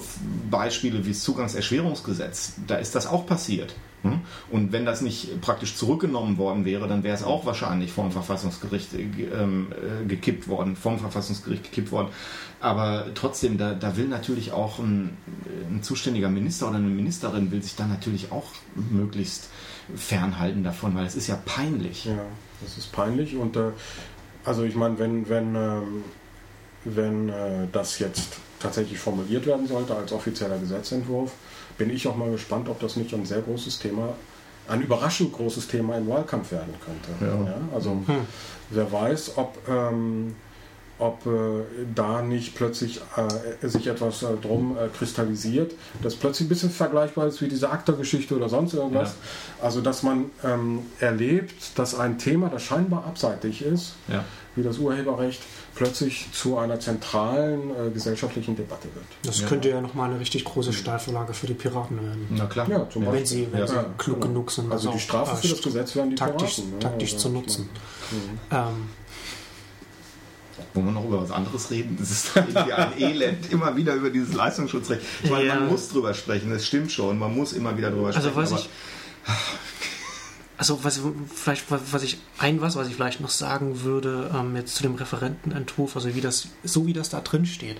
Beispiele 0.49 1.05
wie 1.05 1.11
das 1.11 1.21
Zugangserschwerungsgesetz, 1.21 2.53
da 2.67 2.75
ist 2.75 2.95
das 2.95 3.05
auch 3.05 3.25
passiert. 3.25 3.75
Und 4.49 4.71
wenn 4.71 4.85
das 4.85 5.01
nicht 5.01 5.41
praktisch 5.41 5.75
zurückgenommen 5.75 6.37
worden 6.37 6.65
wäre, 6.65 6.87
dann 6.87 7.03
wäre 7.03 7.15
es 7.15 7.23
auch 7.23 7.45
wahrscheinlich 7.45 7.91
vom 7.91 8.11
Verfassungsgericht 8.11 8.93
äh, 8.93 9.01
ähm, 9.33 9.67
äh, 9.71 10.05
gekippt 10.05 10.47
worden, 10.47 10.75
vom 10.75 10.99
Verfassungsgericht 10.99 11.63
gekippt 11.63 11.91
worden. 11.91 12.09
Aber 12.59 13.07
trotzdem, 13.13 13.57
da, 13.57 13.73
da 13.73 13.97
will 13.97 14.07
natürlich 14.07 14.51
auch 14.51 14.79
ein, 14.79 15.17
ein, 15.69 15.83
zuständiger 15.83 16.29
Minister 16.29 16.67
oder 16.67 16.77
eine 16.77 16.87
Ministerin 16.87 17.51
will 17.51 17.61
sich 17.61 17.75
dann 17.75 17.89
natürlich 17.89 18.31
auch 18.31 18.47
möglichst 18.75 19.49
fernhalten 19.95 20.63
davon, 20.63 20.95
weil 20.95 21.05
es 21.05 21.15
ist 21.15 21.27
ja 21.27 21.37
peinlich. 21.45 22.05
Ja, 22.05 22.17
das 22.61 22.77
ist 22.77 22.91
peinlich 22.91 23.35
und 23.35 23.55
äh, 23.55 23.71
also 24.45 24.63
ich 24.63 24.75
meine, 24.75 24.97
wenn, 24.99 25.27
wenn, 25.29 25.55
äh, 25.55 25.81
wenn 26.85 27.29
äh, 27.29 27.67
das 27.71 27.99
jetzt 27.99 28.37
tatsächlich 28.59 28.97
formuliert 28.97 29.45
werden 29.45 29.67
sollte 29.67 29.95
als 29.95 30.11
offizieller 30.11 30.57
Gesetzentwurf, 30.57 31.33
bin 31.77 31.89
ich 31.89 32.07
auch 32.07 32.15
mal 32.15 32.31
gespannt, 32.31 32.69
ob 32.69 32.79
das 32.79 32.95
nicht 32.95 33.13
ein 33.13 33.25
sehr 33.25 33.41
großes 33.41 33.79
Thema, 33.79 34.13
ein 34.67 34.81
überraschend 34.81 35.33
großes 35.33 35.67
Thema 35.67 35.97
im 35.97 36.07
Wahlkampf 36.07 36.51
werden 36.51 36.73
könnte. 36.83 37.25
Ja. 37.25 37.51
Ja, 37.51 37.59
also 37.73 37.91
hm. 37.91 38.25
wer 38.69 38.91
weiß, 38.91 39.33
ob, 39.37 39.57
ähm, 39.69 40.35
ob 40.97 41.25
äh, 41.25 41.63
da 41.93 42.21
nicht 42.21 42.55
plötzlich 42.55 43.01
äh, 43.17 43.67
sich 43.67 43.87
etwas 43.87 44.23
äh, 44.23 44.27
drum 44.41 44.77
äh, 44.77 44.87
kristallisiert, 44.97 45.73
das 46.01 46.15
plötzlich 46.15 46.47
ein 46.47 46.49
bisschen 46.49 46.71
vergleichbar 46.71 47.27
ist 47.27 47.41
wie 47.41 47.47
diese 47.47 47.69
Akta-Geschichte 47.69 48.35
oder 48.35 48.49
sonst 48.49 48.73
irgendwas. 48.73 49.09
Ja. 49.09 49.65
Also 49.65 49.81
dass 49.81 50.03
man 50.03 50.31
ähm, 50.43 50.79
erlebt, 50.99 51.77
dass 51.77 51.93
ein 51.93 52.17
Thema, 52.17 52.49
das 52.49 52.63
scheinbar 52.63 53.05
abseitig 53.05 53.61
ist, 53.61 53.95
wie 54.55 54.63
das 54.63 54.77
Urheberrecht, 54.77 55.41
plötzlich 55.75 56.27
zu 56.31 56.57
einer 56.57 56.79
zentralen 56.79 57.71
äh, 57.71 57.89
gesellschaftlichen 57.91 58.55
Debatte 58.55 58.87
wird. 58.93 59.05
Das 59.23 59.41
ja. 59.41 59.47
könnte 59.47 59.69
ja 59.69 59.81
nochmal 59.81 60.09
eine 60.09 60.19
richtig 60.19 60.45
große 60.45 60.73
Steilvorlage 60.73 61.33
für 61.33 61.47
die 61.47 61.53
Piraten 61.53 62.01
werden. 62.01 62.27
Na 62.29 62.45
klar. 62.45 62.69
Ja, 62.69 62.89
zum 62.89 63.03
Beispiel. 63.03 63.19
Wenn 63.19 63.25
sie, 63.25 63.47
wenn 63.51 63.59
ja. 63.59 63.67
sie 63.67 63.75
klug 63.97 64.21
genau. 64.21 64.27
genug 64.27 64.51
sind. 64.51 64.71
Also 64.71 64.91
die 64.91 64.99
Strafe 64.99 65.35
für 65.35 65.47
das 65.47 65.61
Gesetz 65.61 65.95
werden 65.95 66.11
die 66.11 66.15
taktisch, 66.15 66.55
Piraten. 66.55 66.71
Ne? 66.71 66.79
Taktisch 66.79 67.13
also, 67.13 67.29
zu 67.29 67.33
nutzen. 67.33 67.69
Mhm. 68.11 68.39
Ähm, 68.51 68.89
wollen 70.73 70.85
wir 70.87 70.91
noch 70.91 71.05
über 71.05 71.21
was 71.21 71.31
anderes 71.31 71.71
reden? 71.71 71.97
Das 71.99 72.11
ist 72.11 72.31
irgendwie 72.35 72.73
ein 72.73 72.99
Elend, 72.99 73.51
immer 73.51 73.75
wieder 73.75 73.93
über 73.93 74.09
dieses 74.09 74.33
Leistungsschutzrecht. 74.33 75.01
Ich 75.23 75.29
meine, 75.29 75.45
ja. 75.45 75.55
man 75.55 75.69
muss 75.69 75.89
drüber 75.89 76.13
sprechen, 76.13 76.49
das 76.49 76.65
stimmt 76.65 76.91
schon, 76.91 77.17
man 77.17 77.35
muss 77.35 77.53
immer 77.53 77.77
wieder 77.77 77.91
drüber 77.91 78.07
also 78.07 78.19
sprechen. 78.19 78.37
Also 78.37 78.55
was 78.55 78.61
ich 78.61 78.69
also 80.57 80.83
was 80.83 81.01
vielleicht 81.33 81.65
was 81.69 82.03
ich 82.03 82.19
ein 82.37 82.61
was 82.61 82.75
was 82.75 82.87
ich 82.87 82.95
vielleicht 82.95 83.21
noch 83.21 83.29
sagen 83.29 83.81
würde 83.81 84.31
ähm, 84.33 84.55
jetzt 84.55 84.75
zu 84.75 84.83
dem 84.83 84.95
Referentenentwurf 84.95 85.95
also 85.95 86.13
wie 86.15 86.21
das 86.21 86.47
so 86.63 86.85
wie 86.87 86.93
das 86.93 87.09
da 87.09 87.21
drin 87.21 87.45
steht. 87.45 87.77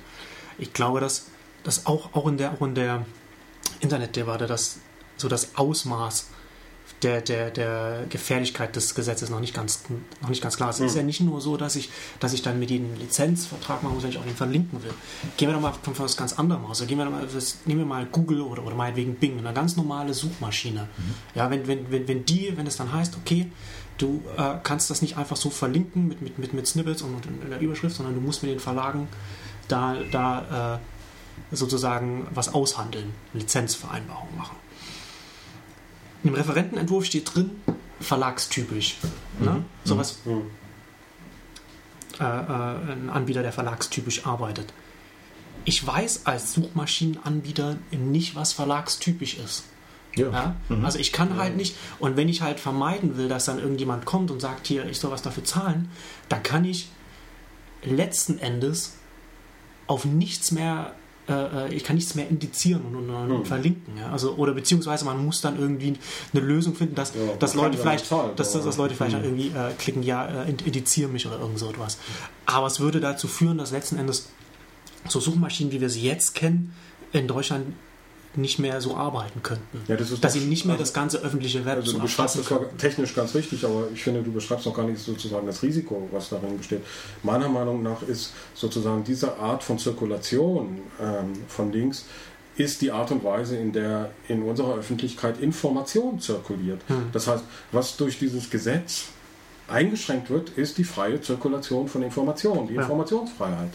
Ich 0.57 0.73
glaube 0.73 0.99
dass 0.99 1.27
das 1.63 1.85
auch 1.85 2.13
auch 2.13 2.27
in 2.27 2.37
der 2.37 2.51
auch 2.53 2.61
in 2.61 2.75
der 2.75 3.05
Internetdebatte 3.79 4.47
das 4.47 4.79
so 5.17 5.27
das 5.27 5.55
Ausmaß 5.55 6.27
der, 7.03 7.21
der, 7.21 7.51
der 7.51 8.05
Gefährlichkeit 8.09 8.75
des 8.75 8.95
Gesetzes 8.95 9.29
noch 9.29 9.39
nicht 9.39 9.53
ganz, 9.53 9.83
noch 10.21 10.29
nicht 10.29 10.41
ganz 10.41 10.57
klar 10.57 10.69
ist. 10.69 10.79
Es 10.79 10.91
ist 10.91 10.97
ja 10.97 11.03
nicht 11.03 11.21
nur 11.21 11.41
so, 11.41 11.57
dass 11.57 11.75
ich, 11.75 11.89
dass 12.19 12.33
ich 12.33 12.41
dann 12.41 12.59
mit 12.59 12.71
ihnen 12.71 12.91
einen 12.91 13.01
Lizenzvertrag 13.01 13.83
machen 13.83 13.95
muss, 13.95 14.03
wenn 14.03 14.11
ich 14.11 14.17
auch 14.17 14.23
den 14.23 14.35
verlinken 14.35 14.81
will. 14.83 14.93
Gehen 15.37 15.49
wir 15.49 15.53
doch 15.53 15.61
mal 15.61 15.73
von 15.81 15.97
was 15.99 16.17
ganz 16.17 16.33
anderem 16.33 16.63
aus. 16.65 16.81
Also 16.81 16.85
gehen 16.85 16.97
wir 16.97 17.05
mal, 17.05 17.27
nehmen 17.65 17.79
wir 17.79 17.85
mal 17.85 18.05
Google 18.05 18.41
oder, 18.41 18.65
oder 18.65 18.75
meinetwegen 18.75 19.15
Bing, 19.15 19.37
eine 19.37 19.53
ganz 19.53 19.75
normale 19.75 20.13
Suchmaschine. 20.13 20.87
Mhm. 20.97 21.13
Ja, 21.35 21.49
wenn, 21.49 21.67
wenn, 21.67 21.91
wenn, 21.91 22.07
wenn 22.07 22.25
die, 22.25 22.53
wenn 22.55 22.65
es 22.65 22.77
dann 22.77 22.91
heißt, 22.91 23.17
okay, 23.17 23.51
du 23.97 24.23
äh, 24.37 24.55
kannst 24.63 24.89
das 24.89 25.01
nicht 25.01 25.17
einfach 25.17 25.37
so 25.37 25.49
verlinken 25.49 26.07
mit, 26.07 26.21
mit, 26.21 26.39
mit, 26.39 26.53
mit 26.53 26.67
Snippets 26.67 27.01
und, 27.01 27.13
und 27.15 27.43
in 27.43 27.49
der 27.49 27.59
Überschrift, 27.59 27.95
sondern 27.95 28.15
du 28.15 28.21
musst 28.21 28.41
mit 28.41 28.51
den 28.51 28.59
Verlagen 28.59 29.07
da, 29.67 29.95
da 30.11 30.75
äh, 30.75 31.55
sozusagen 31.55 32.27
was 32.33 32.53
aushandeln, 32.53 33.13
Lizenzvereinbarung 33.33 34.35
machen. 34.37 34.57
Im 36.25 36.33
Referentenentwurf 36.33 37.05
steht 37.05 37.33
drin, 37.33 37.51
verlagstypisch. 37.99 38.97
Ne? 39.39 39.51
Mhm. 39.51 39.65
Sowas. 39.83 40.17
Mhm. 40.25 40.41
Äh, 42.19 42.23
äh, 42.23 42.91
ein 42.93 43.09
Anbieter, 43.11 43.43
der 43.43 43.51
verlagstypisch 43.51 44.25
arbeitet. 44.25 44.73
Ich 45.65 45.85
weiß 45.85 46.25
als 46.25 46.53
Suchmaschinenanbieter 46.53 47.77
nicht, 47.91 48.35
was 48.35 48.53
verlagstypisch 48.53 49.37
ist. 49.37 49.65
Ja. 50.15 50.31
ja? 50.31 50.55
Mhm. 50.69 50.83
Also 50.83 50.97
ich 50.97 51.11
kann 51.11 51.37
halt 51.37 51.57
nicht, 51.57 51.75
und 51.99 52.17
wenn 52.17 52.29
ich 52.29 52.41
halt 52.41 52.59
vermeiden 52.59 53.17
will, 53.17 53.27
dass 53.27 53.45
dann 53.45 53.59
irgendjemand 53.59 54.05
kommt 54.05 54.31
und 54.31 54.39
sagt, 54.39 54.65
hier, 54.67 54.85
ich 54.85 54.99
soll 54.99 55.11
was 55.11 55.21
dafür 55.21 55.43
zahlen, 55.43 55.89
dann 56.29 56.41
kann 56.41 56.65
ich 56.65 56.89
letzten 57.83 58.39
Endes 58.39 58.97
auf 59.87 60.05
nichts 60.05 60.51
mehr 60.51 60.95
äh, 61.29 61.73
ich 61.73 61.83
kann 61.83 61.95
nichts 61.95 62.15
mehr 62.15 62.27
indizieren 62.29 62.81
und, 62.85 62.95
und, 62.95 63.09
und 63.09 63.37
hm. 63.37 63.45
verlinken. 63.45 63.97
Ja? 63.97 64.11
Also, 64.11 64.35
oder 64.35 64.53
beziehungsweise 64.53 65.05
man 65.05 65.23
muss 65.23 65.41
dann 65.41 65.59
irgendwie 65.59 65.93
eine 66.33 66.43
Lösung 66.43 66.75
finden, 66.75 66.95
dass, 66.95 67.13
ja, 67.15 67.35
dass 67.39 67.55
Leute 67.55 67.77
vielleicht, 67.77 68.05
zahlt, 68.05 68.39
dass, 68.39 68.53
dass, 68.53 68.77
Leute 68.77 68.95
vielleicht 68.95 69.17
hm. 69.17 69.23
irgendwie 69.23 69.47
äh, 69.47 69.73
klicken, 69.77 70.03
ja, 70.03 70.43
äh, 70.43 70.49
indizieren 70.49 71.11
mich 71.11 71.25
oder 71.27 71.39
irgend 71.39 71.59
so 71.59 71.69
etwas. 71.69 71.97
Aber 72.45 72.67
es 72.67 72.79
würde 72.79 72.99
dazu 72.99 73.27
führen, 73.27 73.57
dass 73.57 73.71
letzten 73.71 73.97
Endes 73.97 74.29
so 75.07 75.19
Suchmaschinen, 75.19 75.71
wie 75.71 75.81
wir 75.81 75.89
sie 75.89 76.01
jetzt 76.01 76.35
kennen, 76.35 76.73
in 77.11 77.27
Deutschland 77.27 77.67
nicht 78.37 78.59
mehr 78.59 78.81
so 78.81 78.95
arbeiten 78.95 79.41
könnten. 79.43 79.81
Ja, 79.87 79.95
das 79.95 80.19
dass 80.19 80.33
sie 80.33 80.41
nicht 80.41 80.65
mehr 80.65 80.77
das 80.77 80.93
ganze 80.93 81.19
öffentliche 81.19 81.65
Web 81.65 81.77
also 81.77 81.91
so 81.91 81.97
Du 81.97 82.03
beschreibst 82.03 82.37
das 82.37 82.51
technisch 82.77 83.15
ganz 83.15 83.35
richtig, 83.35 83.63
aber 83.65 83.87
ich 83.93 84.03
finde, 84.03 84.21
du 84.21 84.31
beschreibst 84.31 84.65
noch 84.65 84.75
gar 84.75 84.85
nicht 84.85 84.99
sozusagen 84.99 85.45
das 85.45 85.61
Risiko, 85.63 86.07
was 86.11 86.29
darin 86.29 86.57
besteht. 86.57 86.81
Meiner 87.23 87.49
Meinung 87.49 87.83
nach 87.83 88.01
ist 88.03 88.33
sozusagen 88.53 89.03
diese 89.03 89.37
Art 89.37 89.63
von 89.63 89.79
Zirkulation 89.79 90.79
ähm, 91.01 91.33
von 91.47 91.71
Links 91.71 92.05
ist 92.57 92.81
die 92.81 92.91
Art 92.91 93.11
und 93.11 93.23
Weise, 93.23 93.57
in 93.57 93.73
der 93.73 94.11
in 94.27 94.41
unserer 94.41 94.75
Öffentlichkeit 94.75 95.41
Information 95.41 96.19
zirkuliert. 96.19 96.81
Hm. 96.87 97.09
Das 97.11 97.27
heißt, 97.27 97.43
was 97.71 97.97
durch 97.97 98.17
dieses 98.17 98.49
Gesetz 98.49 99.07
eingeschränkt 99.67 100.29
wird, 100.29 100.49
ist 100.49 100.77
die 100.77 100.83
freie 100.83 101.19
Zirkulation 101.21 101.87
von 101.87 102.03
Informationen, 102.03 102.67
die 102.67 102.75
ja. 102.75 102.81
Informationsfreiheit. 102.81 103.71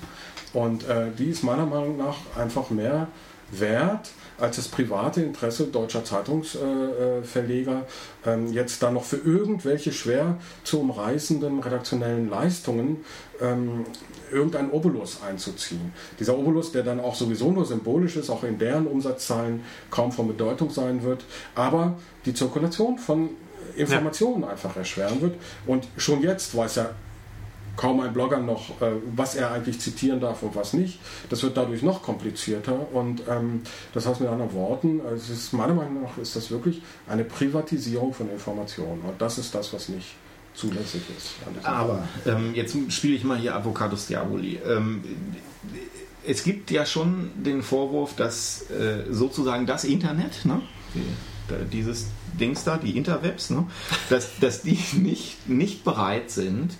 Und 0.53 0.88
äh, 0.88 1.07
die 1.16 1.27
ist 1.27 1.42
meiner 1.42 1.66
Meinung 1.66 1.96
nach 1.96 2.16
einfach 2.37 2.70
mehr 2.70 3.09
wert 3.51 4.11
als 4.40 4.57
das 4.57 4.68
private 4.68 5.22
Interesse 5.22 5.64
deutscher 5.66 6.05
Zeitungsverleger, 6.05 7.87
ähm, 8.26 8.53
jetzt 8.53 8.83
da 8.83 8.90
noch 8.90 9.05
für 9.05 9.16
irgendwelche 9.16 9.92
schwer 9.92 10.38
zu 10.64 10.81
umreißenden 10.81 11.61
redaktionellen 11.61 12.29
Leistungen 12.31 13.05
ähm, 13.40 13.85
irgendein 14.31 14.70
Obolus 14.70 15.22
einzuziehen. 15.26 15.92
Dieser 16.18 16.38
Obolus, 16.38 16.72
der 16.72 16.83
dann 16.83 17.00
auch 17.00 17.14
sowieso 17.14 17.50
nur 17.50 17.66
symbolisch 17.66 18.16
ist, 18.16 18.31
auch 18.31 18.44
in 18.44 18.59
deren 18.59 18.87
Umsatzzahlen 18.87 19.62
kaum 19.90 20.12
von 20.12 20.29
Bedeutung 20.29 20.71
sein 20.71 21.02
wird, 21.02 21.25
aber 21.54 21.98
die 22.25 22.35
Zirkulation 22.35 22.98
von 22.98 23.31
Informationen 23.77 24.42
ja. 24.42 24.48
einfach 24.50 24.77
erschweren 24.77 25.21
wird. 25.21 25.37
Und 25.67 25.88
schon 25.96 26.23
jetzt 26.23 26.56
weiß 26.56 26.77
ja 26.77 26.90
kaum 27.81 28.00
ein 28.00 28.12
Blogger 28.12 28.40
noch, 28.40 28.83
äh, 28.83 28.92
was 29.16 29.35
er 29.35 29.52
eigentlich 29.52 29.81
zitieren 29.81 30.20
darf 30.20 30.42
und 30.42 30.54
was 30.54 30.74
nicht. 30.74 30.98
Das 31.31 31.42
wird 31.42 31.56
dadurch 31.56 31.83
noch 31.83 32.02
komplizierter 32.02 32.92
und 32.92 33.22
ähm, 33.26 33.62
das 33.94 34.06
heißt 34.06 34.20
mit 34.20 34.28
anderen 34.28 34.52
Worten, 34.52 35.00
es 35.16 35.31
ist 35.31 35.54
meiner 35.54 35.72
Meinung 35.72 36.02
nach 36.02 36.18
ist 36.18 36.37
das 36.37 36.50
wirklich 36.50 36.83
eine 37.08 37.24
Privatisierung 37.24 38.12
von 38.12 38.31
Informationen 38.31 39.00
und 39.00 39.18
das 39.18 39.38
ist 39.38 39.54
das, 39.54 39.72
was 39.72 39.88
nicht 39.88 40.08
zulässig 40.52 41.00
ist. 41.16 41.37
Aber 41.62 42.06
ähm, 42.26 42.54
jetzt 42.54 42.76
spiele 42.92 43.14
ich 43.14 43.24
mal 43.24 43.38
hier 43.38 43.56
Avocados 43.56 44.08
Diaboli. 44.08 44.60
Ähm, 44.66 45.02
es 46.26 46.44
gibt 46.44 46.70
ja 46.70 46.85
schon 46.85 47.31
den 47.35 47.62
Vorwurf, 47.62 48.14
dass 48.14 48.70
äh, 48.70 49.04
sozusagen 49.10 49.64
das 49.64 49.85
Internet, 49.85 50.44
ne, 50.44 50.60
dieses 51.72 52.08
Dings 52.38 52.62
da, 52.64 52.76
die 52.76 52.98
Interwebs, 52.98 53.48
ne, 53.48 53.66
dass, 54.10 54.38
dass 54.38 54.60
die 54.60 54.78
nicht, 54.92 55.48
nicht 55.48 55.83
bereit 55.83 56.31
sind, 56.31 56.74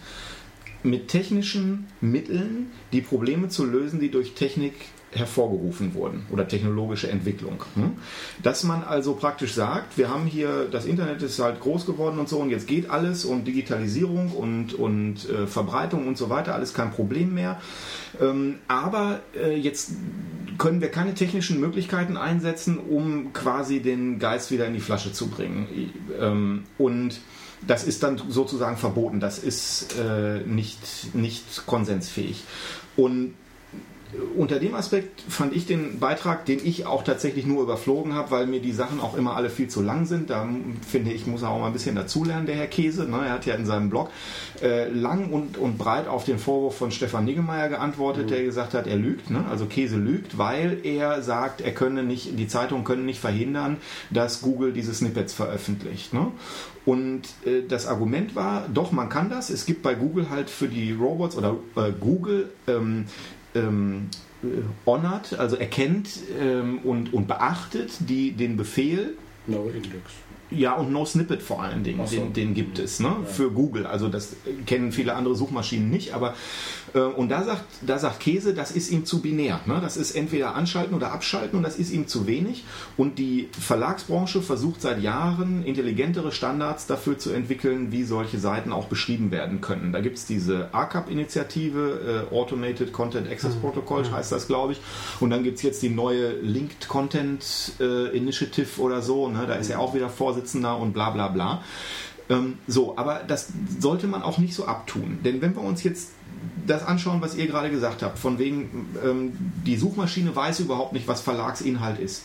mit 0.83 1.09
technischen 1.09 1.87
Mitteln 2.01 2.71
die 2.93 3.01
Probleme 3.01 3.49
zu 3.49 3.65
lösen, 3.65 4.01
die 4.01 4.11
durch 4.11 4.35
Technik 4.35 4.75
hervorgerufen 5.13 5.95
wurden 5.95 6.25
oder 6.31 6.47
technologische 6.47 7.11
Entwicklung. 7.11 7.65
Hm? 7.75 7.95
Dass 8.43 8.63
man 8.63 8.85
also 8.85 9.15
praktisch 9.15 9.55
sagt, 9.55 9.99
wir 9.99 10.09
haben 10.09 10.25
hier, 10.27 10.69
das 10.71 10.87
Internet 10.87 11.21
ist 11.23 11.39
halt 11.41 11.61
groß 11.61 11.85
geworden 11.85 12.19
und 12.19 12.29
so 12.29 12.39
und 12.39 12.51
jetzt 12.51 12.69
geht 12.69 12.91
alles 12.91 13.25
und 13.25 13.45
Digitalisierung 13.45 14.31
und, 14.31 14.75
und 14.75 15.29
äh, 15.29 15.47
Verbreitung 15.47 16.07
und 16.07 16.17
so 16.17 16.31
weiter, 16.31 16.55
alles 16.55 16.75
kein 16.75 16.93
Problem 16.93 17.35
mehr. 17.35 17.61
Ähm, 18.21 18.59
aber 18.69 19.21
äh, 19.37 19.57
jetzt 19.57 19.93
können 20.59 20.81
wir 20.81 20.91
keine 20.91 21.15
technischen 21.15 21.59
Möglichkeiten 21.59 22.17
einsetzen, 22.17 22.79
um 22.79 23.33
quasi 23.33 23.81
den 23.81 24.19
Geist 24.21 24.53
wieder 24.53 24.67
in 24.67 24.75
die 24.75 24.81
Flasche 24.81 25.13
zu 25.13 25.29
bringen. 25.29 25.67
Ähm, 26.21 26.65
und 26.79 27.21
das 27.67 27.85
ist 27.85 28.03
dann 28.03 28.21
sozusagen 28.29 28.77
verboten, 28.77 29.21
das 29.21 29.39
ist 29.39 29.95
äh, 29.99 30.41
nicht, 30.41 31.15
nicht 31.15 31.67
konsensfähig. 31.67 32.43
Und 32.97 33.35
unter 34.37 34.59
dem 34.59 34.75
Aspekt 34.75 35.21
fand 35.29 35.55
ich 35.55 35.67
den 35.67 36.01
Beitrag, 36.01 36.45
den 36.45 36.61
ich 36.65 36.87
auch 36.87 37.05
tatsächlich 37.05 37.47
nur 37.47 37.63
überflogen 37.63 38.15
habe, 38.15 38.31
weil 38.31 38.47
mir 38.47 38.61
die 38.61 38.73
Sachen 38.73 39.01
auch 39.01 39.17
immer 39.17 39.37
alle 39.37 39.51
viel 39.51 39.69
zu 39.69 39.83
lang 39.83 40.07
sind. 40.07 40.31
Da 40.31 40.49
finde 40.89 41.13
ich, 41.13 41.27
muss 41.27 41.43
er 41.43 41.51
auch 41.51 41.61
mal 41.61 41.69
ein 41.69 41.73
bisschen 41.73 41.95
dazulernen, 41.95 42.47
der 42.47 42.57
Herr 42.57 42.67
Käse. 42.67 43.09
Ne? 43.09 43.19
Er 43.27 43.33
hat 43.33 43.47
ja 43.47 43.55
in 43.55 43.67
seinem 43.67 43.91
Blog 43.91 44.11
äh, 44.63 44.89
lang 44.89 45.31
und, 45.31 45.59
und 45.59 45.79
breit 45.79 46.09
auf 46.09 46.25
den 46.25 46.39
Vorwurf 46.39 46.77
von 46.77 46.91
Stefan 46.91 47.25
Niggemeier 47.25 47.69
geantwortet, 47.69 48.27
mhm. 48.27 48.31
der 48.31 48.43
gesagt 48.43 48.75
hat, 48.75 48.87
er 48.87 48.97
lügt. 48.97 49.31
Ne? 49.31 49.45
Also 49.49 49.67
Käse 49.67 49.97
lügt, 49.97 50.39
weil 50.39 50.79
er 50.83 51.23
sagt, 51.23 51.61
er 51.61 51.73
könne 51.73 52.03
nicht, 52.03 52.39
die 52.39 52.49
Zeitungen 52.49 52.85
können 52.85 53.05
nicht 53.05 53.21
verhindern, 53.21 53.77
dass 54.11 54.43
Google 54.43 54.73
diese 54.73 54.93
Snippets 54.93 55.33
veröffentlicht. 55.33 56.13
Ne? 56.13 56.33
Und 56.85 57.23
äh, 57.45 57.63
das 57.69 57.87
Argument 57.87 58.35
war, 58.35 58.67
doch, 58.73 58.91
man 58.91 59.09
kann 59.09 59.31
das. 59.31 59.51
Es 59.51 59.67
gibt 59.67 59.83
bei 59.83 59.95
Google 59.95 60.31
halt 60.31 60.51
für 60.51 60.67
die 60.67 60.93
Robots 60.93 61.37
oder 61.37 61.57
äh, 61.77 61.93
Google 61.99 62.51
ähm, 62.67 63.05
ähm, 63.55 64.09
honert, 64.87 65.39
also 65.39 65.57
erkennt 65.57 66.09
ähm, 66.41 66.79
und, 66.79 67.13
und 67.13 67.27
beachtet 67.29 67.93
die, 68.01 68.33
den 68.33 68.57
Befehl. 68.57 69.17
No 69.47 69.69
Index. 69.69 70.13
Ja, 70.51 70.75
und 70.75 70.93
No 70.93 71.05
Snippet 71.05 71.43
vor 71.43 71.63
allen 71.63 71.85
Dingen, 71.85 72.07
so. 72.07 72.17
den, 72.17 72.33
den, 72.33 72.55
gibt 72.55 72.79
es 72.79 72.99
ne? 72.99 73.09
Ja. 73.09 73.25
für 73.25 73.51
Google. 73.51 73.87
Also 73.87 74.09
das 74.09 74.35
kennen 74.67 74.91
viele 74.93 75.15
andere 75.15 75.37
Suchmaschinen 75.37 75.91
nicht, 75.91 76.13
aber 76.13 76.35
äh, 76.95 77.01
und 77.01 77.29
da 77.29 77.45
sagt, 77.45 77.65
da 77.83 77.99
sagt 77.99 78.21
Käse, 78.21 78.53
das 78.53 78.73
ist 78.73 78.91
ihm 78.91 79.05
zu 79.05 79.21
binär. 79.21 79.61
Ne? 79.67 79.79
Das 79.81 79.97
ist 79.97 80.13
entweder 80.13 80.55
anschalten 80.55 80.95
oder 80.95 81.13
abschalten 81.13 81.57
und 81.57 81.63
das 81.63 81.77
ist 81.79 81.93
ihm 81.93 82.07
zu 82.07 82.27
wenig. 82.27 82.65
Und 82.97 83.19
die 83.19 83.49
Verlagsbranche 83.59 84.43
versucht 84.43 84.83
seit 84.83 85.01
Jahren 85.01 85.65
intelligentere 85.65 86.33
Standards 86.33 86.87
dafür 86.87 87.19
zu 87.19 87.31
entwickeln, 87.31 87.93
wie 87.93 88.03
solche 88.03 88.39
Seiten 88.39 88.73
auch 88.73 88.87
beschrieben 88.87 89.31
werden 89.31 89.61
können. 89.61 89.93
Da 89.93 90.01
gibt 90.01 90.19
es 90.19 90.27
diese 90.27 90.75
ACAP-Initiative, 90.75 92.27
äh, 92.31 92.35
Automated 92.35 92.93
Content 92.93 93.31
Access 93.31 93.55
mhm. 93.55 93.61
Protocol 93.61 94.03
mhm. 94.03 94.13
heißt 94.13 94.33
das, 94.33 94.49
glaube 94.49 94.73
ich. 94.73 94.81
Und 95.21 95.31
dann 95.31 95.45
gibt 95.45 95.59
es 95.59 95.63
jetzt 95.63 95.83
die 95.83 95.91
neue 95.91 96.33
Linked 96.41 96.89
Content 96.89 97.73
äh, 97.79 98.17
Initiative 98.17 98.81
oder 98.81 99.01
so. 99.01 99.29
Ne? 99.29 99.45
Da 99.47 99.55
ist 99.55 99.71
er 99.71 99.79
auch 99.79 99.95
wieder 99.95 100.09
Vorsitzender 100.09 100.40
Vorsitzender 100.41 100.79
und 100.79 100.93
bla 100.93 101.11
bla 101.11 101.29
bla. 101.29 101.63
Ähm, 102.29 102.59
so, 102.67 102.97
aber 102.97 103.21
das 103.27 103.49
sollte 103.79 104.07
man 104.07 104.23
auch 104.23 104.39
nicht 104.39 104.55
so 104.55 104.67
abtun. 104.67 105.19
Denn 105.25 105.41
wenn 105.43 105.55
wir 105.55 105.63
uns 105.63 105.83
jetzt 105.83 106.11
das 106.67 106.85
anschauen, 106.85 107.21
was 107.21 107.35
ihr 107.35 107.47
gerade 107.47 107.71
gesagt 107.71 108.03
habt, 108.03 108.19
von 108.19 108.39
wegen, 108.39 108.89
ähm, 109.05 109.33
die 109.67 109.77
Suchmaschine 109.77 110.35
weiß 110.35 110.61
überhaupt 110.61 110.93
nicht, 110.93 111.09
was 111.09 111.21
Verlagsinhalt 111.21 111.99
ist, 111.99 112.23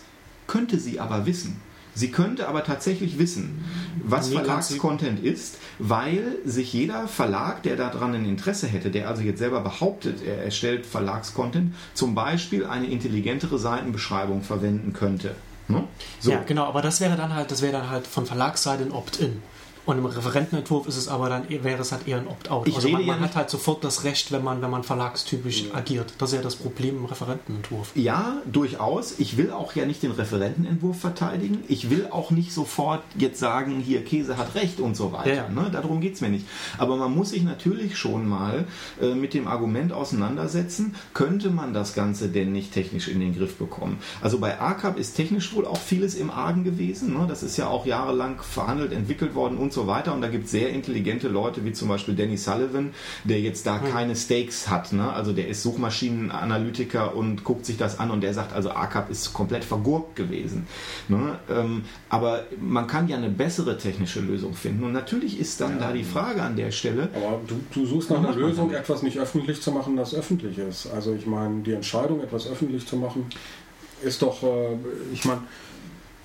könnte 0.47 0.80
sie 0.80 0.99
aber 0.99 1.26
wissen. 1.26 1.59
Sie 1.97 2.11
könnte 2.11 2.49
aber 2.49 2.66
tatsächlich 2.66 3.18
wissen, 3.18 3.63
was 4.03 4.28
nee, 4.28 4.36
Verlagscontent 4.36 5.24
ist, 5.24 5.57
weil 5.80 6.39
sich 6.43 6.74
jeder 6.74 7.07
Verlag, 7.07 7.63
der 7.63 7.78
daran 7.78 8.13
ein 8.13 8.26
Interesse 8.26 8.68
hätte, 8.68 8.91
der 8.91 9.07
also 9.07 9.22
jetzt 9.22 9.39
selber 9.39 9.61
behauptet, 9.61 10.22
er 10.22 10.43
erstellt 10.43 10.86
Verlagscontent, 10.86 11.74
zum 11.93 12.13
Beispiel 12.13 12.66
eine 12.66 12.88
intelligentere 12.88 13.57
Seitenbeschreibung 13.57 14.41
verwenden 14.41 14.91
könnte. 14.91 15.36
Ne? 15.68 15.84
So. 16.20 16.32
Ja, 16.32 16.43
genau, 16.43 16.66
aber 16.66 16.82
das 16.82 17.01
wäre 17.01 17.16
dann 17.16 17.34
halt, 17.34 17.51
das 17.51 17.61
wäre 17.61 17.72
dann 17.72 17.89
halt 17.89 18.07
von 18.07 18.26
Verlagsseite 18.26 18.84
ein 18.84 18.91
Opt-in. 18.91 19.41
Und 19.86 20.00
im 20.00 20.06
Referentenentwurf 20.06 20.88
ist 20.88 20.98
es 20.98 21.08
aber 21.08 21.30
dann 21.30 21.48
wäre 21.50 21.82
es 21.82 21.92
halt 21.92 22.08
eher 22.08 22.18
ein 22.18 22.28
Opt-out. 22.28 22.74
Also 22.74 22.90
man, 22.90 23.06
man 23.06 23.20
hat 23.20 23.36
halt 23.36 23.50
sofort 23.50 23.84
das 23.84 24.04
Recht, 24.04 24.32
wenn 24.32 24.44
man, 24.44 24.62
wenn 24.62 24.72
man 24.72 24.84
verlagstypisch 24.84 25.66
ja. 25.66 25.76
agiert. 25.76 26.14
Das 26.18 26.32
ist 26.32 26.38
ja 26.38 26.42
das 26.42 26.56
Problem 26.56 26.98
im 26.98 27.06
Referentenentwurf. 27.06 27.92
Ja, 27.96 28.42
durchaus. 28.52 29.20
Ich 29.20 29.38
will 29.38 29.52
auch 29.52 29.76
ja 29.76 29.86
nicht 29.86 30.02
den 30.02 30.12
Referentenentwurf 30.12 31.00
verteidigen. 31.00 31.64
Ich 31.68 31.90
will 31.90 32.08
auch 32.10 32.32
nicht 32.32 32.52
sofort 32.52 33.04
jetzt 33.18 33.40
sagen, 33.40 33.80
hier 33.80 34.04
Käse 34.04 34.38
hat 34.38 34.56
recht 34.56 34.80
und 34.80 34.96
so 34.96 35.12
weiter. 35.12 35.34
Ja. 35.34 35.50
Ne? 35.50 35.70
Darum 35.72 36.02
geht 36.02 36.16
es 36.16 36.22
mir 36.22 36.30
nicht. 36.30 36.48
Aber 36.78 36.96
man 36.98 37.14
muss 37.14 37.30
sich 37.30 37.44
natürlich 37.44 37.98
schon 37.98 38.28
mal 38.28 38.66
äh, 39.02 39.14
mit 39.14 39.34
dem 39.34 39.48
Argument 39.48 39.94
auseinandersetzen, 39.94 40.96
könnte 41.14 41.52
man 41.52 41.74
das 41.74 41.94
Ganze 41.94 42.30
denn 42.30 42.52
nicht 42.52 42.74
technisch 42.74 43.08
in 43.08 43.20
den 43.20 43.36
Griff 43.36 43.58
bekommen? 43.58 44.00
Also 44.22 44.40
bei 44.40 44.60
ACAP 44.60 44.98
ist 44.98 45.16
technisch 45.16 45.54
wohl 45.54 45.66
auch 45.66 45.78
vieles 45.78 46.16
im 46.16 46.32
Argen 46.32 46.64
gewesen. 46.64 47.14
Ne? 47.14 47.26
Das 47.28 47.44
ist 47.44 47.58
ja 47.58 47.68
auch 47.68 47.86
jahrelang 47.86 48.42
verhandelt, 48.42 48.92
entwickelt 48.92 49.36
worden 49.36 49.58
und 49.58 49.74
so 49.76 49.86
weiter. 49.86 50.13
Und 50.13 50.21
da 50.21 50.28
gibt 50.28 50.45
es 50.45 50.51
sehr 50.51 50.69
intelligente 50.69 51.28
Leute, 51.28 51.63
wie 51.63 51.73
zum 51.73 51.89
Beispiel 51.89 52.15
Danny 52.15 52.38
Sullivan, 52.38 52.93
der 53.23 53.39
jetzt 53.39 53.67
da 53.67 53.80
hm. 53.80 53.91
keine 53.91 54.15
Stakes 54.15 54.69
hat. 54.69 54.91
Ne? 54.93 55.11
Also 55.13 55.34
der 55.34 55.47
ist 55.47 55.61
Suchmaschinenanalytiker 55.61 57.15
und 57.15 57.43
guckt 57.43 57.65
sich 57.65 57.78
das 57.78 57.99
an 57.99 58.09
und 58.09 58.21
der 58.21 58.34
sagt, 58.34 58.53
also 58.53 58.71
ACAP 58.71 59.11
ist 59.11 59.34
komplett 59.34 59.63
vergurkt 59.63 60.15
gewesen. 60.15 60.65
Ne? 61.07 61.38
Ähm, 61.49 61.84
aber 62.09 62.45
man 62.59 62.88
kann 62.88 63.07
ja 63.07 63.17
eine 63.17 63.30
bessere 63.30 63.78
technische 63.78 64.21
Lösung 64.21 64.55
finden. 64.55 64.84
Und 64.84 64.93
natürlich 64.93 65.39
ist 65.39 65.61
dann 65.61 65.80
ja. 65.80 65.88
da 65.88 65.93
die 65.93 66.03
Frage 66.03 66.41
an 66.41 66.55
der 66.55 66.71
Stelle. 66.71 67.09
Aber 67.13 67.41
du, 67.45 67.59
du 67.71 67.86
suchst 67.86 68.09
nach 68.09 68.17
einer 68.17 68.34
Lösung, 68.34 68.71
etwas 68.73 69.03
nicht 69.03 69.19
öffentlich 69.19 69.61
zu 69.61 69.71
machen, 69.71 69.95
das 69.95 70.15
öffentlich 70.15 70.57
ist. 70.57 70.88
Also 70.88 71.13
ich 71.13 71.28
meine, 71.28 71.61
die 71.61 71.73
Entscheidung, 71.73 72.21
etwas 72.21 72.47
öffentlich 72.47 72.88
zu 72.88 72.95
machen, 72.95 73.26
ist 74.01 74.21
doch, 74.21 74.43
äh, 74.43 74.78
ich 75.13 75.26
meine, 75.26 75.41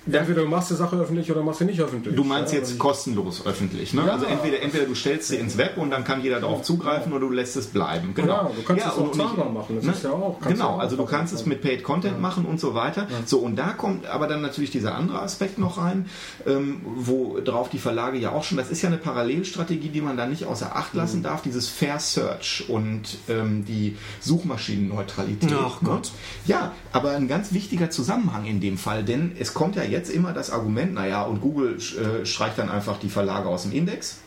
Entweder 0.05 0.41
du 0.41 0.47
machst 0.47 0.71
die 0.71 0.75
Sache 0.75 0.95
öffentlich 0.95 1.31
oder 1.31 1.43
machst 1.43 1.59
sie 1.59 1.65
nicht 1.65 1.79
öffentlich. 1.79 2.15
Du 2.15 2.23
meinst 2.23 2.53
ja, 2.53 2.59
jetzt 2.59 2.79
kostenlos 2.79 3.45
öffentlich, 3.45 3.93
ne? 3.93 4.03
Ja, 4.05 4.13
also 4.13 4.25
entweder, 4.25 4.59
entweder 4.59 4.85
du 4.85 4.95
stellst 4.95 5.27
sie 5.27 5.35
ins 5.35 5.57
Web 5.57 5.77
und 5.77 5.91
dann 5.91 6.03
kann 6.03 6.23
jeder 6.23 6.39
darauf 6.39 6.63
zugreifen 6.63 7.13
oder 7.13 7.27
du 7.27 7.31
lässt 7.31 7.55
es 7.55 7.67
bleiben. 7.67 8.15
Genau. 8.15 8.33
Ja, 8.33 8.51
du 8.55 8.63
kannst 8.63 8.85
es 8.85 8.91
auch 8.93 9.11
zahlbar 9.11 9.49
machen. 9.49 9.75
Das 9.75 9.85
ne? 9.85 9.91
ist 9.91 10.03
ja 10.03 10.11
auch. 10.11 10.39
Genau, 10.41 10.77
also 10.77 10.95
du 10.95 11.05
kannst 11.05 11.33
es 11.33 11.45
mit 11.45 11.61
Paid 11.61 11.83
Content 11.83 12.19
machen 12.19 12.45
und 12.45 12.59
so 12.59 12.73
weiter. 12.73 13.07
So, 13.25 13.39
und 13.39 13.57
da 13.57 13.73
kommt 13.73 14.07
aber 14.07 14.27
dann 14.27 14.41
natürlich 14.41 14.71
dieser 14.71 14.95
andere 14.95 15.21
Aspekt 15.21 15.59
noch 15.59 15.77
rein, 15.77 16.07
ähm, 16.47 16.81
wo 16.83 17.39
drauf 17.39 17.69
die 17.69 17.77
Verlage 17.77 18.17
ja 18.17 18.31
auch 18.31 18.43
schon, 18.43 18.57
das 18.57 18.71
ist 18.71 18.81
ja 18.81 18.89
eine 18.89 18.97
Parallelstrategie, 18.97 19.89
die 19.89 20.01
man 20.01 20.17
da 20.17 20.25
nicht 20.25 20.45
außer 20.45 20.75
Acht 20.75 20.95
lassen 20.95 21.19
mhm. 21.19 21.23
darf, 21.23 21.43
dieses 21.43 21.67
Fair 21.67 21.99
Search 21.99 22.65
und 22.69 23.19
ähm, 23.29 23.65
die 23.65 23.97
Suchmaschinenneutralität. 24.19 25.53
Ach 25.53 25.77
Gott. 25.83 26.11
Ja, 26.47 26.71
aber 26.91 27.11
ein 27.11 27.27
ganz 27.27 27.53
wichtiger 27.53 27.91
Zusammenhang 27.91 28.45
in 28.45 28.59
dem 28.61 28.79
Fall, 28.79 29.03
denn 29.03 29.33
es 29.37 29.53
kommt 29.53 29.75
ja 29.75 29.90
jetzt 29.91 30.09
immer 30.09 30.33
das 30.33 30.49
Argument, 30.49 30.93
naja, 30.93 31.23
und 31.23 31.41
Google 31.41 31.77
äh, 31.77 32.25
streicht 32.25 32.57
dann 32.57 32.69
einfach 32.69 32.99
die 32.99 33.09
Verlage 33.09 33.47
aus 33.47 33.63
dem 33.63 33.71
Index. 33.71 34.19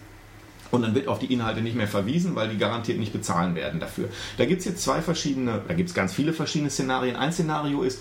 Und 0.71 0.83
dann 0.83 0.95
wird 0.95 1.07
auf 1.07 1.21
die 1.21 1.33
Inhalte 1.33 1.61
nicht 1.61 1.77
mehr 1.77 1.87
verwiesen, 1.87 2.35
weil 2.35 2.49
die 2.49 2.59
garantiert 2.59 2.99
nicht 2.99 3.13
bezahlen 3.13 3.55
werden 3.55 3.79
dafür. 3.79 4.09
Da 4.39 4.45
gibt 4.45 4.61
es 4.61 4.65
jetzt 4.65 4.83
zwei 4.83 5.03
verschiedene, 5.03 5.63
da 5.69 5.75
gibt 5.75 5.89
es 5.89 5.95
ganz 5.95 6.13
viele 6.13 6.33
verschiedene 6.33 6.71
Szenarien. 6.71 7.15
Ein 7.15 7.33
Szenario 7.33 7.83
ist, 7.83 8.01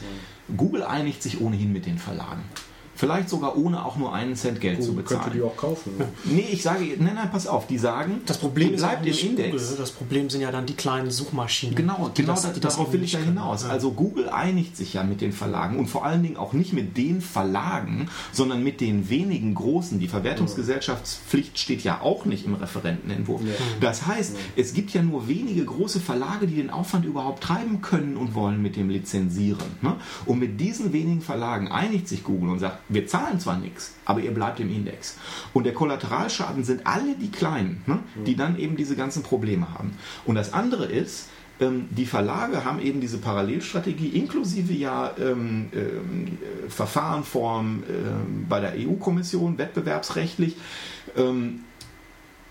Google 0.57 0.84
einigt 0.84 1.22
sich 1.22 1.39
ohnehin 1.39 1.72
mit 1.72 1.86
den 1.86 1.99
Verlagen. 1.99 2.43
Vielleicht 2.96 3.30
sogar 3.30 3.58
ohne 3.58 3.84
auch 3.86 3.98
nur 3.98 4.14
einen 4.14 4.36
Cent 4.36 4.62
Geld 4.62 4.80
oh, 4.82 4.84
zu 4.84 4.96
bezahlen. 4.96 5.22
Könnte 5.24 5.38
die 5.38 5.44
auch 5.44 5.58
kaufen. 5.58 5.98
Ne? 5.98 6.08
Nee, 6.26 6.48
ich 6.52 6.64
sage, 6.64 6.84
nein, 7.00 7.16
nein, 7.16 7.30
pass 7.32 7.48
auf, 7.48 7.68
die 7.68 7.78
sagen, 7.78 8.22
das 8.26 8.38
Problem 8.38 8.76
bleibt 8.76 9.06
im 9.06 9.14
Index. 9.14 9.52
Google. 9.52 9.78
Das 9.78 9.91
Problem 9.91 10.30
sind 10.30 10.41
ja 10.41 10.52
dann 10.52 10.66
die 10.66 10.74
kleinen 10.74 11.12
Suchmaschinen. 11.12 11.76
Genau, 11.76 12.12
genau 12.14 12.34
das, 12.34 12.60
darauf 12.60 12.94
will 12.94 13.04
ich 13.04 13.14
ja 13.14 13.20
hinaus. 13.20 13.66
Also 13.66 13.91
Google 13.91 14.30
einigt 14.30 14.78
sich 14.78 14.94
ja 14.94 15.04
mit 15.04 15.22
den 15.22 15.32
Verlagen 15.32 15.80
und 15.80 15.88
vor 15.88 16.06
allen 16.06 16.24
Dingen 16.24 16.38
auch 16.38 16.54
nicht 16.54 16.74
mit 16.74 16.98
den 16.98 17.22
Verlagen, 17.22 18.10
sondern 18.32 18.64
mit 18.64 18.82
den 18.82 19.10
wenigen 19.10 19.56
großen. 19.56 20.00
Die 20.00 20.08
Verwertungsgesellschaftspflicht 20.08 21.60
steht 21.60 21.84
ja 21.84 22.02
auch 22.02 22.26
nicht 22.26 22.46
im 22.46 22.54
Referentenentwurf. 22.56 23.41
Ja. 23.41 23.54
Das 23.82 24.06
heißt, 24.06 24.36
es 24.56 24.74
gibt 24.74 24.94
ja 24.94 25.02
nur 25.02 25.28
wenige 25.28 25.66
große 25.66 26.00
Verlage, 26.00 26.48
die 26.48 26.56
den 26.56 26.70
Aufwand 26.70 27.06
überhaupt 27.06 27.44
treiben 27.44 27.82
können 27.82 28.18
und 28.18 28.36
wollen 28.36 28.62
mit 28.62 28.76
dem 28.76 28.89
Lizenzieren. 28.89 29.78
Ne? 29.82 29.96
Und 30.26 30.39
mit 30.39 30.60
diesen 30.60 30.94
wenigen 30.94 31.22
Verlagen 31.22 31.70
einigt 31.70 32.08
sich 32.08 32.24
Google 32.24 32.50
und 32.50 32.60
sagt, 32.60 32.83
Wir 32.90 33.08
zahlen 33.08 33.40
zwar 33.40 33.58
nichts, 33.58 33.94
aber 34.06 34.20
ihr 34.20 34.34
bleibt 34.34 34.60
im 34.60 34.70
Index. 34.70 35.18
Und 35.54 35.66
der 35.66 35.74
Kollateralschaden 35.74 36.64
sind 36.64 36.86
alle 36.86 37.16
die 37.16 37.32
Kleinen, 37.32 37.82
ne, 37.86 38.00
die 38.26 38.36
dann 38.36 38.58
eben 38.58 38.76
diese 38.76 38.96
ganzen 38.96 39.24
Probleme 39.24 39.74
haben. 39.74 39.98
Und 40.26 40.36
das 40.36 40.54
andere 40.54 40.86
ist, 40.86 41.30
ähm, 41.60 41.88
die 41.92 42.06
Verlage 42.06 42.66
haben 42.66 42.80
eben 42.80 43.00
diese 43.00 43.20
Parallelstrategie 43.20 44.10
inklusive 44.10 44.74
ja 44.74 45.12
ähm, 45.20 45.70
ähm, 45.74 46.38
Verfahrenform 46.68 47.84
ähm, 47.90 48.46
bei 48.50 48.60
der 48.60 48.74
EU-Kommission, 48.76 49.58
wettbewerbsrechtlich. 49.58 50.58
Ähm, 51.16 51.62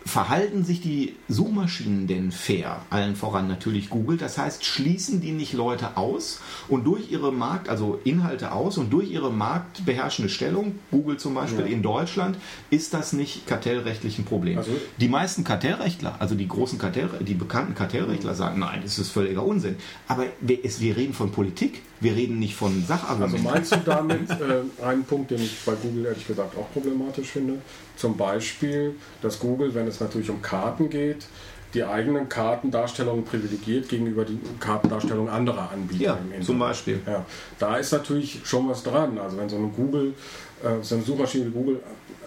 verhalten 0.05 0.65
sich 0.65 0.81
die 0.81 1.15
Suchmaschinen 1.29 2.07
denn 2.07 2.33
fair? 2.33 2.83
Allen 2.91 3.17
voran 3.17 3.49
natürlich 3.49 3.91
Google. 3.91 4.17
Das 4.17 4.39
heißt, 4.39 4.65
schließen 4.65 5.21
die 5.21 5.33
nicht 5.33 5.53
Leute 5.53 5.97
aus 5.97 6.41
und 6.69 6.85
durch 6.85 7.11
ihre 7.11 7.33
Markt, 7.33 7.69
also 7.69 8.01
Inhalte 8.05 8.53
aus 8.53 8.79
und 8.79 8.93
durch 8.93 9.11
ihre 9.11 9.33
marktbeherrschende 9.33 10.29
Stellung, 10.29 10.77
Google 10.91 11.17
zum 11.17 11.35
Beispiel 11.35 11.67
ja. 11.67 11.73
in 11.73 11.83
Deutschland, 11.83 12.37
ist 12.71 12.95
das 12.95 13.13
nicht 13.13 13.47
kartellrechtlich 13.47 14.19
ein 14.19 14.25
Problem. 14.25 14.59
Also, 14.59 14.73
die 14.99 15.09
meisten 15.09 15.45
Kartellrechtler, 15.45 16.17
also 16.19 16.35
die 16.35 16.49
großen 16.49 16.79
Kartell, 16.79 17.09
die 17.21 17.35
bekannten 17.35 17.75
Kartellrechtler 17.75 18.35
sagen, 18.35 18.61
nein, 18.61 18.81
das 18.83 18.99
ist 18.99 19.11
völliger 19.11 19.45
Unsinn. 19.45 19.77
Aber 20.09 20.25
wir, 20.41 20.59
wir 20.63 20.97
reden 20.97 21.15
von 21.15 21.33
Politik, 21.33 21.83
wir 22.03 22.17
reden 22.17 22.39
nicht 22.39 22.55
von 22.55 22.85
Sachargumenten. 22.85 23.47
Also 23.47 23.49
meinst 23.49 23.73
du 23.73 23.77
damit 23.85 24.31
äh, 24.31 24.85
einen 24.85 25.05
Punkt, 25.05 25.31
den 25.31 25.41
ich 25.41 25.59
bei 25.65 25.75
Google 25.75 26.07
ehrlich 26.07 26.27
gesagt 26.27 26.57
auch 26.57 26.71
problematisch 26.73 27.29
finde? 27.29 27.59
Zum 27.97 28.17
Beispiel, 28.17 28.97
dass 29.21 29.39
Google, 29.39 29.75
wenn 29.75 29.87
es 29.87 30.01
natürlich 30.01 30.31
um 30.31 30.43
Karten 30.43 30.91
geht, 30.91 31.27
die 31.75 31.85
eigenen 31.85 32.29
Kartendarstellungen 32.29 33.25
privilegiert 33.25 33.89
gegenüber 33.89 34.25
den 34.25 34.41
Kartendarstellungen 34.61 35.33
anderer 35.33 35.71
Anbieter 35.71 36.19
ja. 36.35 36.41
Zum 36.43 36.59
Beispiel. 36.59 37.01
Ja, 37.07 37.25
da 37.59 37.77
ist 37.77 37.93
natürlich 37.93 38.41
schon 38.45 38.69
was 38.69 38.83
dran. 38.83 39.19
Also 39.19 39.39
wenn 39.39 39.49
so 39.49 39.57
eine 39.57 39.69
Google, 39.69 40.15
äh, 40.63 40.83
so 40.83 40.97
eine 40.97 41.05
Suchmaschine 41.05 41.47
wie 41.47 41.51
Google 41.51 41.81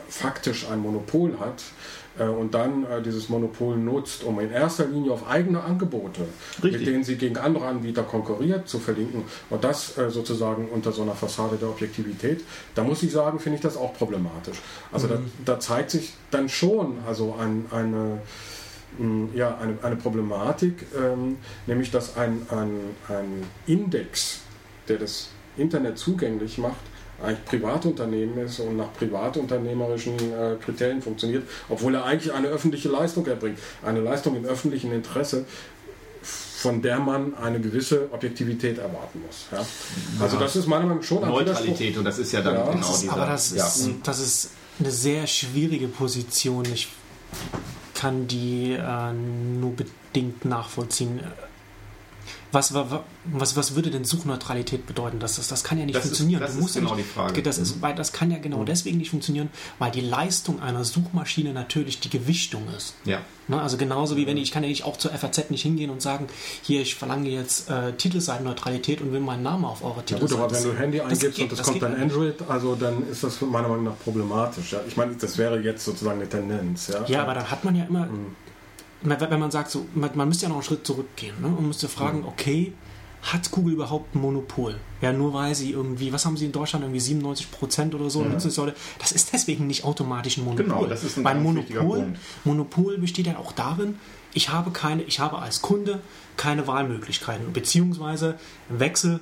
faktisch 0.09 0.67
ein 0.69 0.79
Monopol 0.79 1.39
hat, 1.39 1.63
äh, 2.17 2.23
und 2.23 2.53
dann 2.53 2.85
äh, 2.85 3.01
dieses 3.01 3.29
Monopol 3.29 3.77
nutzt, 3.77 4.23
um 4.23 4.39
in 4.39 4.51
erster 4.51 4.85
Linie 4.85 5.11
auf 5.11 5.27
eigene 5.27 5.63
Angebote, 5.63 6.21
Richtig. 6.63 6.79
mit 6.79 6.87
denen 6.87 7.03
sie 7.03 7.15
gegen 7.15 7.37
andere 7.37 7.67
Anbieter 7.67 8.03
konkurriert, 8.03 8.67
zu 8.67 8.79
verlinken 8.79 9.23
und 9.49 9.63
das 9.63 9.97
äh, 9.97 10.09
sozusagen 10.09 10.69
unter 10.69 10.91
so 10.91 11.01
einer 11.01 11.15
Fassade 11.15 11.57
der 11.57 11.69
Objektivität, 11.69 12.43
da 12.73 12.83
muss 12.83 13.03
ich 13.03 13.11
sagen, 13.11 13.39
finde 13.39 13.57
ich 13.57 13.61
das 13.61 13.77
auch 13.77 13.93
problematisch. 13.93 14.61
Also 14.91 15.07
mhm. 15.07 15.11
da, 15.45 15.53
da, 15.53 15.59
zeigt 15.59 15.91
sich 15.91 16.13
dann 16.31 16.47
schon 16.49 16.97
also 17.05 17.35
ein, 17.39 17.65
eine 17.71 18.21
ja, 19.33 19.57
eine, 19.57 19.77
eine 19.81 19.95
Problematik, 19.95 20.85
ähm, 20.97 21.37
nämlich 21.67 21.91
dass 21.91 22.17
ein, 22.17 22.45
ein, 22.49 22.79
ein 23.09 23.43
Index, 23.67 24.39
der 24.87 24.97
das 24.97 25.29
Internet 25.57 25.97
zugänglich 25.97 26.57
macht, 26.57 26.75
eigentlich 27.23 27.45
Privatunternehmen 27.45 28.37
ist 28.39 28.59
und 28.59 28.77
nach 28.77 28.91
privatunternehmerischen 28.93 30.15
äh, 30.17 30.55
Kriterien 30.63 31.01
funktioniert, 31.01 31.43
obwohl 31.69 31.95
er 31.95 32.05
eigentlich 32.05 32.33
eine 32.33 32.47
öffentliche 32.47 32.89
Leistung 32.89 33.25
erbringt. 33.25 33.57
Eine 33.83 34.01
Leistung 34.01 34.35
im 34.35 34.45
öffentlichen 34.45 34.91
Interesse, 34.91 35.45
von 36.21 36.81
der 36.81 36.99
man 36.99 37.35
eine 37.35 37.61
gewisse 37.61 38.11
Objektivität 38.11 38.79
erwarten 38.79 39.21
muss. 39.25 39.45
Ja? 39.51 39.65
Also 40.19 40.37
das 40.37 40.55
ist 40.55 40.67
meiner 40.67 40.83
Meinung 40.83 40.99
nach 40.99 41.05
schon 41.05 41.23
ein 41.23 41.29
Neutralität 41.29 41.97
und 41.97 42.03
das 42.03 42.17
ist 42.17 42.31
ja 42.33 42.41
dann 42.41 42.55
ja. 42.55 42.71
genau 42.71 42.97
dieser... 42.97 43.13
Aber 43.13 43.27
das 43.27 43.51
ist, 43.51 43.89
das 44.03 44.19
ist 44.19 44.49
eine 44.79 44.91
sehr 44.91 45.25
schwierige 45.27 45.87
Position. 45.87 46.65
Ich 46.73 46.89
kann 47.95 48.27
die 48.27 48.73
äh, 48.73 49.13
nur 49.13 49.73
bedingt 49.75 50.45
nachvollziehen 50.45 51.21
was, 52.55 52.73
was, 53.25 53.55
was 53.55 53.75
würde 53.75 53.91
denn 53.91 54.05
Suchneutralität 54.05 54.87
bedeuten? 54.87 55.19
Das, 55.19 55.35
das, 55.35 55.47
das 55.49 55.63
kann 55.63 55.77
ja 55.77 55.85
nicht 55.85 55.95
das 55.95 56.03
funktionieren. 56.03 56.41
Ist, 56.41 56.57
das 56.57 56.65
ist 56.65 56.73
genau 56.73 56.95
nicht, 56.95 57.07
die 57.07 57.13
Frage. 57.13 57.43
Das, 57.43 57.57
ist, 57.57 57.77
mhm. 57.77 57.81
weil 57.81 57.95
das 57.95 58.13
kann 58.13 58.31
ja 58.31 58.37
genau 58.39 58.59
mhm. 58.59 58.65
deswegen 58.65 58.97
nicht 58.97 59.11
funktionieren, 59.11 59.49
weil 59.77 59.91
die 59.91 60.01
Leistung 60.01 60.61
einer 60.61 60.83
Suchmaschine 60.85 61.53
natürlich 61.53 61.99
die 61.99 62.09
Gewichtung 62.09 62.63
ist. 62.75 62.95
Ja. 63.03 63.21
Ne, 63.47 63.61
also 63.61 63.77
genauso 63.77 64.17
wie 64.17 64.25
wenn 64.25 64.37
ich, 64.37 64.43
ich 64.43 64.51
kann 64.51 64.63
ja 64.63 64.69
nicht 64.69 64.85
auch 64.85 64.97
zur 64.97 65.11
FAZ 65.11 65.51
nicht 65.51 65.61
hingehen 65.61 65.91
und 65.91 66.01
sagen, 66.01 66.27
hier, 66.63 66.81
ich 66.81 66.95
verlange 66.95 67.29
jetzt 67.29 67.69
äh, 67.69 67.93
Titelseitenneutralität 67.93 69.01
und 69.01 69.11
will 69.11 69.19
meinen 69.19 69.43
Namen 69.43 69.65
auf 69.65 69.83
eurer 69.83 70.03
Titelseite. 70.03 70.33
Ja 70.33 70.47
gut, 70.47 70.55
aber 70.55 70.63
wenn 70.63 70.71
du 70.71 70.79
Handy 70.79 71.01
eingibst 71.01 71.21
geht, 71.21 71.39
und 71.39 71.51
das, 71.51 71.59
das 71.59 71.67
kommt 71.67 71.83
dann 71.83 71.95
Android, 71.95 72.35
also 72.47 72.75
dann 72.75 73.07
ist 73.07 73.23
das 73.23 73.41
meiner 73.41 73.67
Meinung 73.67 73.83
nach 73.83 73.99
problematisch. 74.03 74.71
Ja? 74.71 74.79
Ich 74.87 74.97
meine, 74.97 75.13
das 75.15 75.37
wäre 75.37 75.59
jetzt 75.59 75.85
sozusagen 75.85 76.19
eine 76.19 76.29
Tendenz. 76.29 76.87
Ja, 76.87 77.05
ja 77.05 77.21
aber 77.21 77.35
dann 77.35 77.51
hat 77.51 77.63
man 77.63 77.75
ja 77.75 77.85
immer, 77.85 78.07
mhm. 78.07 78.35
Wenn 79.01 79.39
man 79.39 79.51
sagt, 79.51 79.71
so, 79.71 79.85
man, 79.93 80.11
man 80.15 80.27
müsste 80.27 80.43
ja 80.43 80.49
noch 80.49 80.55
einen 80.55 80.63
Schritt 80.63 80.85
zurückgehen 80.85 81.35
ne? 81.41 81.47
und 81.47 81.67
müsste 81.67 81.87
fragen, 81.87 82.19
mhm. 82.19 82.27
okay, 82.27 82.73
hat 83.21 83.49
Google 83.49 83.73
überhaupt 83.73 84.13
ein 84.15 84.21
Monopol? 84.21 84.75
Ja, 85.01 85.11
nur 85.11 85.33
weil 85.33 85.55
sie 85.55 85.71
irgendwie, 85.71 86.13
was 86.13 86.25
haben 86.25 86.37
sie 86.37 86.45
in 86.45 86.51
Deutschland, 86.51 86.85
irgendwie 86.85 86.99
97 86.99 87.49
Prozent 87.49 87.95
oder 87.95 88.09
so 88.09 88.21
ja. 88.21 88.29
Nutzungsleute. 88.29 88.75
Das 88.99 89.11
ist 89.11 89.33
deswegen 89.33 89.65
nicht 89.65 89.83
automatisch 89.83 90.37
ein 90.37 90.45
Monopol. 90.45 90.65
Genau, 90.65 90.85
das 90.85 91.03
ist 91.03 91.17
ein 91.17 91.23
Weil 91.23 91.39
Monopol, 91.39 92.13
Monopol 92.43 92.97
besteht 92.99 93.25
ja 93.25 93.37
auch 93.37 93.51
darin, 93.51 93.97
ich 94.33 94.49
habe 94.49 94.71
keine, 94.71 95.03
ich 95.03 95.19
habe 95.19 95.39
als 95.39 95.61
Kunde 95.61 96.01
keine 96.37 96.67
Wahlmöglichkeiten, 96.67 97.51
beziehungsweise 97.51 98.37
Wechsel 98.69 99.19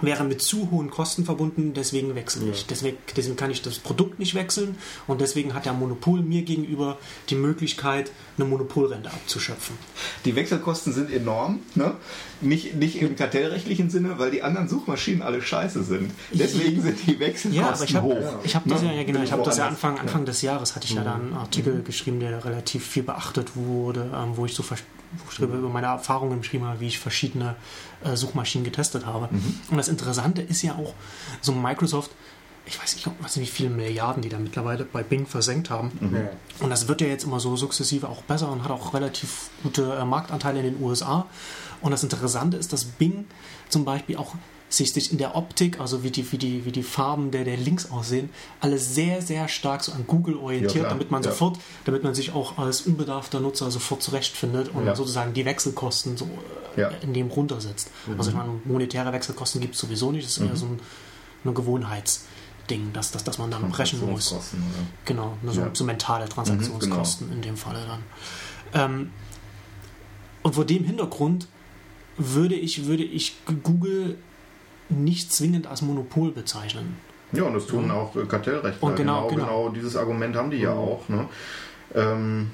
wäre 0.00 0.24
mit 0.24 0.42
zu 0.42 0.70
hohen 0.70 0.90
Kosten 0.90 1.24
verbunden, 1.24 1.72
deswegen 1.74 2.14
wechsle 2.14 2.50
ich. 2.50 2.66
Deswegen, 2.66 2.98
deswegen 3.16 3.36
kann 3.36 3.50
ich 3.50 3.62
das 3.62 3.78
Produkt 3.78 4.18
nicht 4.18 4.34
wechseln 4.34 4.76
und 5.06 5.20
deswegen 5.20 5.54
hat 5.54 5.66
der 5.66 5.72
Monopol 5.72 6.20
mir 6.20 6.42
gegenüber 6.42 6.98
die 7.30 7.36
Möglichkeit, 7.36 8.10
eine 8.36 8.48
Monopolrente 8.48 9.10
abzuschöpfen. 9.10 9.76
Die 10.24 10.34
Wechselkosten 10.34 10.92
sind 10.92 11.12
enorm, 11.12 11.60
ne? 11.74 11.94
nicht, 12.40 12.74
nicht 12.74 13.00
im 13.00 13.16
kartellrechtlichen 13.16 13.90
Sinne, 13.90 14.18
weil 14.18 14.30
die 14.30 14.42
anderen 14.42 14.68
Suchmaschinen 14.68 15.22
alle 15.22 15.40
scheiße 15.40 15.84
sind. 15.84 16.12
Deswegen 16.32 16.82
sind 16.82 16.98
die 17.06 17.18
Wechselkosten 17.20 17.52
ja, 17.52 17.70
aber 17.70 17.84
ich 17.84 17.94
hab, 17.94 18.02
hoch. 18.02 18.44
Ich 18.44 18.54
habe 18.54 18.68
das 18.68 18.82
ja, 18.82 18.92
ja 18.92 19.04
genau, 19.04 19.22
ich 19.22 19.32
habe 19.32 19.42
das 19.42 19.58
ja 19.58 19.68
Anfang, 19.68 19.98
Anfang 19.98 20.24
des 20.24 20.42
Jahres 20.42 20.74
hatte 20.74 20.86
ich 20.86 20.94
ja 20.94 21.04
da 21.04 21.14
einen 21.14 21.34
Artikel 21.34 21.74
mhm. 21.74 21.84
geschrieben, 21.84 22.20
der 22.20 22.44
relativ 22.44 22.86
viel 22.86 23.02
beachtet 23.02 23.54
wurde, 23.54 24.10
ähm, 24.14 24.36
wo 24.36 24.46
ich 24.46 24.54
so 24.54 24.64
wo 24.64 25.44
über 25.44 25.68
meine 25.68 25.86
Erfahrungen 25.86 26.40
geschrieben 26.40 26.64
habe, 26.64 26.80
wie 26.80 26.88
ich 26.88 26.98
verschiedene 26.98 27.54
äh, 28.04 28.16
Suchmaschinen 28.16 28.64
getestet 28.64 29.06
habe. 29.06 29.28
Mhm. 29.30 29.60
Und 29.70 29.76
das 29.76 29.88
Interessante 29.88 30.42
ist 30.42 30.62
ja 30.62 30.74
auch, 30.74 30.94
so 31.40 31.52
Microsoft, 31.52 32.10
ich 32.66 32.80
weiß 32.80 32.94
nicht, 32.94 33.06
weiß 33.20 33.36
nicht, 33.36 33.52
wie 33.52 33.56
viele 33.56 33.70
Milliarden 33.70 34.22
die 34.22 34.28
da 34.28 34.38
mittlerweile 34.38 34.84
bei 34.84 35.02
Bing 35.02 35.26
versenkt 35.26 35.70
haben. 35.70 35.92
Mhm. 36.00 36.28
Und 36.60 36.70
das 36.70 36.88
wird 36.88 37.00
ja 37.00 37.06
jetzt 37.06 37.24
immer 37.24 37.40
so 37.40 37.56
sukzessive 37.56 38.08
auch 38.08 38.22
besser 38.22 38.50
und 38.50 38.64
hat 38.64 38.70
auch 38.70 38.94
relativ 38.94 39.50
gute 39.62 39.94
äh, 39.94 40.04
Marktanteile 40.04 40.60
in 40.60 40.74
den 40.74 40.82
USA. 40.82 41.26
Und 41.82 41.90
das 41.90 42.02
Interessante 42.02 42.56
ist, 42.56 42.72
dass 42.72 42.84
Bing 42.84 43.26
zum 43.68 43.84
Beispiel 43.84 44.16
auch 44.16 44.34
sich, 44.70 44.92
sich 44.92 45.12
in 45.12 45.18
der 45.18 45.36
Optik, 45.36 45.78
also 45.78 46.02
wie 46.02 46.10
die, 46.10 46.32
wie 46.32 46.38
die, 46.38 46.64
wie 46.64 46.72
die 46.72 46.82
Farben 46.82 47.30
der, 47.30 47.44
der 47.44 47.56
Links 47.56 47.90
aussehen, 47.90 48.30
alles 48.60 48.94
sehr, 48.94 49.22
sehr 49.22 49.46
stark 49.48 49.84
so 49.84 49.92
an 49.92 50.06
Google 50.06 50.36
orientiert, 50.36 50.84
ja, 50.84 50.88
damit 50.88 51.10
man 51.10 51.22
ja. 51.22 51.30
sofort, 51.30 51.58
damit 51.84 52.02
man 52.02 52.14
sich 52.14 52.32
auch 52.32 52.58
als 52.58 52.82
unbedarfter 52.82 53.40
Nutzer 53.40 53.70
sofort 53.70 54.02
zurechtfindet 54.02 54.70
und 54.74 54.86
ja. 54.86 54.96
sozusagen 54.96 55.34
die 55.34 55.44
Wechselkosten 55.44 56.16
so 56.16 56.28
äh, 56.76 56.86
in 57.02 57.14
dem 57.14 57.28
runtersetzt. 57.28 57.90
Mhm. 58.06 58.18
Also 58.18 58.30
ich 58.30 58.36
meine, 58.36 58.50
monetäre 58.64 59.12
Wechselkosten 59.12 59.60
gibt 59.60 59.74
es 59.74 59.80
sowieso 59.80 60.10
nicht, 60.10 60.24
das 60.24 60.32
ist 60.32 60.40
mhm. 60.40 60.48
eher 60.48 60.56
so 60.56 60.66
ein, 60.66 60.80
eine 61.44 61.52
Gewohnheitsding, 62.66 62.92
dass, 62.92 63.10
dass, 63.12 63.24
dass 63.24 63.38
man 63.38 63.50
dann 63.50 63.70
brechen 63.70 64.00
muss. 64.10 64.32
Oder? 64.32 64.42
Genau, 65.04 65.36
so, 65.46 65.66
so 65.72 65.84
mentale 65.84 66.28
Transaktionskosten 66.28 67.26
mhm, 67.26 67.30
genau. 67.30 67.42
in 67.42 67.48
dem 67.48 67.56
Falle 67.56 67.80
dann. 67.86 68.02
Ähm, 68.74 69.10
und 70.42 70.54
vor 70.54 70.64
dem 70.64 70.84
Hintergrund 70.84 71.48
würde 72.16 72.54
ich, 72.54 72.86
würde 72.86 73.02
ich 73.02 73.36
Google 73.62 74.18
nicht 74.88 75.32
zwingend 75.32 75.66
als 75.66 75.82
Monopol 75.82 76.32
bezeichnen. 76.32 76.96
Ja, 77.32 77.44
und 77.44 77.54
das 77.54 77.66
tun 77.66 77.88
ja. 77.88 77.94
auch 77.94 78.12
Kartellrechtler. 78.28 78.88
Und 78.88 78.96
genau, 78.96 79.26
genau, 79.28 79.34
genau, 79.34 79.46
genau, 79.46 79.68
dieses 79.70 79.96
Argument 79.96 80.36
haben 80.36 80.50
die 80.50 80.58
ja, 80.58 80.70
ja 80.72 80.76
auch. 80.76 81.08
Ne? 81.08 81.28
Ähm, 81.94 82.50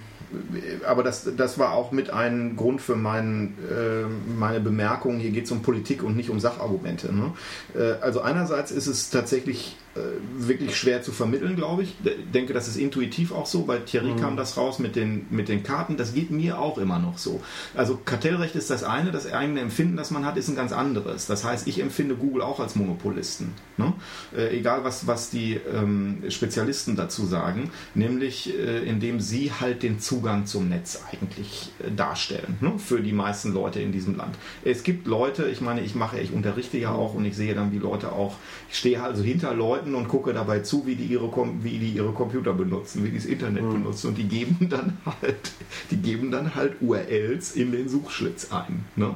aber 0.87 1.03
das, 1.03 1.29
das 1.37 1.59
war 1.59 1.73
auch 1.73 1.93
mit 1.93 2.11
ein 2.11 2.57
Grund 2.57 2.81
für 2.81 2.97
mein, 2.97 3.55
äh, 3.71 4.07
meine 4.39 4.61
Bemerkung, 4.61 5.19
hier 5.19 5.31
geht 5.31 5.45
es 5.45 5.51
um 5.51 5.63
Politik 5.63 6.03
und 6.03 6.17
nicht 6.17 6.31
um 6.31 6.41
Sachargumente. 6.41 7.15
Ne? 7.15 7.33
Äh, 7.75 8.01
also 8.01 8.21
einerseits 8.21 8.71
ist 8.71 8.87
es 8.87 9.11
tatsächlich 9.11 9.77
äh, 9.97 10.47
wirklich 10.47 10.77
schwer 10.77 11.03
zu 11.03 11.11
vermitteln, 11.11 11.57
glaube 11.57 11.83
ich. 11.83 11.97
Ich 12.05 12.31
denke, 12.33 12.53
das 12.53 12.69
ist 12.69 12.77
intuitiv 12.77 13.33
auch 13.33 13.47
so. 13.47 13.65
Bei 13.65 13.79
Thierry 13.79 14.13
mhm. 14.13 14.21
kam 14.21 14.37
das 14.37 14.57
raus 14.57 14.79
mit 14.79 14.95
den, 14.95 15.27
mit 15.31 15.49
den 15.49 15.65
Karten. 15.65 15.97
Das 15.97 16.15
geht 16.15 16.31
mir 16.31 16.61
auch 16.61 16.79
immer 16.79 17.01
noch 17.01 17.19
so. 17.19 17.43
Also 17.75 17.99
Kartellrecht 18.05 18.55
ist 18.55 18.71
das 18.71 18.85
eine, 18.85 19.11
das 19.11 19.31
eigene 19.33 19.59
Empfinden, 19.59 19.97
das 19.97 20.13
man 20.13 20.25
hat, 20.25 20.37
ist 20.37 20.49
ein 20.49 20.55
ganz 20.55 20.73
anderes. 20.73 21.27
Das 21.27 21.43
heißt, 21.43 21.67
ich 21.67 21.81
empfinde 21.81 22.15
Google 22.15 22.43
auch 22.43 22.61
als 22.61 22.77
Monopolisten. 22.77 23.53
Ne? 23.79 23.93
Äh, 24.37 24.57
egal, 24.57 24.85
was, 24.85 25.09
was 25.09 25.29
die 25.29 25.55
ähm, 25.55 26.23
Spezialisten 26.29 26.95
dazu 26.95 27.27
sagen, 27.27 27.73
nämlich 27.95 28.57
äh, 28.57 28.89
indem 28.89 29.19
sie 29.19 29.51
halt 29.59 29.83
den 29.83 29.99
Zugang 30.21 30.47
zum 30.47 30.69
Netz 30.69 31.03
eigentlich 31.11 31.73
äh, 31.81 31.91
darstellen 31.91 32.59
ne? 32.61 32.79
für 32.79 33.01
die 33.01 33.13
meisten 33.13 33.53
Leute 33.53 33.81
in 33.81 33.93
diesem 33.93 34.17
Land. 34.17 34.37
Es 34.65 34.83
gibt 34.83 35.07
Leute, 35.07 35.49
ich 35.49 35.61
meine, 35.61 35.81
ich 35.81 35.95
mache, 35.95 36.21
ich 36.21 36.33
unterrichte 36.33 36.79
ja 36.79 36.93
auch 36.93 37.15
und 37.15 37.25
ich 37.25 37.35
sehe 37.35 37.55
dann, 37.55 37.73
wie 37.73 37.79
Leute 37.79 38.13
auch, 38.13 38.37
ich 38.71 38.79
stehe 38.79 39.03
also 39.03 39.23
hinter 39.23 39.55
Leuten, 39.55 39.71
Leuten 39.71 39.95
und 39.95 40.09
gucke 40.09 40.33
dabei 40.33 40.61
zu, 40.61 40.87
wie 40.87 40.95
die 40.95 41.07
ihre, 41.07 41.31
wie 41.63 41.79
die 41.79 41.91
ihre 41.91 42.13
Computer 42.13 42.53
benutzen, 42.53 43.05
wie 43.05 43.11
die 43.11 43.17
das 43.17 43.27
Internet 43.27 43.63
mhm. 43.63 43.73
benutzen. 43.73 44.09
Und 44.09 44.19
die 44.19 44.29
geben 44.29 44.69
dann 44.69 44.99
halt, 45.23 45.53
die 45.91 45.97
geben 45.97 46.31
dann 46.31 46.55
halt 46.55 46.81
URLs 46.81 47.53
in 47.53 47.73
den 47.73 47.89
Suchschlitz 47.89 48.53
ein. 48.53 48.85
Ne? 48.97 49.15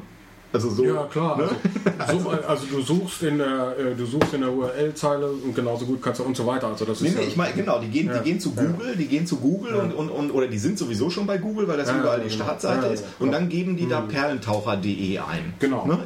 Also 0.55 0.71
so. 0.71 0.85
Ja, 0.85 1.03
klar. 1.11 1.37
Ne? 1.37 1.49
Also, 1.99 2.21
so, 2.21 2.31
also 2.31 2.67
du 2.67 2.81
suchst 2.81 3.25
in 3.25 3.39
der, 3.39 3.77
äh, 3.77 3.95
du 3.97 4.07
suchst 4.07 4.35
in 4.35 4.43
der 4.43 4.53
URL-Zeile 4.53 5.27
und 5.27 5.53
genauso 5.53 5.85
gut 5.85 6.01
kannst 6.01 6.21
du 6.21 6.25
und 6.25 6.37
so 6.37 6.47
weiter. 6.47 6.69
Also 6.69 6.85
das 6.85 7.01
Nee, 7.01 7.09
ist 7.09 7.17
nee, 7.17 7.23
ja, 7.23 7.29
ich 7.29 7.37
meine, 7.37 7.55
genau, 7.55 7.81
die 7.81 7.89
gehen, 7.89 8.07
Ja. 8.07 8.19
die 8.19 8.31
gehen 8.31 8.39
zu 8.39 8.53
Google, 8.53 8.95
die 8.97 9.07
gehen 9.07 9.27
zu 9.27 9.39
Google 9.39 9.75
und, 9.75 9.93
und, 9.93 10.11
und, 10.11 10.31
oder 10.31 10.47
die 10.47 10.59
sind 10.59 10.79
sowieso 10.79 11.11
schon 11.11 11.27
bei 11.27 11.39
Google, 11.39 11.67
weil 11.67 11.77
das 11.77 11.91
überall 11.91 12.21
die 12.21 12.29
genau. 12.29 12.45
Startseite 12.45 12.87
ist. 12.87 13.05
Und 13.19 13.33
dann 13.33 13.49
geben 13.49 13.77
die 13.77 13.89
da 13.89 14.01
perlentaucher.de 14.03 15.19
ein. 15.19 15.55
Genau. 15.59 15.87
Ne? 15.87 15.99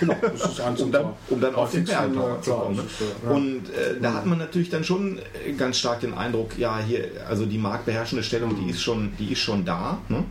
Genau. 0.00 0.16
Das 0.20 0.50
ist 0.50 0.80
um 0.80 0.90
dann, 0.90 1.06
um 1.30 1.40
dann 1.40 1.54
auf 1.54 1.70
den 1.70 1.82
Häufigsten, 1.82 1.96
Perlentaucher 1.96 2.38
äh, 2.38 2.42
zu 2.42 2.50
kommen. 2.50 2.76
Ne? 2.76 2.82
äh. 3.24 3.32
Und 3.32 3.68
äh, 3.68 4.00
da 4.00 4.14
hat 4.14 4.26
man 4.26 4.38
natürlich 4.38 4.70
dann 4.70 4.82
schon 4.82 5.18
äh, 5.46 5.52
ganz 5.52 5.78
stark 5.78 6.00
den 6.00 6.14
Eindruck, 6.14 6.58
ja, 6.58 6.78
hier, 6.84 7.04
also 7.28 7.46
die 7.46 7.58
marktbeherrschende 7.58 8.24
Stellung, 8.24 8.56
die 8.56 8.70
ist 8.70 8.82
schon, 8.82 9.12
die 9.18 9.32
ist 9.32 9.40
schon 9.40 9.64
da. 9.64 9.98
Ne? 10.08 10.24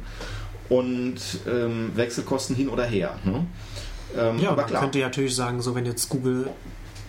Und 0.72 1.17
ähm, 1.47 1.91
Wechselkosten 1.95 2.55
hin 2.55 2.69
oder 2.69 2.86
her. 2.86 3.19
Ne? 3.26 3.45
Ähm, 4.17 4.39
Ja, 4.39 4.49
aber 4.51 4.61
man 4.61 4.65
klar. 4.69 4.82
könnte 4.82 4.99
ja 4.99 5.07
natürlich 5.07 5.36
sagen, 5.36 5.61
so 5.61 5.76
wenn 5.76 5.86
jetzt 5.86 6.07
Google 6.09 6.49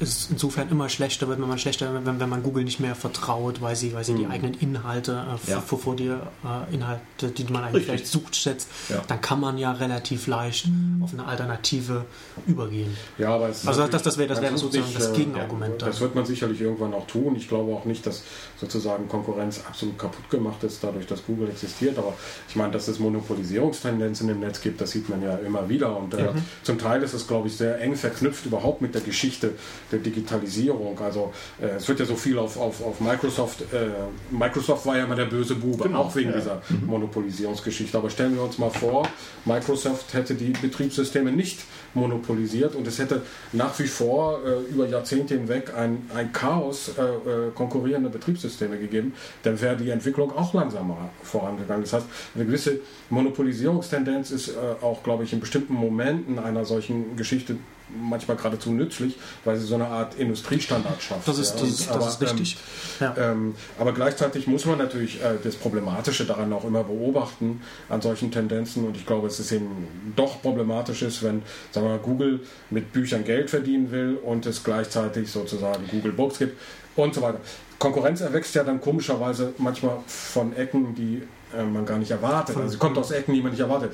ist 0.01 0.33
insofern 0.33 0.69
immer 0.69 0.89
schlechter 0.89 1.29
wird, 1.29 1.41
wenn 1.41 1.47
man 1.49 1.59
schlechter, 1.61 1.95
wenn, 2.05 2.19
wenn 2.19 2.29
man 2.29 2.43
Google 2.43 2.65
nicht 2.65 2.81
mehr 2.81 2.97
vertraut, 2.97 3.61
weil 3.61 3.77
sie, 3.77 3.95
weil 3.95 4.03
sie 4.03 4.15
die 4.15 4.27
eigenen 4.27 4.55
Inhalte 4.55 5.13
äh, 5.47 5.51
Ja. 5.53 5.61
vor, 5.61 5.79
vor 5.79 5.95
dir 5.95 6.27
äh, 6.45 6.75
Inhalte, 6.75 7.29
die 7.29 7.45
man 7.45 7.63
eigentlich 7.63 7.75
Richtig. 7.83 7.85
vielleicht 7.87 8.07
sucht, 8.09 8.35
schätzt, 8.35 8.69
Ja. 8.89 9.01
dann 9.07 9.21
kann 9.21 9.39
man 9.39 9.59
ja 9.59 9.71
relativ 9.71 10.27
leicht 10.27 10.67
auf 11.03 11.13
eine 11.13 11.25
Alternative 11.25 12.05
übergehen. 12.49 12.97
Ja, 13.17 13.33
aber 13.37 13.51
es 13.51 13.59
ist 13.63 13.69
Also 13.69 13.87
das- 13.87 14.03
das 14.03 14.19
wäre- 14.19 14.27
das 14.35 14.41
tut 14.41 14.59
sozusagen 14.59 14.93
das 14.93 15.11
äh, 15.11 15.17
Gegenargument 15.19 15.81
Ja, 15.83 15.87
das 15.87 16.01
wird 16.01 16.17
man 16.17 16.27
sicherlich 16.27 16.61
irgendwann 16.61 16.95
auch 16.95 17.07
tun. 17.07 17.37
Ich 17.37 17.47
glaube 17.49 17.73
auch 17.73 17.85
nicht, 17.85 18.05
dass 18.05 18.25
sozusagen 18.63 19.09
Konkurrenz 19.09 19.61
absolut 19.69 19.99
kaputt 19.99 20.31
gemacht 20.31 20.63
ist, 20.63 20.83
dadurch, 20.85 21.07
dass 21.07 21.27
Google 21.27 21.49
existiert. 21.49 21.99
Aber 21.99 22.15
ich 22.49 22.55
meine, 22.55 22.71
dass 22.71 22.87
es 22.87 23.01
Monopolisierungstendenzen 23.01 24.29
im 24.29 24.39
Netz 24.39 24.61
gibt, 24.61 24.81
das 24.81 24.93
sieht 24.93 25.09
man 25.09 25.21
ja 25.21 25.37
immer 25.39 25.69
wieder. 25.69 25.97
Und 25.97 26.15
äh, 26.15 26.29
zum 26.63 26.79
Teil 26.79 27.03
ist 27.03 27.13
es, 27.13 27.27
glaube 27.27 27.49
ich, 27.49 27.57
sehr 27.57 27.81
eng 27.81 27.97
verknüpft 27.97 28.47
überhaupt 28.47 28.81
mit 28.81 28.95
der 28.95 29.03
Geschichte 29.03 29.55
der 29.91 29.99
Digitalisierung. 29.99 30.99
Also 31.01 31.33
äh, 31.61 31.77
es 31.77 31.89
wird 31.89 31.99
ja 31.99 32.07
so 32.07 32.15
viel 32.15 32.39
auf, 32.39 32.57
auf, 32.57 32.85
auf 32.85 33.01
Microsoft. 33.01 33.63
Äh, 33.73 33.91
Microsoft 34.31 34.87
war 34.87 34.97
ja 34.97 35.05
immer 35.05 35.17
der 35.17 35.27
böse 35.27 35.57
Bube, 35.57 35.83
Genau, 35.83 36.03
auch 36.03 36.15
wegen 36.15 36.31
ja. 36.31 36.37
dieser 36.37 36.63
Monopolisierungsgeschichte. 36.87 37.99
Aber 37.99 38.11
stellen 38.11 38.37
wir 38.37 38.45
uns 38.45 38.59
mal 38.59 38.71
vor, 38.71 39.09
Microsoft 39.45 40.15
hätte 40.15 40.37
die 40.37 40.51
Betriebssysteme 40.51 41.33
nicht 41.33 41.59
monopolisiert 41.95 42.75
und 42.75 42.87
es 42.87 42.99
hätte 42.99 43.23
nach 43.53 43.79
wie 43.79 43.87
vor 43.87 44.41
äh, 44.45 44.71
über 44.71 44.87
Jahrzehnte 44.87 45.35
hinweg 45.35 45.75
ein, 45.77 46.11
ein 46.15 46.33
Chaos 46.33 46.93
äh, 46.99 47.03
äh, 47.03 47.51
konkurrierender 47.55 48.11
Betriebssysteme 48.11 48.79
gegeben, 48.79 49.15
dann 49.43 49.61
wäre 49.61 49.77
die 49.77 49.91
Entwicklung 49.91 50.37
auch 50.37 50.55
langsamer 50.55 51.11
vorangegangen. 51.23 51.83
Das 51.83 51.93
heißt, 51.93 52.07
eine 52.35 52.45
gewisse 52.47 52.81
Monopolisierungstendenz 53.11 54.31
ist 54.31 54.49
äh, 54.49 54.53
auch, 54.83 55.03
glaube 55.03 55.25
ich, 55.25 55.33
in 55.33 55.41
bestimmten 55.41 55.75
Momenten 55.75 56.39
einer 56.39 56.65
solchen 56.65 57.17
Geschichte 57.17 57.57
manchmal 58.01 58.37
geradezu 58.37 58.71
nützlich, 58.71 59.19
weil 59.45 59.57
sie 59.57 59.67
so 59.67 59.75
eine 59.75 59.87
Art 59.87 60.15
Industriestandard 60.15 61.03
schafft. 61.03 61.27
Das 61.27 61.39
ist, 61.39 61.55
ja. 61.55 61.61
das 61.61 61.69
ist, 61.69 61.89
das 61.89 61.97
aber, 61.97 62.09
ist 62.09 62.23
richtig. 62.23 62.57
ja. 63.01 63.15
ähm, 63.19 63.55
aber 63.79 63.93
gleichzeitig 63.93 64.47
muss 64.47 64.65
man 64.65 64.79
natürlich 64.79 65.23
äh, 65.23 65.35
das 65.43 65.57
Problematische 65.57 66.25
daran 66.25 66.53
auch 66.53 66.65
immer 66.65 66.85
beobachten, 66.85 67.63
an 67.89 68.01
solchen 68.01 68.31
Tendenzen. 68.31 68.87
Und 68.87 68.97
ich 68.97 69.07
glaube, 69.07 69.27
es 69.29 69.41
ist 69.41 69.53
eben 69.53 70.13
doch 70.17 70.43
problematisch 70.43 71.03
ist, 71.03 71.23
wenn 71.23 71.43
sagen 71.71 71.87
wir 71.87 71.93
mal, 71.93 71.99
Google 71.99 72.41
mit 72.71 72.93
Büchern 72.93 73.25
Geld 73.25 73.51
verdienen 73.51 73.91
will 73.91 74.19
und 74.23 74.47
es 74.47 74.65
gleichzeitig 74.65 75.31
sozusagen 75.31 75.87
Google 75.91 76.13
Books 76.13 76.39
gibt 76.39 76.59
und 76.97 77.15
so 77.15 77.23
weiter. 77.23 77.41
Konkurrenz 77.79 78.21
erwächst 78.21 78.55
ja 78.55 78.63
dann 78.63 78.81
komischerweise 78.81 79.55
manchmal 79.59 79.99
von 80.07 80.55
Ecken, 80.55 80.95
die 80.95 81.23
äh, 81.57 81.65
man 81.65 81.85
gar 81.85 81.99
nicht 81.99 82.11
erwartet. 82.11 82.57
Also 82.57 82.69
sie 82.69 82.79
kommt 82.79 82.97
aus 82.97 83.11
Ecken, 83.11 83.35
die 83.35 83.43
man 83.43 83.51
nicht 83.51 83.61
erwartet 83.61 83.93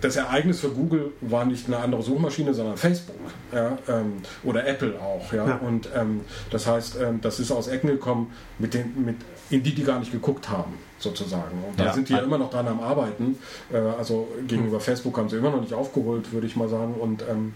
das 0.00 0.16
Ereignis 0.16 0.60
für 0.60 0.70
Google 0.70 1.12
war 1.20 1.44
nicht 1.44 1.66
eine 1.68 1.78
andere 1.78 2.02
Suchmaschine, 2.02 2.52
sondern 2.54 2.76
Facebook 2.76 3.14
ja, 3.52 3.78
ähm, 3.88 4.14
oder 4.42 4.66
Apple 4.66 4.94
auch. 5.00 5.32
Ja? 5.32 5.46
Ja. 5.46 5.56
Und 5.56 5.88
ähm, 5.96 6.22
das 6.50 6.66
heißt, 6.66 6.98
ähm, 7.00 7.20
das 7.20 7.38
ist 7.40 7.50
aus 7.52 7.68
Ecken 7.68 7.88
gekommen, 7.88 8.32
mit 8.58 8.74
den, 8.74 9.04
mit, 9.04 9.16
in 9.48 9.62
die 9.62 9.74
die 9.74 9.84
gar 9.84 9.98
nicht 10.00 10.12
geguckt 10.12 10.48
haben, 10.48 10.74
sozusagen. 10.98 11.62
Und 11.68 11.78
da 11.78 11.86
Ja. 11.86 11.92
sind 11.92 12.08
die 12.08 12.12
ja 12.14 12.18
immer 12.20 12.38
noch 12.38 12.50
dran 12.50 12.66
am 12.68 12.80
Arbeiten. 12.80 13.38
Äh, 13.72 13.78
also 13.78 14.28
gegenüber 14.46 14.76
Hm. 14.78 14.82
Facebook 14.82 15.16
haben 15.18 15.28
sie 15.28 15.36
immer 15.36 15.50
noch 15.50 15.60
nicht 15.60 15.72
aufgeholt, 15.74 16.32
würde 16.32 16.46
ich 16.46 16.56
mal 16.56 16.68
sagen. 16.68 16.94
Und 16.94 17.22
ähm, 17.30 17.54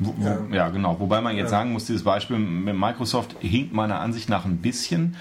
Wo, 0.00 0.14
wo, 0.16 0.26
Ja. 0.28 0.38
ja. 0.52 0.68
genau. 0.68 1.00
Wobei 1.00 1.20
man 1.20 1.34
jetzt 1.36 1.46
Ja. 1.50 1.58
sagen 1.58 1.72
muss, 1.72 1.86
dieses 1.86 2.04
Beispiel 2.04 2.38
mit 2.38 2.76
Microsoft 2.78 3.34
hinkt 3.40 3.72
meiner 3.72 3.98
Ansicht 4.00 4.28
nach 4.28 4.44
ein 4.44 4.58
bisschen, 4.58 5.16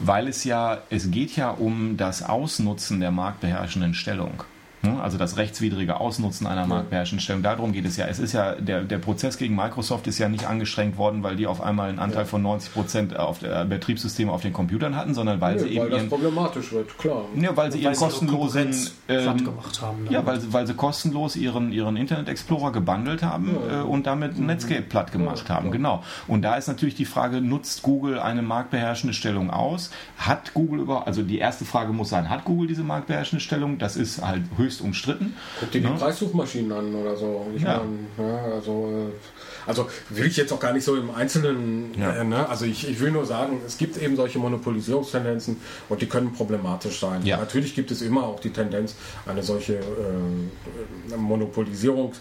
weil 0.00 0.28
es 0.28 0.44
ja, 0.44 0.78
es 0.88 1.10
geht 1.10 1.34
ja 1.36 1.50
um 1.50 1.96
das 1.96 2.22
Ausnutzen 2.22 3.00
der 3.00 3.10
marktbeherrschenden 3.10 3.94
Stellung. 3.94 4.44
Ne? 4.82 5.00
Also 5.02 5.18
das 5.18 5.36
rechtswidrige 5.36 6.00
Ausnutzen 6.00 6.46
einer 6.46 6.66
marktbeherrschenden 6.66 7.22
Stellung. 7.22 7.42
Darum 7.42 7.72
geht 7.72 7.84
es 7.84 7.96
ja. 7.98 8.06
Es 8.06 8.18
ist 8.18 8.32
ja, 8.32 8.54
der, 8.54 8.82
der 8.82 8.98
Prozess 8.98 9.36
gegen 9.36 9.54
Microsoft 9.54 10.06
ist 10.06 10.18
ja 10.18 10.28
nicht 10.28 10.46
angestrengt 10.46 10.96
worden, 10.96 11.22
weil 11.22 11.36
die 11.36 11.46
auf 11.46 11.60
einmal 11.60 11.90
einen 11.90 11.98
Anteil 11.98 12.24
von 12.24 12.40
90 12.42 12.72
Prozent 12.72 13.16
auf 13.18 13.40
der 13.40 13.64
Betriebssysteme 13.66 14.32
auf 14.32 14.40
den 14.42 14.52
Computern 14.54 14.96
hatten, 14.96 15.12
sondern 15.12 15.40
weil 15.40 15.58
sie 15.58 15.66
weil 15.66 15.72
eben 15.72 15.90
das 15.90 15.98
ihren, 16.00 16.08
problematisch 16.08 16.72
wird, 16.72 16.96
klar. 16.96 17.24
ja, 17.36 17.54
weil 17.56 17.70
sie 17.72 17.78
ihren 17.80 17.90
Weil 17.90 17.94
sie 17.94 18.04
ihre 18.04 18.10
kostenlosen, 18.10 18.76
ähm, 19.08 19.44
gemacht 19.44 19.82
haben. 19.82 20.06
ja, 20.08 20.24
weil, 20.24 20.40
sie- 20.40 20.52
weil 20.52 20.66
sie 20.66 20.74
kostenlos 20.74 21.36
ihren, 21.36 21.72
ihren 21.72 21.96
Internet 21.96 22.28
Explorer 22.28 22.72
gebundelt 22.72 23.22
haben 23.22 23.54
äh, 23.70 23.80
und 23.82 24.06
damit 24.06 24.38
Netscape 24.38 24.82
platt 24.82 25.12
gemacht 25.12 25.50
haben. 25.50 25.70
Genau. 25.72 26.02
Und 26.26 26.42
da 26.42 26.54
ist 26.56 26.68
natürlich 26.68 26.94
die 26.94 27.04
Frage, 27.04 27.40
nutzt 27.42 27.82
Google 27.82 28.18
eine 28.18 28.40
marktbeherrschende 28.42 29.12
Stellung 29.14 29.50
aus? 29.50 29.90
Hat 30.16 30.54
Google 30.54 30.80
über, 30.80 31.06
also 31.06 31.22
die 31.22 31.38
erste 31.38 31.64
Frage 31.64 31.92
muss 31.92 32.08
sein, 32.08 32.30
hat 32.30 32.44
Google 32.44 32.68
diese 32.68 32.82
marktbeherrschende 32.82 33.42
Stellung? 33.42 33.76
Das 33.78 33.96
ist 33.96 34.24
halt 34.24 34.42
höchst 34.56 34.69
umstritten. 34.80 35.34
Guck 35.58 35.70
dir 35.70 35.80
die 35.80 35.86
Ne? 35.88 35.94
Preissuchmaschinen 35.98 36.70
an 36.72 36.94
oder 36.94 37.16
so. 37.16 37.46
Ich 37.56 37.62
Ja. 37.62 37.82
mein, 37.82 38.06
ja, 38.26 38.38
also, 38.54 39.08
äh, 39.10 39.68
also 39.68 39.88
will 40.10 40.26
ich 40.26 40.36
jetzt 40.36 40.52
auch 40.52 40.60
gar 40.60 40.72
nicht 40.72 40.84
so 40.84 40.94
im 40.96 41.10
Einzelnen, 41.10 41.94
Ja. 41.98 42.12
äh, 42.16 42.24
ne? 42.24 42.48
also 42.48 42.64
ich, 42.66 42.88
ich 42.88 43.00
will 43.00 43.10
nur 43.10 43.24
sagen, 43.26 43.60
es 43.66 43.78
gibt 43.78 43.96
eben 43.96 44.16
solche 44.16 44.38
Monopolisierungstendenzen 44.38 45.56
und 45.88 46.02
die 46.02 46.06
können 46.06 46.32
problematisch 46.32 47.00
sein. 47.00 47.24
Ja. 47.26 47.38
Natürlich 47.38 47.74
gibt 47.74 47.90
es 47.90 48.02
immer 48.02 48.24
auch 48.24 48.40
die 48.40 48.50
Tendenz, 48.50 48.94
eine 49.26 49.42
solche 49.42 49.74
äh, 49.76 51.16
Monopolisierung 51.16 52.12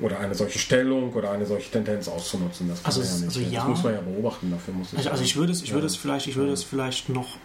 oder 0.00 0.18
eine 0.18 0.34
solche 0.34 0.58
Stellung 0.58 1.12
oder 1.12 1.30
eine 1.30 1.46
solche 1.46 1.70
Tendenz 1.70 2.08
auszunutzen. 2.08 2.68
Das, 2.68 2.82
kann 2.82 2.86
Also 2.86 3.02
ja 3.02 3.14
nicht. 3.14 3.24
also 3.24 3.40
ja. 3.40 3.60
das 3.60 3.68
muss 3.68 3.84
man 3.84 3.94
ja 3.94 4.00
beobachten, 4.00 4.50
dafür 4.50 4.74
muss 4.74 4.88
es 4.92 4.98
Also, 4.98 5.10
also 5.10 5.22
ich 5.24 5.36
würde 5.36 5.52
es, 5.52 5.62
ich 5.62 5.72
würde 5.72 5.86
es 5.86 5.96
vielleicht, 5.96 6.26
ich 6.26 6.36
würde 6.36 6.52
es 6.52 6.62
vielleicht 6.64 7.08
noch 7.08 7.36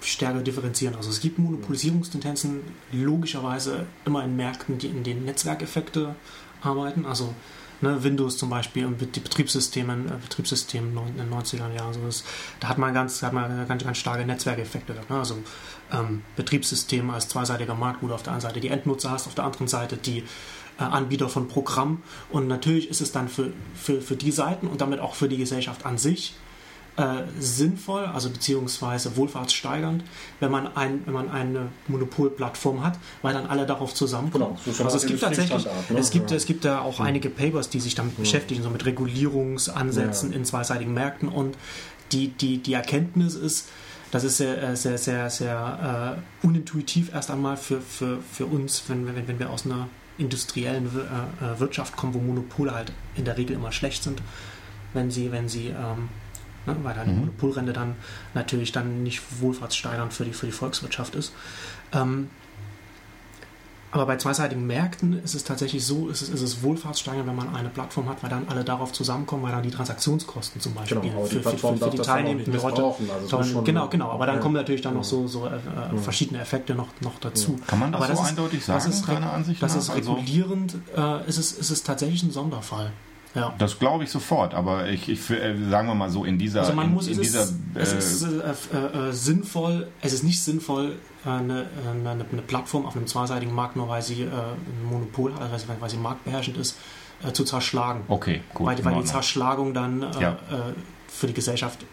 stärker 0.00 0.40
differenzieren. 0.40 0.94
Also 0.94 1.10
es 1.10 1.20
gibt 1.20 1.38
Monopolisierungstendenzen 1.38 2.60
logischerweise 2.92 3.86
immer 4.04 4.24
in 4.24 4.36
Märkten, 4.36 4.78
die 4.78 4.88
in 4.88 5.02
denen 5.02 5.24
Netzwerkeffekte 5.24 6.14
arbeiten. 6.62 7.06
Also 7.06 7.34
ne, 7.80 8.02
Windows 8.02 8.36
zum 8.36 8.50
Beispiel 8.50 8.86
und 8.86 9.00
die 9.00 9.20
Betriebssystemen, 9.20 10.08
äh, 10.08 10.78
in 10.78 11.16
den 11.16 11.30
90er 11.32 11.74
Jahren, 11.74 11.94
so 11.94 12.00
das, 12.04 12.24
da 12.60 12.68
hat 12.68 12.78
man 12.78 12.94
ganz, 12.94 13.22
hat 13.22 13.32
man 13.32 13.66
ganz, 13.66 13.84
ganz 13.84 13.98
starke 13.98 14.24
Netzwerkeffekte. 14.24 14.94
Ne? 14.94 15.18
Also 15.18 15.38
ähm, 15.92 16.22
Betriebssystem 16.36 17.10
als 17.10 17.28
zweiseitiger 17.28 17.74
Markt, 17.74 18.02
wo 18.02 18.08
du 18.08 18.14
auf 18.14 18.22
der 18.22 18.32
einen 18.32 18.42
Seite 18.42 18.60
die 18.60 18.68
Endnutzer 18.68 19.10
hast, 19.10 19.26
auf 19.26 19.34
der 19.34 19.44
anderen 19.44 19.68
Seite 19.68 19.96
die 19.96 20.20
äh, 20.78 20.84
Anbieter 20.84 21.28
von 21.28 21.48
Programm. 21.48 22.02
Und 22.30 22.46
natürlich 22.46 22.88
ist 22.88 23.00
es 23.00 23.12
dann 23.12 23.28
für, 23.28 23.52
für, 23.74 24.00
für 24.00 24.16
die 24.16 24.32
Seiten 24.32 24.68
und 24.68 24.80
damit 24.80 25.00
auch 25.00 25.14
für 25.14 25.28
die 25.28 25.38
Gesellschaft 25.38 25.86
an 25.86 25.98
sich 25.98 26.34
äh, 26.98 27.22
sinnvoll, 27.38 28.04
also 28.06 28.28
beziehungsweise 28.28 29.16
wohlfahrtssteigernd, 29.16 30.02
wenn 30.40 30.50
man, 30.50 30.76
ein, 30.76 31.02
wenn 31.06 31.14
man 31.14 31.30
eine 31.30 31.68
Monopolplattform 31.86 32.82
hat, 32.84 32.98
weil 33.22 33.32
dann 33.34 33.46
alle 33.46 33.66
darauf 33.66 33.94
zusammenkommen. 33.94 34.56
Genau, 34.64 34.74
so 34.76 34.84
also 34.84 34.96
es 34.96 35.06
gibt 35.06 35.20
tatsächlich, 35.20 35.64
ne? 35.64 35.98
es 35.98 36.10
gibt, 36.10 36.30
Ja. 36.30 36.36
es 36.36 36.44
gibt 36.44 36.64
da 36.64 36.80
auch 36.80 36.98
einige 37.00 37.30
Papers, 37.30 37.70
die 37.70 37.80
sich 37.80 37.94
damit 37.94 38.16
beschäftigen, 38.18 38.62
so 38.62 38.70
mit 38.70 38.84
Regulierungsansätzen 38.84 40.30
Ja. 40.32 40.36
in 40.36 40.44
zweiseitigen 40.44 40.92
Märkten 40.92 41.28
und 41.28 41.56
die, 42.12 42.28
die, 42.28 42.58
die 42.58 42.72
Erkenntnis 42.72 43.34
ist, 43.34 43.68
das 44.10 44.24
ist 44.24 44.38
sehr, 44.38 44.62
äh, 44.62 44.74
sehr, 44.76 44.98
sehr, 44.98 45.30
sehr 45.30 46.18
äh, 46.42 46.46
unintuitiv 46.46 47.12
erst 47.14 47.30
einmal 47.30 47.56
für, 47.56 47.80
für, 47.80 48.18
für 48.32 48.46
uns, 48.46 48.82
wenn, 48.88 49.06
wenn, 49.14 49.28
wenn 49.28 49.38
wir 49.38 49.50
aus 49.50 49.66
einer 49.66 49.88
industriellen 50.16 50.86
äh, 50.86 51.60
Wirtschaft 51.60 51.96
kommen, 51.96 52.14
wo 52.14 52.18
Monopole 52.18 52.74
halt 52.74 52.92
in 53.14 53.24
der 53.24 53.36
Regel 53.36 53.54
immer 53.54 53.70
schlecht 53.70 54.02
sind, 54.02 54.20
wenn 54.94 55.10
sie, 55.10 55.30
wenn 55.30 55.48
sie, 55.48 55.68
ähm, 55.68 56.08
ne, 56.68 56.76
weil 56.84 56.94
dann 56.94 57.06
die 57.06 57.12
Mhm. 57.14 57.18
Monopolrente 57.20 57.72
dann 57.72 57.96
natürlich 58.34 58.70
dann 58.72 59.02
nicht 59.02 59.22
wohlfahrtssteigernd 59.40 60.12
für 60.12 60.24
die, 60.24 60.32
für 60.32 60.46
die 60.46 60.52
Volkswirtschaft 60.52 61.14
ist. 61.16 61.32
Ähm, 61.92 62.30
aber 63.90 64.04
bei 64.04 64.16
zweiseitigen 64.18 64.66
Märkten 64.66 65.14
ist 65.24 65.34
es 65.34 65.44
tatsächlich 65.44 65.82
so, 65.86 66.08
ist 66.10 66.20
es, 66.20 66.28
ist 66.28 66.42
es 66.42 66.62
wohlfahrtssteigernd, 66.62 67.26
wenn 67.26 67.34
man 67.34 67.54
eine 67.56 67.70
Plattform 67.70 68.06
hat, 68.10 68.22
weil 68.22 68.28
dann 68.28 68.46
alle 68.46 68.62
darauf 68.62 68.92
zusammenkommen, 68.92 69.42
weil 69.44 69.52
dann 69.52 69.62
die 69.62 69.70
Transaktionskosten 69.70 70.60
zum 70.60 70.74
Beispiel 70.74 71.00
Genau, 71.00 71.20
aber 71.20 71.28
die 71.28 71.36
für, 71.36 71.42
für, 71.42 71.56
für, 71.56 71.76
für 71.78 71.88
die 71.90 71.96
das 71.96 72.06
teilnehmenden 72.06 72.52
Leute. 72.52 72.84
Also 73.34 73.62
genau, 73.62 73.88
genau. 73.88 74.10
Aber 74.10 74.26
dann 74.26 74.36
Ja. 74.36 74.42
kommen 74.42 74.56
natürlich 74.56 74.82
dann 74.82 74.92
noch 74.92 75.04
so, 75.04 75.26
so 75.26 75.46
äh, 75.46 75.56
äh, 75.56 75.96
verschiedene 75.96 76.38
Effekte 76.38 76.74
noch, 76.74 76.88
noch 77.00 77.18
dazu. 77.18 77.58
Kann 77.66 77.78
man 77.78 77.92
das 77.92 78.02
Aber 78.02 78.14
so 78.14 78.22
ist- 78.22 78.28
eindeutig 78.28 78.58
das 78.66 78.84
sagen, 78.84 78.90
ist, 78.94 79.08
deiner 79.08 79.32
Ansicht 79.32 79.62
das 79.62 79.72
nach? 79.72 79.80
ist 79.80 79.88
Also- 79.90 80.12
regulierend, 80.12 80.74
äh, 80.94 81.26
ist, 81.26 81.38
es, 81.38 81.52
ist 81.52 81.70
es 81.70 81.82
tatsächlich 81.82 82.22
ein 82.24 82.30
Sonderfall. 82.30 82.92
Ja. 83.34 83.54
Das 83.58 83.78
glaube 83.78 84.04
ich 84.04 84.10
sofort, 84.10 84.54
aber 84.54 84.88
ich, 84.88 85.08
ich 85.08 85.30
äh, 85.30 85.54
sagen 85.68 85.86
wir 85.88 85.94
mal 85.94 86.10
so 86.10 86.24
in 86.24 86.38
dieser 86.38 86.60
Also 86.60 86.72
man 86.72 86.86
in, 86.86 86.94
muss 86.94 87.06
in 87.06 87.12
es, 87.14 87.20
dieser 87.20 87.42
ist, 87.42 87.54
es 87.74 87.92
ist 87.92 88.22
äh, 88.22 88.76
äh, 88.76 89.08
äh, 89.08 89.12
sinnvoll, 89.12 89.88
es 90.00 90.12
ist 90.14 90.24
nicht 90.24 90.42
sinnvoll, 90.42 90.96
äh, 91.24 91.28
eine, 91.28 91.66
eine, 91.90 92.10
eine 92.10 92.42
Plattform 92.42 92.86
auf 92.86 92.96
einem 92.96 93.06
zweiseitigen 93.06 93.54
Markt, 93.54 93.76
nur 93.76 93.88
weil 93.88 94.02
sie 94.02 94.22
äh, 94.22 94.26
ein 94.26 94.84
Monopol 94.90 95.34
hat, 95.34 95.42
also 95.52 95.66
weil 95.78 95.90
sie 95.90 95.98
marktbeherrschend 95.98 96.56
ist, 96.56 96.78
äh, 97.22 97.32
zu 97.32 97.44
zerschlagen. 97.44 98.00
okay, 98.08 98.40
gut. 98.54 98.66
weil 98.66 98.78
in 98.78 98.84
weil 98.84 98.94
die. 99.02 99.04
Zerschlagung 99.04 99.74
dann 99.74 100.02
äh, 100.02 100.20
Ja. 100.20 100.32
äh, 100.50 100.72
für 101.08 101.26
die 101.26 101.34
Gesellschaft 101.34 101.84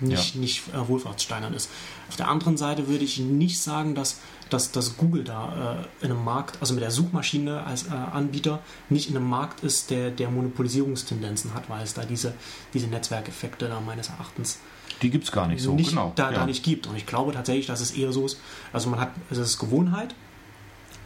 nicht, 0.00 0.34
Ja. 0.36 0.40
nicht 0.40 0.62
äh, 0.74 0.88
wohlfahrtssteinernd 0.88 1.54
ist. 1.56 1.70
Auf 2.08 2.16
der 2.16 2.28
anderen 2.28 2.56
Seite 2.56 2.88
würde 2.88 3.04
ich 3.04 3.18
nicht 3.18 3.60
sagen, 3.60 3.94
dass, 3.94 4.20
dass, 4.50 4.72
dass 4.72 4.96
Google 4.96 5.24
da 5.24 5.84
äh, 6.00 6.04
in 6.04 6.10
einem 6.10 6.24
Markt, 6.24 6.58
also 6.60 6.74
mit 6.74 6.82
der 6.82 6.90
Suchmaschine 6.90 7.64
als 7.64 7.86
äh, 7.86 7.90
Anbieter, 7.90 8.60
nicht 8.88 9.08
in 9.08 9.16
einem 9.16 9.28
Markt 9.28 9.62
ist, 9.64 9.90
der, 9.90 10.10
der 10.10 10.30
Monopolisierungstendenzen 10.30 11.54
hat, 11.54 11.68
weil 11.68 11.82
es 11.82 11.94
da 11.94 12.04
diese, 12.04 12.34
diese 12.72 12.86
Netzwerkeffekte 12.86 13.68
da 13.68 13.80
meines 13.80 14.08
Erachtens 14.08 14.58
Die 15.02 15.10
gibt 15.10 15.24
es 15.24 15.32
gar 15.32 15.46
nicht 15.46 15.62
so, 15.62 15.74
nicht, 15.74 15.90
genau. 15.90 16.12
da, 16.14 16.30
ja. 16.30 16.38
da 16.38 16.46
nicht 16.46 16.62
gibt. 16.62 16.86
Und 16.86 16.96
ich 16.96 17.06
glaube 17.06 17.32
tatsächlich, 17.32 17.66
dass 17.66 17.80
es 17.80 17.92
eher 17.92 18.12
so 18.12 18.26
ist, 18.26 18.38
also 18.72 18.90
man 18.90 19.00
hat, 19.00 19.10
es 19.30 19.38
ist 19.38 19.58
Gewohnheit 19.58 20.14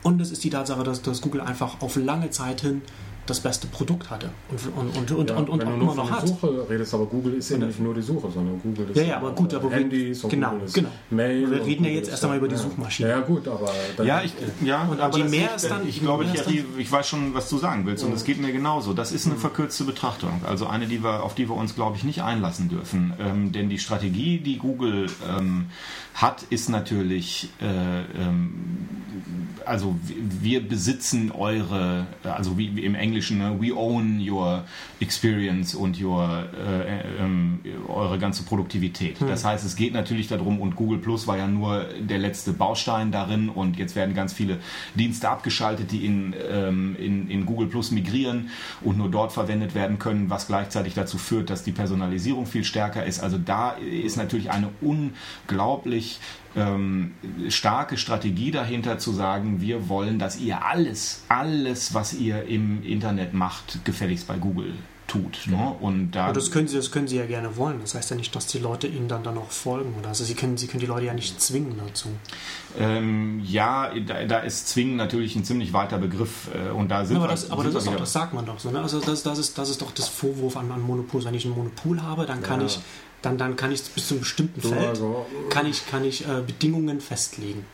und 0.03 0.21
es 0.21 0.31
ist 0.31 0.45
die 0.45 0.51
Tatsache, 0.51 0.85
dass, 0.85 1.03
dass 1.03 1.21
Google 1.21 1.41
einfach 1.41 1.81
auf 1.81 1.97
lange 1.97 2.31
Zeit 2.31 2.61
hin 2.61 2.83
das 3.29 3.41
beste 3.41 3.67
Produkt 3.67 4.11
hatte 4.11 4.31
und, 4.51 4.61
und, 4.77 4.97
und, 4.97 5.11
und, 5.13 5.31
Ja, 5.31 5.37
und, 5.37 5.49
und 5.49 5.61
wenn 5.61 5.69
auch 5.69 5.73
du 5.73 5.77
immer 5.77 5.85
nur 5.85 5.95
noch 5.97 6.11
hat. 6.11 6.27
Suche 6.29 6.67
redest, 6.69 6.95
aber 6.95 7.07
Google 7.07 7.35
ist 7.35 7.51
eben 7.51 7.67
nicht 7.67 7.81
nur 7.81 7.95
die 7.95 8.03
Suche, 8.03 8.31
sondern 8.33 8.61
Google 8.63 8.91
ist 8.91 8.97
Ja, 8.97 9.03
ja, 9.03 9.17
aber 9.19 9.33
gut, 9.33 9.53
aber 9.55 9.71
wir- 9.71 9.77
Handys 9.79 10.25
und 10.25 10.31
genau, 10.31 10.51
Google 10.53 10.67
ist 10.67 10.75
genau. 10.75 10.89
Mail. 11.11 11.51
Wir 11.51 11.61
und 11.61 11.67
reden 11.67 11.69
ja 11.69 11.75
Google 11.91 11.93
jetzt 11.93 12.09
erst 12.11 12.25
einmal 12.25 12.39
über 12.39 12.49
die 12.49 12.55
ja. 12.55 12.61
Suchmaschine. 12.61 13.09
Ja, 13.09 13.17
ja, 13.19 13.23
gut, 13.25 13.47
aber 13.49 13.71
dann- 13.97 14.07
Ja, 14.07 14.23
ich, 14.23 14.33
ja, 14.65 14.83
Und- 14.83 14.91
und 14.93 15.01
aber 15.01 15.17
je 15.17 15.23
das 15.25 15.31
mehr 15.31 15.55
ist, 15.57 15.71
dann- 15.71 15.87
ich 15.89 16.01
glaube, 16.01 16.25
ich, 16.25 16.33
dann- 16.41 16.55
ich 16.79 16.91
weiß 16.93 17.09
schon, 17.09 17.35
was 17.35 17.49
du 17.49 17.59
sagen 17.59 17.85
willst 17.87 18.05
und 18.05 18.13
es 18.15 18.25
geht 18.25 18.41
mir 18.41 18.53
genauso. 18.53 18.95
Das 18.95 19.13
ist 19.13 19.27
eine 19.27 19.37
verkürzte 19.37 19.85
Betrachtung, 19.85 20.41
also 20.47 20.67
eine, 20.67 20.87
die 20.87 21.03
wir, 21.05 21.23
auf 21.23 21.35
die 21.35 21.49
wir 21.49 21.57
uns, 21.57 21.75
glaube 21.75 21.97
ich, 21.97 22.05
nicht 22.05 22.23
einlassen 22.23 22.69
dürfen. 22.69 23.13
Ähm, 23.21 23.53
denn 23.53 23.69
die 23.69 23.79
Strategie, 23.79 24.39
die 24.39 24.57
Google 24.59 25.07
ähm, 25.29 25.67
hat, 26.15 26.43
ist 26.51 26.69
natürlich, 26.69 27.51
äh, 27.61 27.67
ähm, 28.21 28.55
also 29.69 29.97
wir 30.03 30.67
besitzen 30.67 31.31
eure, 31.31 32.07
also 32.25 32.57
wie 32.57 32.69
wie 32.75 32.85
im 32.85 32.95
Englischen, 32.95 33.39
ne, 33.39 33.57
we 33.61 33.75
own 33.75 34.21
your 34.21 34.65
experience 35.01 35.75
und 35.75 36.01
your, 36.01 36.47
äh, 36.55 37.23
ähm, 37.23 37.61
eure 37.87 38.19
ganze 38.19 38.43
Produktivität. 38.43 39.17
Das 39.21 39.45
heißt, 39.45 39.65
es 39.65 39.77
geht 39.77 39.93
natürlich 39.93 40.29
darum, 40.29 40.61
und 40.61 40.77
Google 40.77 40.99
Plus 40.99 41.27
war 41.27 41.37
ja 41.37 41.47
nur 41.47 41.87
der 42.01 42.19
letzte 42.19 42.53
Baustein 42.53 43.13
darin 43.13 43.49
und 43.49 43.79
jetzt 43.79 43.97
werden 43.97 44.15
ganz 44.15 44.33
viele 44.33 44.59
Dienste 44.95 45.29
abgeschaltet, 45.29 45.93
die 45.93 46.05
in, 46.07 46.35
ähm, 46.51 46.97
in, 46.99 47.29
in 47.29 47.47
Google 47.47 47.69
Plus 47.69 47.91
migrieren 47.91 48.51
und 48.81 48.99
nur 48.99 49.11
dort 49.11 49.33
verwendet 49.33 49.75
werden 49.75 49.99
können, 49.99 50.31
was 50.31 50.47
gleichzeitig 50.47 50.95
dazu 50.95 51.19
führt, 51.19 51.51
dass 51.51 51.63
die 51.63 51.73
Personalisierung 51.73 52.47
viel 52.47 52.65
stärker 52.65 53.05
ist. 53.05 53.21
Also 53.21 53.39
da 53.39 53.73
ist 53.73 54.17
natürlich 54.17 54.51
eine 54.51 54.71
unglaublich 54.81 56.21
ähm, 56.57 57.13
starke 57.49 57.97
Strategie 57.97 58.51
dahinter 58.51 58.99
zu 58.99 59.13
sagen, 59.13 59.61
wir 59.61 59.89
wollen, 59.89 60.19
dass 60.19 60.39
ihr 60.39 60.65
alles, 60.65 61.23
alles, 61.29 61.95
was 61.95 62.15
ihr 62.15 62.45
im 62.45 62.83
Internet 62.83 63.35
macht, 63.35 63.85
gefälligst 63.85 64.27
bei 64.27 64.37
Google 64.37 64.75
tut. 65.07 65.47
Ne? 65.47 65.75
Und 65.81 66.11
da 66.11 66.25
Aber 66.25 66.35
das 66.35 66.51
können, 66.51 66.69
sie, 66.69 66.77
das 66.77 66.91
können 66.91 67.09
Sie 67.09 67.17
ja 67.17 67.25
gerne 67.25 67.57
wollen. 67.57 67.81
Das 67.81 67.95
heißt 67.95 68.11
ja 68.11 68.17
nicht, 68.17 68.37
dass 68.37 68.47
die 68.47 68.59
Leute 68.59 68.87
Ihnen 68.87 69.09
dann, 69.09 69.23
dann 69.23 69.39
auch 69.39 69.51
folgen. 69.51 69.95
Oder? 69.99 70.09
Also 70.11 70.23
Sie 70.23 70.35
können, 70.35 70.59
Sie 70.59 70.67
können 70.67 70.81
die 70.81 70.87
Leute 70.87 71.07
ja 71.07 71.15
nicht 71.15 71.41
zwingen 71.41 71.81
dazu. 71.87 72.11
ähm, 72.79 73.41
ja, 73.43 73.91
da, 74.07 74.25
da 74.27 74.39
ist 74.41 74.69
zwingen 74.69 74.97
natürlich 74.97 75.35
ein 75.35 75.45
ziemlich 75.45 75.73
weiter 75.73 75.97
Begriff 75.97 76.49
äh, 76.55 76.71
und 76.73 76.91
da 76.91 77.07
sind 77.07 77.17
aber 77.17 77.25
wir, 77.27 77.31
das, 77.31 77.51
aber 77.51 77.63
sind 77.63 77.75
das, 77.75 77.85
ist 77.85 77.89
wir 77.89 77.97
auch, 77.97 78.01
das 78.01 78.13
sagt 78.13 78.35
man 78.35 78.45
doch 78.45 78.59
so. 78.59 78.71
Ne? 78.71 78.81
Also 78.81 79.01
das, 79.01 79.23
das, 79.23 79.39
ist, 79.39 79.57
das 79.57 79.71
ist 79.71 79.81
doch 79.81 79.93
das 79.93 80.09
Vorwurf 80.09 80.59
an, 80.59 80.71
an 80.71 80.83
Monopol. 80.83 81.25
Wenn 81.25 81.33
ich 81.35 81.47
ein 81.47 81.53
Monopol 81.53 82.03
habe, 82.03 82.27
dann 82.27 82.43
kann 82.43 82.61
Ja. 82.61 82.67
ich 82.67 82.79
dann, 83.23 83.39
dann 83.39 83.57
kann 83.57 83.73
ich 83.73 83.83
bis 83.83 84.09
zu 84.09 84.15
einem 84.15 84.21
bestimmten 84.21 84.61
Feld 84.61 85.01
kann 85.51 85.67
ich, 85.67 85.87
kann 85.91 86.05
ich 86.05 86.27
äh, 86.27 86.41
Bedingungen 86.47 87.01
festlegen. 87.01 87.65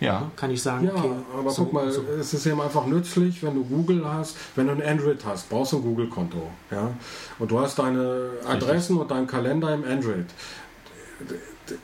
ja. 0.00 0.30
Kann 0.36 0.50
ich 0.50 0.62
sagen, 0.62 0.86
Ja, 0.86 0.94
okay, 0.94 1.10
aber 1.38 1.50
so 1.50 1.64
guck 1.64 1.72
mal, 1.72 1.90
so. 1.90 2.02
es 2.20 2.34
ist 2.34 2.44
eben 2.46 2.60
einfach 2.60 2.86
nützlich, 2.86 3.42
wenn 3.42 3.54
du 3.54 3.64
Google 3.64 4.04
hast, 4.04 4.36
wenn 4.56 4.66
du 4.66 4.72
ein 4.72 4.82
Android 4.82 5.24
hast, 5.24 5.48
brauchst 5.48 5.72
du 5.72 5.76
ein 5.78 5.82
Google-Konto. 5.82 6.50
Ja? 6.70 6.90
Und 7.38 7.50
du 7.50 7.58
hast 7.60 7.78
deine 7.78 8.30
Adressen 8.46 8.98
und 8.98 9.10
deinen 9.10 9.26
Kalender 9.26 9.72
im 9.74 9.84
Android. 9.84 10.26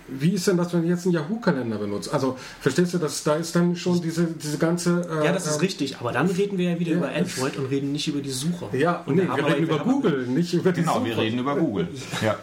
Wie 0.08 0.32
ist 0.32 0.46
denn 0.46 0.56
das, 0.56 0.72
wenn 0.72 0.82
du 0.82 0.88
jetzt 0.88 1.04
einen 1.04 1.14
Yahoo-Kalender 1.14 1.78
benutzt? 1.78 2.12
Also, 2.12 2.36
verstehst 2.60 2.94
du, 2.94 2.98
dass 2.98 3.22
da 3.22 3.36
ist 3.36 3.54
dann 3.54 3.76
schon 3.76 4.02
diese, 4.02 4.24
diese 4.26 4.58
ganze. 4.58 5.08
äh, 5.22 5.26
Ja, 5.26 5.32
das 5.32 5.46
ist 5.46 5.54
ähm, 5.54 5.60
richtig. 5.60 5.96
Aber 6.00 6.10
dann 6.12 6.26
reden 6.28 6.58
wir 6.58 6.70
ja 6.72 6.78
wieder 6.80 6.92
ja, 6.92 6.98
über 6.98 7.08
Android 7.08 7.56
und 7.56 7.66
reden 7.66 7.92
nicht 7.92 8.08
über 8.08 8.20
die 8.20 8.30
Suche. 8.30 8.76
Ja, 8.76 9.02
und 9.06 9.16
nee, 9.16 9.22
wir 9.22 9.46
reden 9.46 9.62
über 9.62 9.78
haben- 9.78 9.90
Google, 9.90 10.26
nicht 10.26 10.52
über 10.52 10.72
die 10.72 10.80
Genau, 10.80 10.94
Suche. 10.94 11.04
wir 11.06 11.18
reden 11.18 11.38
über 11.38 11.56
Google. 11.56 11.88
Ja. 12.22 12.36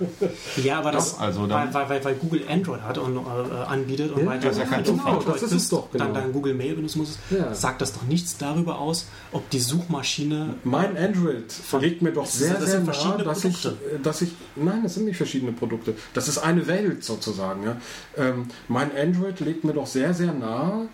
Ja, 0.63 0.79
aber 0.79 0.91
das, 0.93 1.13
Doch, 1.15 1.21
also 1.21 1.45
dann- 1.47 1.73
weil, 1.73 1.89
weil, 1.89 2.05
weil, 2.05 2.15
Google 2.15 2.41
Android 2.49 2.81
hat 2.81 2.97
und 2.97 3.17
äh, 3.17 3.19
anbietet 3.67 4.11
und 4.13 4.21
Ja, 4.21 4.25
weil 4.27 4.39
das 4.39 4.53
ist 4.53 4.59
ja 4.59 4.65
kein. 4.65 4.79
Android 4.87 5.27
Das 5.27 5.43
ist 5.43 5.51
es 5.51 5.69
doch, 5.69 5.91
genau. 5.91 6.05
dann 6.05 6.13
dein 6.13 6.31
Google 6.31 6.53
Mail 6.53 6.75
benutzen 6.75 6.99
musst, 6.99 7.19
Ja. 7.29 7.53
sagt 7.53 7.81
das 7.81 7.91
doch 7.93 8.03
nichts 8.03 8.37
darüber 8.37 8.79
aus, 8.79 9.07
ob 9.33 9.49
die 9.49 9.59
Suchmaschine 9.59 10.55
Mein 10.63 10.95
Android 10.97 11.53
liegt 11.81 12.01
mir 12.01 12.11
doch 12.13 12.23
Das 12.23 12.39
sehr, 12.39 12.53
das 12.53 12.59
sehr 12.63 12.69
sind 12.77 12.85
nah, 12.87 12.93
verschiedene 12.93 13.23
dass 13.25 13.43
ich, 13.43 13.61
Produkte. 13.61 13.95
äh, 13.95 13.99
dass 14.01 14.21
ich. 14.21 14.31
Nein, 14.55 14.83
das 14.83 14.93
sind 14.95 15.05
nicht 15.05 15.17
verschiedene 15.17 15.51
Produkte. 15.51 15.95
Das 16.13 16.27
ist 16.29 16.37
eine 16.37 16.65
Welt 16.67 17.03
sozusagen. 17.03 17.24
Ja. 17.27 17.77
Ähm, 18.17 18.47
mein 18.67 18.95
Android 18.95 19.39
legt 19.39 19.63
mir 19.63 19.73
doch 19.73 19.87
sehr, 19.87 20.13
sehr 20.13 20.33
nah, 20.33 20.85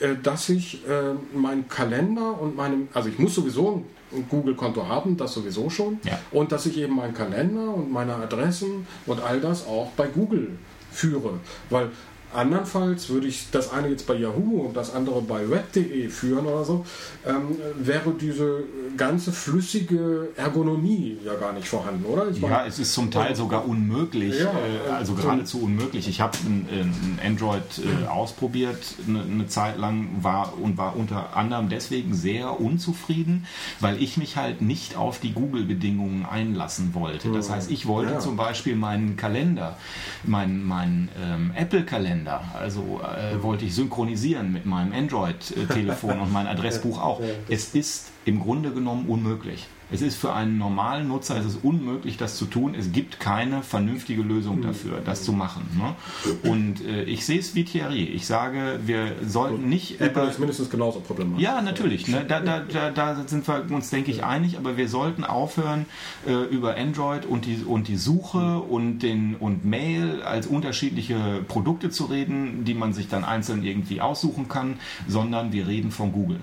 äh, 0.00 0.14
dass 0.22 0.48
ich 0.48 0.86
äh, 0.86 1.14
meinen 1.36 1.68
Kalender 1.68 2.40
und 2.40 2.56
meinem. 2.56 2.88
Also, 2.92 3.08
ich 3.08 3.18
muss 3.18 3.34
sowieso 3.34 3.84
ein 4.12 4.26
Google-Konto 4.28 4.86
haben, 4.86 5.16
das 5.16 5.32
sowieso 5.32 5.70
schon. 5.70 5.98
Ja. 6.04 6.18
Und 6.30 6.52
dass 6.52 6.66
ich 6.66 6.78
eben 6.78 6.96
meinen 6.96 7.14
Kalender 7.14 7.74
und 7.74 7.90
meine 7.90 8.14
Adressen 8.14 8.86
und 9.06 9.20
all 9.22 9.40
das 9.40 9.66
auch 9.66 9.90
bei 9.96 10.06
Google 10.06 10.58
führe. 10.90 11.40
Weil 11.70 11.90
andernfalls 12.34 13.08
würde 13.08 13.26
ich 13.26 13.50
das 13.50 13.72
eine 13.72 13.88
jetzt 13.88 14.06
bei 14.06 14.14
Yahoo 14.14 14.60
und 14.62 14.76
das 14.76 14.94
andere 14.94 15.20
bei 15.22 15.48
web.de 15.50 16.08
führen 16.08 16.46
oder 16.46 16.64
so, 16.64 16.84
ähm, 17.26 17.56
wäre 17.76 18.12
diese 18.12 18.64
ganze 18.96 19.32
flüssige 19.32 20.28
Ergonomie 20.36 21.18
ja 21.24 21.34
gar 21.34 21.52
nicht 21.52 21.68
vorhanden, 21.68 22.04
oder? 22.04 22.28
Ich 22.30 22.40
Ja, 22.40 22.66
es 22.66 22.78
ist 22.78 22.92
zum 22.92 23.10
Teil 23.10 23.34
sogar 23.36 23.66
unmöglich, 23.66 24.38
Ja, 24.38 24.50
äh, 24.50 24.90
also 24.90 25.14
geradezu 25.14 25.62
unmöglich. 25.62 26.08
Ich 26.08 26.20
habe 26.20 26.36
ein, 26.44 26.66
ein 26.70 27.18
Android 27.24 27.62
äh, 27.78 28.06
ausprobiert 28.08 28.78
eine, 29.06 29.22
eine 29.22 29.46
Zeit 29.48 29.78
lang 29.78 30.08
war 30.22 30.54
und 30.58 30.76
war 30.78 30.96
unter 30.96 31.36
anderem 31.36 31.68
deswegen 31.68 32.14
sehr 32.14 32.60
unzufrieden, 32.60 33.46
weil 33.80 34.02
ich 34.02 34.16
mich 34.16 34.36
halt 34.36 34.62
nicht 34.62 34.96
auf 34.96 35.18
die 35.20 35.32
Google-Bedingungen 35.32 36.26
einlassen 36.26 36.94
wollte. 36.94 37.30
Das 37.32 37.50
heißt, 37.50 37.70
ich 37.70 37.86
wollte 37.86 38.12
Ja. 38.14 38.18
zum 38.18 38.36
Beispiel 38.36 38.76
meinen 38.76 39.16
Kalender, 39.16 39.78
meinen, 40.24 40.66
meinen 40.66 41.08
ähm, 41.22 41.52
Apple-Kalender, 41.54 42.21
also 42.28 43.00
äh, 43.02 43.42
wollte 43.42 43.64
ich 43.64 43.74
synchronisieren 43.74 44.52
mit 44.52 44.66
meinem 44.66 44.92
Android-Telefon 44.92 46.20
und 46.20 46.32
mein 46.32 46.46
Adressbuch 46.48 47.00
auch. 47.00 47.20
Es 47.48 47.74
ist 47.74 48.10
im 48.24 48.40
Grunde 48.40 48.72
genommen 48.72 49.06
unmöglich. 49.08 49.66
Es 49.92 50.02
ist 50.02 50.16
für 50.16 50.32
einen 50.32 50.58
normalen 50.58 51.08
Nutzer 51.08 51.36
es 51.38 51.46
ist 51.46 51.58
unmöglich, 51.62 52.16
das 52.16 52.36
zu 52.36 52.46
tun. 52.46 52.74
Es 52.74 52.92
gibt 52.92 53.20
keine 53.20 53.62
vernünftige 53.62 54.22
Lösung 54.22 54.62
dafür, 54.62 55.00
das 55.04 55.24
zu 55.24 55.32
machen. 55.32 55.62
Ne? 55.76 56.50
Und 56.50 56.84
äh, 56.84 57.04
ich 57.04 57.24
sehe 57.26 57.38
es 57.38 57.54
wie 57.54 57.64
Thierry. 57.64 58.04
Ich 58.04 58.26
sage, 58.26 58.80
wir 58.84 59.12
sollten 59.26 59.68
nicht 59.68 60.00
Apple 60.00 60.28
ist 60.28 60.38
mindestens 60.38 60.70
genauso 60.70 61.00
problematisch. 61.00 61.42
ja, 61.42 61.60
natürlich. 61.60 62.08
Ne? 62.08 62.24
Da, 62.26 62.40
da, 62.40 62.60
da, 62.60 62.90
da 62.90 63.24
sind 63.26 63.46
wir 63.46 63.64
uns, 63.70 63.90
denke 63.90 64.10
ich, 64.10 64.24
einig, 64.24 64.56
aber 64.56 64.76
wir 64.76 64.88
sollten 64.88 65.24
aufhören, 65.24 65.86
äh, 66.26 66.32
über 66.32 66.76
Android 66.76 67.26
und 67.26 67.46
die, 67.46 67.64
und 67.64 67.88
die 67.88 67.96
Suche 67.96 68.58
und, 68.58 69.00
den, 69.00 69.36
und 69.36 69.64
Mail 69.64 70.22
als 70.22 70.46
unterschiedliche 70.46 71.44
Produkte 71.48 71.90
zu 71.90 72.04
reden, 72.04 72.64
die 72.64 72.74
man 72.74 72.92
sich 72.92 73.08
dann 73.08 73.24
einzeln 73.24 73.62
irgendwie 73.62 74.00
aussuchen 74.00 74.48
kann, 74.48 74.78
sondern 75.08 75.52
wir 75.52 75.66
reden 75.66 75.90
von 75.90 76.12
Google. 76.12 76.40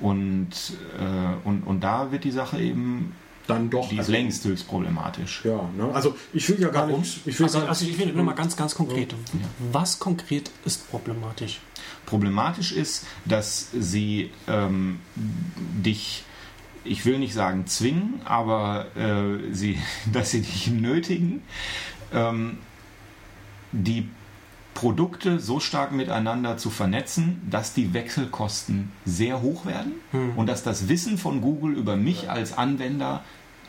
Und, 0.00 0.48
äh, 0.98 1.46
und, 1.48 1.62
und 1.66 1.80
da 1.80 2.10
wird 2.10 2.24
die 2.24 2.30
Sache 2.30 2.58
eben, 2.60 3.14
Dann 3.46 3.68
doch. 3.70 3.88
die 3.88 3.96
ist 3.96 4.00
also- 4.00 4.12
längst 4.12 4.44
höchst 4.44 4.66
problematisch. 4.68 5.42
Ja, 5.44 5.68
ne? 5.76 5.90
also 5.92 6.14
ich 6.32 6.48
will 6.48 6.60
ja 6.60 6.68
gar 6.68 6.88
Warum? 6.88 7.00
nicht. 7.00 7.26
Ich 7.26 7.38
will 7.38 7.46
Also, 7.46 7.60
gar 7.60 7.68
also 7.68 7.84
ich 7.84 7.98
will 7.98 8.12
nur 8.12 8.24
mal 8.24 8.34
ganz, 8.34 8.56
ganz 8.56 8.74
konkret. 8.74 9.14
Was 9.72 9.98
konkret 9.98 10.50
ist 10.64 10.90
problematisch? 10.90 11.60
Problematisch 12.06 12.72
ist, 12.72 13.06
dass 13.24 13.68
sie 13.72 14.30
ähm, 14.48 15.00
dich, 15.16 16.24
ich 16.84 17.04
will 17.04 17.18
nicht 17.18 17.34
sagen 17.34 17.66
zwingen, 17.66 18.20
aber 18.24 18.86
äh, 18.96 19.52
sie, 19.52 19.78
dass 20.12 20.30
sie 20.30 20.40
dich 20.40 20.68
nötigen, 20.68 21.42
ähm, 22.12 22.58
die 23.72 24.08
Produkte 24.74 25.40
so 25.40 25.60
stark 25.60 25.92
miteinander 25.92 26.56
zu 26.56 26.70
vernetzen, 26.70 27.42
dass 27.50 27.74
die 27.74 27.92
Wechselkosten 27.92 28.92
sehr 29.04 29.42
hoch 29.42 29.66
werden 29.66 29.92
und 30.36 30.48
dass 30.48 30.62
das 30.62 30.88
Wissen 30.88 31.18
von 31.18 31.40
Google 31.40 31.74
über 31.74 31.96
mich 31.96 32.30
als 32.30 32.56
Anwender 32.56 33.22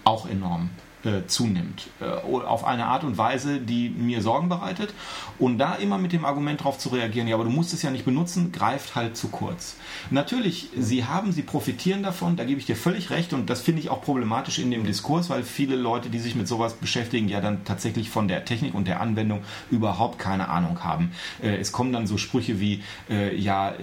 auch 0.03 0.27
enorm 0.27 0.69
äh, 1.03 1.25
zunimmt. 1.25 1.89
Äh, 1.99 2.05
auf 2.05 2.63
eine 2.63 2.85
Art 2.85 3.03
und 3.03 3.17
Weise, 3.17 3.59
die 3.59 3.89
mir 3.89 4.21
Sorgen 4.21 4.49
bereitet. 4.49 4.93
Und 5.39 5.57
da 5.57 5.73
immer 5.73 5.97
mit 5.97 6.13
dem 6.13 6.25
Argument 6.25 6.59
darauf 6.59 6.77
zu 6.77 6.89
reagieren, 6.89 7.27
ja, 7.27 7.35
aber 7.35 7.43
du 7.43 7.49
musst 7.49 7.73
es 7.73 7.81
ja 7.81 7.89
nicht 7.89 8.05
benutzen, 8.05 8.51
greift 8.51 8.95
halt 8.95 9.17
zu 9.17 9.29
kurz. 9.29 9.77
Natürlich, 10.11 10.69
sie 10.77 11.05
haben, 11.05 11.31
sie 11.31 11.41
profitieren 11.41 12.03
davon, 12.03 12.35
da 12.35 12.43
gebe 12.43 12.59
ich 12.59 12.67
dir 12.67 12.75
völlig 12.75 13.09
recht 13.09 13.33
und 13.33 13.49
das 13.49 13.61
finde 13.61 13.81
ich 13.81 13.89
auch 13.89 14.01
problematisch 14.01 14.59
in 14.59 14.69
dem 14.69 14.83
Diskurs, 14.83 15.31
weil 15.31 15.41
viele 15.41 15.75
Leute, 15.75 16.09
die 16.09 16.19
sich 16.19 16.35
mit 16.35 16.47
sowas 16.47 16.73
beschäftigen, 16.73 17.27
ja 17.27 17.41
dann 17.41 17.65
tatsächlich 17.65 18.11
von 18.11 18.27
der 18.27 18.45
Technik 18.45 18.75
und 18.75 18.87
der 18.87 19.01
Anwendung 19.01 19.41
überhaupt 19.71 20.19
keine 20.19 20.49
Ahnung 20.49 20.83
haben. 20.83 21.11
Äh, 21.41 21.55
es 21.57 21.71
kommen 21.71 21.93
dann 21.93 22.05
so 22.05 22.17
Sprüche 22.17 22.59
wie, 22.59 22.83
ja, 23.35 23.73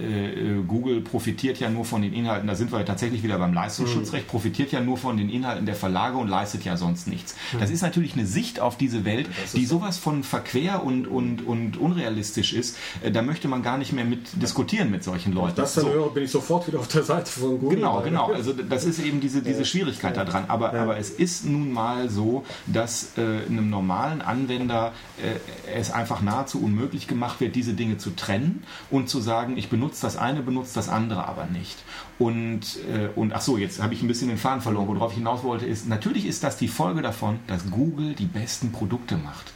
Google 0.67 1.01
profitiert 1.01 1.59
ja 1.59 1.69
nur 1.69 1.85
von 1.85 2.01
den 2.01 2.13
Inhalten, 2.13 2.47
da 2.47 2.55
sind 2.55 2.71
wir 2.71 2.79
ja 2.79 2.85
tatsächlich 2.85 3.23
wieder 3.23 3.37
beim 3.37 3.53
Leistungsschutzrecht, 3.53 4.25
mhm. 4.25 4.29
profitiert 4.29 4.71
ja 4.71 4.79
nur 4.79 4.97
von 4.97 5.17
den 5.17 5.29
Inhalten 5.29 5.65
der 5.65 5.75
Verlage 5.75 6.17
und 6.17 6.27
leistet 6.27 6.63
ja 6.63 6.77
sonst 6.77 7.08
nichts. 7.09 7.35
Mhm. 7.53 7.59
Das 7.59 7.69
ist 7.69 7.81
natürlich 7.81 8.13
eine 8.13 8.25
Sicht 8.25 8.59
auf 8.59 8.77
diese 8.77 9.05
Welt, 9.05 9.29
die 9.53 9.65
sowas 9.65 9.97
von 9.97 10.23
verquer 10.23 10.83
und, 10.83 11.07
und, 11.07 11.45
und 11.45 11.77
unrealistisch 11.77 12.53
ist. 12.53 12.77
Da 13.11 13.21
möchte 13.21 13.47
man 13.47 13.63
gar 13.63 13.77
nicht 13.77 13.93
mehr 13.93 14.05
mit 14.05 14.41
diskutieren 14.41 14.91
mit 14.91 15.03
solchen 15.03 15.33
Leuten. 15.33 15.55
Das 15.55 15.73
dann 15.75 15.85
so. 15.85 15.91
höre, 15.91 16.13
bin 16.13 16.23
ich 16.23 16.31
sofort 16.31 16.67
wieder 16.67 16.79
auf 16.79 16.87
der 16.87 17.03
Seite 17.03 17.31
von 17.31 17.59
Google. 17.59 17.77
Genau, 17.77 18.01
genau. 18.01 18.29
Also 18.39 18.53
das 18.53 18.85
ist 18.85 18.99
eben 18.99 19.19
diese, 19.19 19.41
diese 19.41 19.65
Schwierigkeit 19.65 20.15
daran. 20.15 20.45
Aber, 20.47 20.73
ja. 20.73 20.83
aber 20.83 20.97
es 20.97 21.09
ist 21.09 21.45
nun 21.45 21.73
mal 21.73 22.09
so, 22.09 22.45
dass 22.67 23.17
äh, 23.17 23.21
einem 23.21 23.69
normalen 23.69 24.21
Anwender 24.21 24.93
äh, 25.21 25.77
es 25.77 25.91
einfach 25.91 26.21
nahezu 26.21 26.61
unmöglich 26.61 27.07
gemacht 27.07 27.41
wird, 27.41 27.55
diese 27.55 27.73
Dinge 27.73 27.97
zu 27.97 28.11
trennen 28.15 28.63
und 28.89 29.09
zu 29.09 29.19
sagen, 29.19 29.57
ich 29.57 29.69
benutze 29.69 30.01
das 30.01 30.15
eine, 30.15 30.41
benutze 30.41 30.75
das 30.75 30.89
andere 30.89 31.27
aber 31.27 31.45
nicht. 31.45 31.77
Und, 32.19 32.77
äh, 32.93 33.07
und 33.15 33.33
ach 33.33 33.41
so, 33.41 33.57
jetzt 33.57 33.81
habe 33.81 33.93
ich 33.93 34.01
ein 34.01 34.07
bisschen 34.07 34.27
den 34.27 34.37
Faden 34.37 34.61
verloren. 34.61 34.87
Worauf 34.87 35.11
ich 35.11 35.17
hinaus 35.17 35.43
wollte, 35.43 35.65
ist, 35.65 35.87
natürlich 35.87 36.25
ist 36.25 36.43
das 36.43 36.57
die 36.57 36.67
Folge 36.67 37.01
davon, 37.01 37.39
dass 37.47 37.71
Google 37.71 38.13
die 38.13 38.25
besten 38.25 38.71
Produkte 38.71 39.17
macht. 39.17 39.53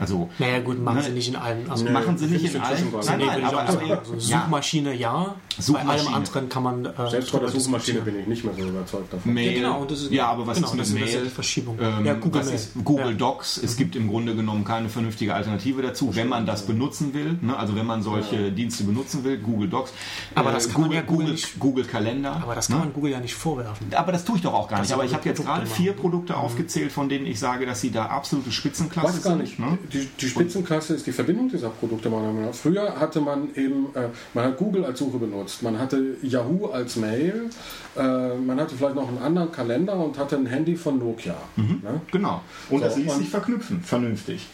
Also, 0.00 0.30
naja, 0.38 0.60
gut, 0.60 0.82
machen 0.82 0.96
ne, 0.96 1.02
sie 1.02 1.10
nicht 1.10 1.28
in 1.28 1.36
allen. 1.36 1.70
Also, 1.70 1.84
nee, 1.84 1.90
machen 1.90 2.16
sie 2.16 2.26
nicht 2.26 2.54
in 2.54 2.60
allen. 2.62 2.90
Nein, 2.90 3.18
nein, 3.18 3.18
nein, 3.18 3.44
aber, 3.44 3.60
aber, 3.68 3.98
also 3.98 4.18
Suchmaschine 4.18 4.94
ja. 4.94 5.34
Suchmaschine. 5.58 5.92
Bei 5.92 5.98
allem 5.98 6.14
anderen 6.14 6.48
kann 6.48 6.62
man. 6.62 6.86
Äh, 6.86 7.10
Selbst 7.10 7.32
bei 7.32 7.38
der 7.38 7.48
Suchmaschine 7.48 8.00
bin 8.00 8.20
ich 8.20 8.26
nicht 8.26 8.42
mehr 8.42 8.54
so 8.54 8.62
überzeugt 8.62 9.12
davon. 9.12 9.34
Mail, 9.34 9.52
ja, 9.52 9.60
genau, 9.60 9.84
das 9.84 10.00
ist, 10.00 10.10
ja, 10.10 10.28
aber 10.28 10.46
was 10.46 10.56
genau, 10.56 10.72
ist 10.72 10.90
eine 10.90 11.00
Mail? 11.00 11.26
Ist 11.26 11.34
Verschiebung. 11.34 11.78
Ähm, 11.78 12.06
ja, 12.06 12.14
Google, 12.14 12.40
ist 12.40 12.72
Google 12.82 13.14
Docs. 13.14 13.58
Es 13.58 13.74
mhm. 13.74 13.78
gibt 13.78 13.96
im 13.96 14.08
Grunde 14.08 14.34
genommen 14.34 14.64
keine 14.64 14.88
vernünftige 14.88 15.34
Alternative 15.34 15.82
dazu, 15.82 16.16
wenn 16.16 16.28
man 16.28 16.46
das 16.46 16.66
benutzen 16.66 17.12
will. 17.12 17.36
Ne? 17.42 17.54
Also 17.54 17.76
wenn 17.76 17.84
man 17.84 18.02
solche 18.02 18.44
ja. 18.44 18.50
Dienste 18.50 18.84
benutzen 18.84 19.22
will, 19.22 19.36
Google 19.36 19.68
Docs. 19.68 19.92
Aber 20.34 20.50
das 20.50 20.64
äh, 20.64 20.70
kann 20.70 20.76
Google, 20.76 20.88
man 20.88 20.96
ja 20.96 21.02
Google, 21.02 21.30
nicht, 21.32 21.58
Google 21.58 21.84
Kalender. 21.84 22.40
Aber 22.42 22.54
das 22.54 22.68
kann 22.68 22.78
ne? 22.78 22.84
man 22.84 22.94
Google 22.94 23.12
ja 23.12 23.20
nicht 23.20 23.34
vorwerfen. 23.34 23.88
Aber 23.94 24.12
das 24.12 24.24
tue 24.24 24.36
ich 24.36 24.42
doch 24.42 24.54
auch 24.54 24.68
gar 24.68 24.80
nicht. 24.80 24.92
Aber 24.92 25.04
ich 25.04 25.12
habe 25.12 25.28
jetzt 25.28 25.44
gerade 25.44 25.66
vier 25.66 25.92
Produkte 25.92 26.32
mhm. 26.32 26.38
aufgezählt, 26.38 26.90
von 26.90 27.10
denen 27.10 27.26
ich 27.26 27.38
sage, 27.38 27.66
dass 27.66 27.82
sie 27.82 27.90
da 27.90 28.06
absolute 28.06 28.50
Spitzenklasse 28.50 29.20
sind. 29.20 29.24
Gar 29.24 29.36
nicht. 29.36 29.58
Ne? 29.94 30.06
Die 30.20 30.28
Spitzenklasse 30.28 30.80
Klasse 30.80 30.94
ist 30.94 31.06
die 31.06 31.12
Verbindung 31.12 31.48
dieser 31.48 31.68
Produkte 31.68 32.08
meiner 32.08 32.28
Meinung 32.28 32.46
nach. 32.46 32.54
Früher 32.54 32.98
hatte 32.98 33.20
man 33.20 33.54
eben, 33.54 33.86
äh, 33.94 34.08
man 34.34 34.44
hat 34.44 34.56
Google 34.56 34.84
als 34.84 34.98
Suche 34.98 35.18
benutzt, 35.18 35.62
man 35.62 35.78
hatte 35.78 36.16
Yahoo 36.22 36.66
als 36.66 36.96
Mail, 36.96 37.50
äh, 37.96 38.34
man 38.34 38.60
hatte 38.60 38.76
vielleicht 38.76 38.94
noch 38.94 39.08
einen 39.08 39.18
anderen 39.18 39.50
Kalender 39.52 39.94
und 39.94 40.18
hatte 40.18 40.36
ein 40.36 40.46
Handy 40.46 40.76
von 40.76 40.98
Nokia. 40.98 41.36
Mhm, 41.56 41.80
ne? 41.82 42.00
Genau. 42.12 42.42
Und 42.68 42.80
so, 42.80 42.84
das 42.84 42.96
ließ 42.96 43.16
sich 43.16 43.28
verknüpfen, 43.28 43.82
vernünftig. 43.82 44.46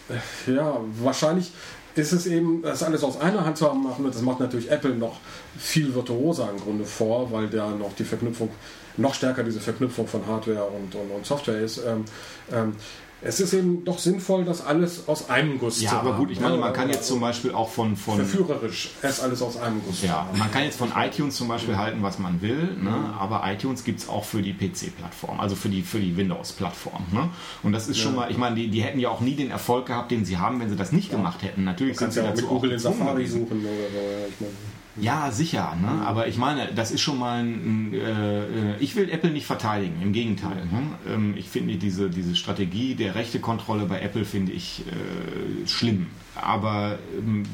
Ja, 0.46 0.80
wahrscheinlich 1.02 1.52
ist 1.96 2.12
es 2.12 2.26
eben, 2.26 2.62
das 2.62 2.82
alles 2.82 3.02
aus 3.02 3.20
einer 3.20 3.44
Hand 3.44 3.56
zu 3.56 3.68
haben 3.68 3.82
machen, 3.82 4.04
das 4.04 4.20
macht 4.20 4.40
natürlich 4.40 4.70
Apple 4.70 4.94
noch 4.94 5.18
viel 5.58 5.94
virtuoser 5.94 6.50
im 6.50 6.60
Grunde 6.60 6.84
vor, 6.84 7.32
weil 7.32 7.48
da 7.48 7.70
noch 7.70 7.94
die 7.94 8.04
Verknüpfung, 8.04 8.50
noch 8.98 9.14
stärker 9.14 9.42
diese 9.42 9.60
Verknüpfung 9.60 10.06
von 10.06 10.26
Hardware 10.26 10.64
und, 10.64 10.94
und, 10.94 11.10
und 11.10 11.26
Software 11.26 11.60
ist. 11.60 11.78
Ähm, 11.78 12.04
ähm, 12.52 12.74
es 13.22 13.40
ist 13.40 13.54
eben 13.54 13.84
doch 13.84 13.98
sinnvoll, 13.98 14.44
das 14.44 14.64
alles 14.64 15.08
aus 15.08 15.30
einem 15.30 15.58
Guss 15.58 15.80
ja, 15.80 15.88
zu 15.88 15.96
haben. 15.96 16.06
Ja, 16.06 16.12
aber 16.12 16.18
gut, 16.20 16.30
ich 16.30 16.40
meine, 16.40 16.56
man 16.58 16.72
kann 16.72 16.90
jetzt 16.90 17.06
zum 17.06 17.20
Beispiel 17.20 17.52
auch 17.52 17.70
von... 17.70 17.96
von 17.96 18.16
Verführerisch, 18.16 18.90
es 19.00 19.20
alles 19.20 19.40
aus 19.40 19.56
einem 19.56 19.80
Guss 19.86 20.02
Ja, 20.02 20.28
man 20.36 20.50
kann 20.50 20.64
jetzt 20.64 20.76
von 20.76 20.92
iTunes 20.94 21.36
zum 21.36 21.48
Beispiel 21.48 21.76
halten, 21.76 22.02
was 22.02 22.18
man 22.18 22.42
will, 22.42 22.76
ne? 22.76 23.14
Aber 23.18 23.42
iTunes 23.46 23.84
gibt 23.84 24.00
es 24.00 24.08
auch 24.08 24.24
für 24.24 24.42
die 24.42 24.52
PC-Plattform, 24.52 25.40
also 25.40 25.56
für 25.56 25.68
die, 25.68 25.82
für 25.82 25.98
die 25.98 26.16
Windows-Plattform. 26.16 27.04
Ne? 27.12 27.30
Und 27.62 27.72
das 27.72 27.88
ist 27.88 27.98
schon 27.98 28.14
ja. 28.14 28.20
mal, 28.20 28.30
ich 28.30 28.38
meine, 28.38 28.56
die, 28.56 28.68
die 28.68 28.82
hätten 28.82 28.98
ja 28.98 29.08
auch 29.08 29.20
nie 29.20 29.34
den 29.34 29.50
Erfolg 29.50 29.86
gehabt, 29.86 30.10
den 30.10 30.24
sie 30.24 30.36
haben, 30.36 30.60
wenn 30.60 30.68
sie 30.68 30.76
das 30.76 30.92
nicht 30.92 31.10
ja. 31.10 31.16
gemacht 31.16 31.42
hätten. 31.42 31.64
Natürlich 31.64 31.98
sind 31.98 32.12
sie 32.12 32.20
ja 32.20 32.26
dazu 32.26 32.42
mit 32.42 32.50
Google 32.50 32.70
auch 32.70 32.74
in 32.74 32.78
Safari 32.78 33.26
suchen 33.26 33.60
oder 33.60 33.88
so. 33.90 33.98
Ja, 33.98 34.26
ich 34.28 34.40
meine. 34.40 34.52
Ja, 34.98 35.30
sicher. 35.30 35.76
Ne? 35.80 35.90
Mhm. 35.90 36.02
Aber 36.02 36.26
ich 36.28 36.38
meine, 36.38 36.72
das 36.74 36.90
ist 36.90 37.00
schon 37.00 37.18
mal 37.18 37.42
ein. 37.42 37.92
Äh, 37.92 38.76
ich 38.78 38.96
will 38.96 39.10
Apple 39.10 39.30
nicht 39.30 39.46
verteidigen, 39.46 40.00
im 40.02 40.12
Gegenteil. 40.12 40.66
Ne? 40.66 40.82
Ähm, 41.12 41.34
ich 41.36 41.48
finde 41.48 41.76
diese, 41.76 42.10
diese 42.10 42.34
Strategie 42.34 42.94
der 42.94 43.14
Rechtekontrolle 43.14 43.86
bei 43.86 44.00
Apple 44.00 44.24
finde 44.24 44.52
ich 44.52 44.84
äh, 44.86 45.66
schlimm. 45.66 46.06
Aber 46.34 46.98
ähm, 47.16 47.44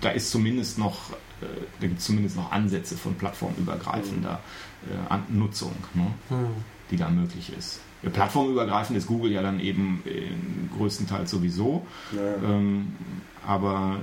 da 0.00 0.10
ist 0.10 0.30
zumindest 0.30 0.78
noch, 0.78 1.12
äh, 1.40 1.46
da 1.80 1.86
gibt 1.86 2.00
es 2.00 2.06
zumindest 2.06 2.36
noch 2.36 2.52
Ansätze 2.52 2.96
von 2.96 3.14
plattformübergreifender 3.14 4.40
äh, 5.10 5.32
Nutzung, 5.32 5.74
ne? 5.94 6.06
mhm. 6.30 6.46
die 6.90 6.96
da 6.96 7.08
möglich 7.08 7.52
ist. 7.56 7.80
Plattformübergreifend 8.12 8.98
ist 8.98 9.06
Google 9.06 9.32
ja 9.32 9.40
dann 9.40 9.60
eben 9.60 10.02
größtenteils 10.76 11.30
sowieso. 11.30 11.86
Ja. 12.14 12.50
Ähm, 12.50 12.92
aber 13.46 14.00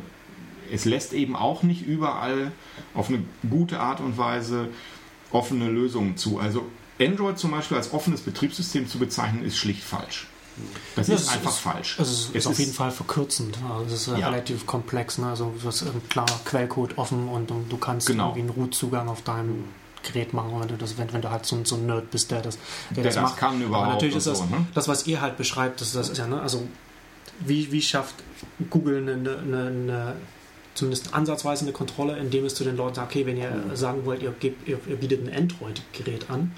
es 0.71 0.85
lässt 0.85 1.13
eben 1.13 1.35
auch 1.35 1.63
nicht 1.63 1.85
überall 1.85 2.51
auf 2.93 3.09
eine 3.09 3.23
gute 3.49 3.79
Art 3.79 3.99
und 3.99 4.17
Weise 4.17 4.69
offene 5.31 5.69
Lösungen 5.69 6.17
zu. 6.17 6.39
Also 6.39 6.65
Android 6.99 7.37
zum 7.37 7.51
Beispiel 7.51 7.77
als 7.77 7.93
offenes 7.93 8.21
Betriebssystem 8.21 8.87
zu 8.87 8.99
bezeichnen, 8.99 9.43
ist 9.43 9.57
schlicht 9.57 9.83
falsch. 9.83 10.27
Das 10.95 11.07
ja, 11.07 11.15
ist 11.15 11.29
einfach 11.29 11.51
ist, 11.51 11.59
falsch. 11.59 11.99
Also 11.99 12.11
es 12.11 12.19
ist, 12.29 12.35
es 12.35 12.47
auf 12.47 12.59
jeden 12.59 12.73
Fall 12.73 12.91
verkürzend. 12.91 13.57
Also 13.69 13.95
es 13.95 14.07
ist 14.07 14.17
ja. 14.17 14.27
relativ 14.27 14.65
komplex. 14.65 15.17
Ne? 15.17 15.27
Also 15.27 15.53
du 15.59 15.67
hast 15.67 15.85
klar 16.09 16.25
Quellcode 16.45 16.97
offen 16.97 17.29
und, 17.29 17.51
und 17.51 17.71
du 17.71 17.77
kannst 17.77 18.07
genau. 18.07 18.29
irgendwie 18.29 18.41
einen 18.41 18.49
Root-Zugang 18.49 19.07
auf 19.07 19.21
deinem 19.21 19.65
Gerät 20.03 20.33
machen, 20.33 20.51
wenn 20.59 20.67
du, 20.67 20.77
das, 20.77 20.97
wenn, 20.97 21.11
wenn 21.13 21.21
du 21.21 21.29
halt 21.29 21.45
so, 21.45 21.63
so 21.63 21.75
ein 21.75 21.85
Nerd 21.85 22.11
bist, 22.11 22.31
der 22.31 22.41
das, 22.41 22.57
der, 22.89 23.03
der 23.03 23.13
das, 23.13 23.21
macht. 23.21 23.37
kann 23.37 23.61
überhaupt. 23.61 23.85
Aber 23.85 23.93
natürlich 23.93 24.15
ist 24.15 24.27
das, 24.27 24.39
so, 24.39 24.45
ne? 24.45 24.65
das, 24.73 24.87
was 24.87 25.07
ihr 25.07 25.21
halt 25.21 25.37
beschreibt, 25.37 25.79
das, 25.79 25.93
das 25.93 26.09
ist 26.09 26.17
ja, 26.17 26.27
ne? 26.27 26.41
also 26.41 26.67
wie, 27.39 27.71
wie 27.71 27.81
schafft 27.81 28.15
Google 28.69 28.97
eine, 28.97 29.13
eine, 29.13 29.67
eine 29.67 30.15
zumindest 30.73 31.13
ansatzweise 31.13 31.65
eine 31.65 31.73
Kontrolle, 31.73 32.17
indem 32.17 32.45
es 32.45 32.55
zu 32.55 32.63
den 32.63 32.77
Leuten 32.77 32.95
sagt, 32.95 33.11
okay, 33.11 33.25
wenn 33.25 33.37
ihr 33.37 33.51
mhm. 33.51 33.75
sagen 33.75 34.05
wollt, 34.05 34.21
ihr, 34.23 34.31
gebt, 34.31 34.67
ihr, 34.67 34.79
ihr 34.87 34.95
bietet 34.95 35.27
ein 35.27 35.33
Android-Gerät 35.33 36.29
an, 36.29 36.51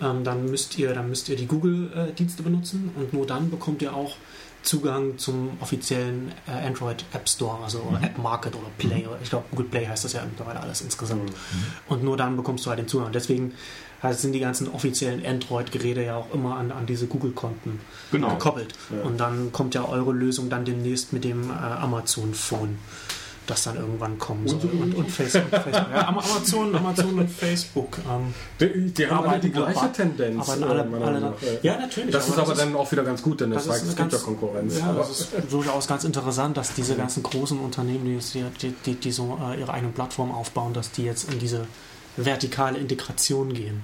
ähm, 0.00 0.24
dann 0.24 0.46
müsst 0.46 0.78
ihr, 0.78 0.94
dann 0.94 1.08
müsst 1.08 1.28
ihr 1.28 1.36
die 1.36 1.46
Google-Dienste 1.46 2.42
benutzen 2.42 2.90
und 2.96 3.12
nur 3.12 3.26
dann 3.26 3.50
bekommt 3.50 3.82
ihr 3.82 3.94
auch 3.94 4.16
Zugang 4.62 5.16
zum 5.16 5.52
offiziellen 5.60 6.32
äh, 6.46 6.66
Android 6.66 7.04
App 7.12 7.28
Store, 7.28 7.62
also 7.64 7.82
mhm. 7.82 8.04
App 8.04 8.18
Market 8.18 8.54
oder 8.54 8.68
Play. 8.76 9.02
Mhm. 9.02 9.14
Ich 9.22 9.30
glaube, 9.30 9.46
Google 9.50 9.66
Play 9.66 9.86
heißt 9.86 10.04
das 10.04 10.12
ja 10.12 10.22
mittlerweile 10.24 10.60
alles 10.60 10.82
insgesamt. 10.82 11.30
Mhm. 11.30 11.64
Und 11.88 12.04
nur 12.04 12.16
dann 12.16 12.36
bekommst 12.36 12.66
du 12.66 12.70
halt 12.70 12.78
den 12.78 12.86
Zugang. 12.86 13.06
Und 13.06 13.14
deswegen 13.14 13.54
also 14.02 14.20
sind 14.20 14.32
die 14.32 14.40
ganzen 14.40 14.68
offiziellen 14.68 15.24
Android-Geräte 15.24 16.02
ja 16.02 16.16
auch 16.16 16.32
immer 16.32 16.56
an, 16.56 16.72
an 16.72 16.86
diese 16.86 17.06
Google-Konten 17.06 17.80
genau. 18.12 18.30
gekoppelt. 18.30 18.74
Ja. 18.90 19.02
Und 19.02 19.18
dann 19.18 19.52
kommt 19.52 19.74
ja 19.74 19.86
eure 19.86 20.12
Lösung 20.12 20.50
dann 20.50 20.64
demnächst 20.64 21.12
mit 21.12 21.24
dem 21.24 21.50
äh, 21.50 21.54
Amazon-Phone 21.54 22.78
das 23.50 23.64
dann 23.64 23.76
irgendwann 23.76 24.18
kommen 24.18 24.46
soll. 24.46 24.60
Und, 24.60 24.94
und, 24.94 25.10
Facebook. 25.10 25.50
Facebook. 25.50 25.90
Ja, 25.92 26.08
Amazon, 26.08 26.74
Amazon 26.74 27.18
und 27.18 27.30
Facebook. 27.30 27.98
Ähm, 28.08 28.34
die, 28.60 28.90
die 28.92 29.06
haben 29.06 29.28
alle 29.28 29.40
die 29.40 29.50
gleiche 29.50 29.92
Tendenz. 29.92 30.48
Aber 30.48 30.66
alle, 30.66 30.82
äh, 30.82 31.02
alle, 31.02 31.34
ja, 31.62 31.78
natürlich. 31.78 32.12
Das 32.12 32.28
ist 32.28 32.38
aber, 32.38 32.50
das 32.50 32.58
dann 32.58 32.76
auch 32.76 32.90
wieder 32.90 33.02
ganz 33.02 33.22
gut, 33.22 33.40
denn 33.40 33.50
das, 33.50 33.66
das 33.66 33.78
zeigt, 33.78 33.90
es 33.90 33.96
gibt 33.96 34.12
ja 34.12 34.18
Konkurrenz. 34.18 34.78
Ja, 34.78 34.92
das 34.92 35.10
ist 35.10 35.32
durchaus 35.50 35.86
ganz 35.88 36.04
interessant, 36.04 36.56
dass 36.56 36.74
diese 36.74 36.94
ganzen 36.94 37.22
großen 37.22 37.58
Unternehmen, 37.58 38.04
die, 38.04 38.44
die, 38.62 38.74
die, 38.86 38.94
die 38.94 39.12
so 39.12 39.38
äh, 39.42 39.60
ihre 39.60 39.72
eigene 39.72 39.92
Plattform 39.92 40.30
aufbauen, 40.30 40.72
dass 40.72 40.92
die 40.92 41.04
jetzt 41.04 41.32
in 41.32 41.38
diese 41.38 41.66
vertikale 42.16 42.78
Integration 42.78 43.52
gehen. 43.52 43.82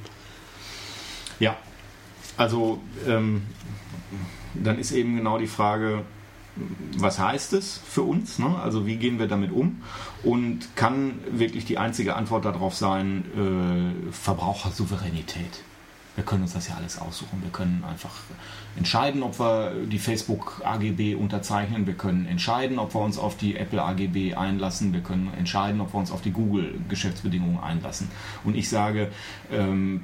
Ja, 1.38 1.56
also 2.36 2.78
ähm, 3.06 3.42
dann 4.54 4.78
ist 4.78 4.92
eben 4.92 5.16
genau 5.16 5.38
die 5.38 5.46
Frage, 5.46 6.04
was 6.96 7.18
heißt 7.18 7.52
es 7.52 7.80
für 7.86 8.02
uns? 8.02 8.38
Ne? 8.38 8.58
Also 8.62 8.86
wie 8.86 8.96
gehen 8.96 9.18
wir 9.18 9.28
damit 9.28 9.52
um? 9.52 9.82
Und 10.22 10.76
kann 10.76 11.14
wirklich 11.30 11.64
die 11.64 11.78
einzige 11.78 12.16
Antwort 12.16 12.44
darauf 12.44 12.74
sein, 12.74 13.24
äh, 13.36 14.12
Verbrauchersouveränität? 14.12 15.62
Wir 16.16 16.24
können 16.24 16.42
uns 16.42 16.54
das 16.54 16.68
ja 16.68 16.76
alles 16.76 16.98
aussuchen. 16.98 17.42
Wir 17.42 17.50
können 17.50 17.84
einfach 17.86 18.14
entscheiden, 18.74 19.22
ob 19.22 19.38
wir 19.38 19.72
die 19.84 19.98
Facebook 19.98 20.62
AGB 20.64 21.14
unterzeichnen. 21.14 21.86
Wir 21.86 21.92
können 21.92 22.24
entscheiden, 22.24 22.78
ob 22.78 22.94
wir 22.94 23.02
uns 23.02 23.18
auf 23.18 23.36
die 23.36 23.56
Apple 23.56 23.82
AGB 23.82 24.34
einlassen. 24.34 24.94
Wir 24.94 25.02
können 25.02 25.30
entscheiden, 25.36 25.78
ob 25.82 25.92
wir 25.92 25.98
uns 25.98 26.10
auf 26.10 26.22
die 26.22 26.32
Google 26.32 26.80
Geschäftsbedingungen 26.88 27.60
einlassen. 27.62 28.08
Und 28.44 28.56
ich 28.56 28.70
sage, 28.70 29.10
ähm, 29.52 30.00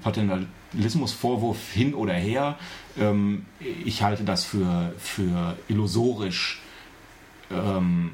Paternalismusvorwurf 0.72 1.72
hin 1.72 1.94
oder 1.94 2.14
her, 2.14 2.58
ähm, 2.98 3.46
ich 3.84 4.02
halte 4.02 4.24
das 4.24 4.44
für, 4.44 4.94
für 4.98 5.56
illusorisch. 5.68 6.60
Ähm, 7.50 8.12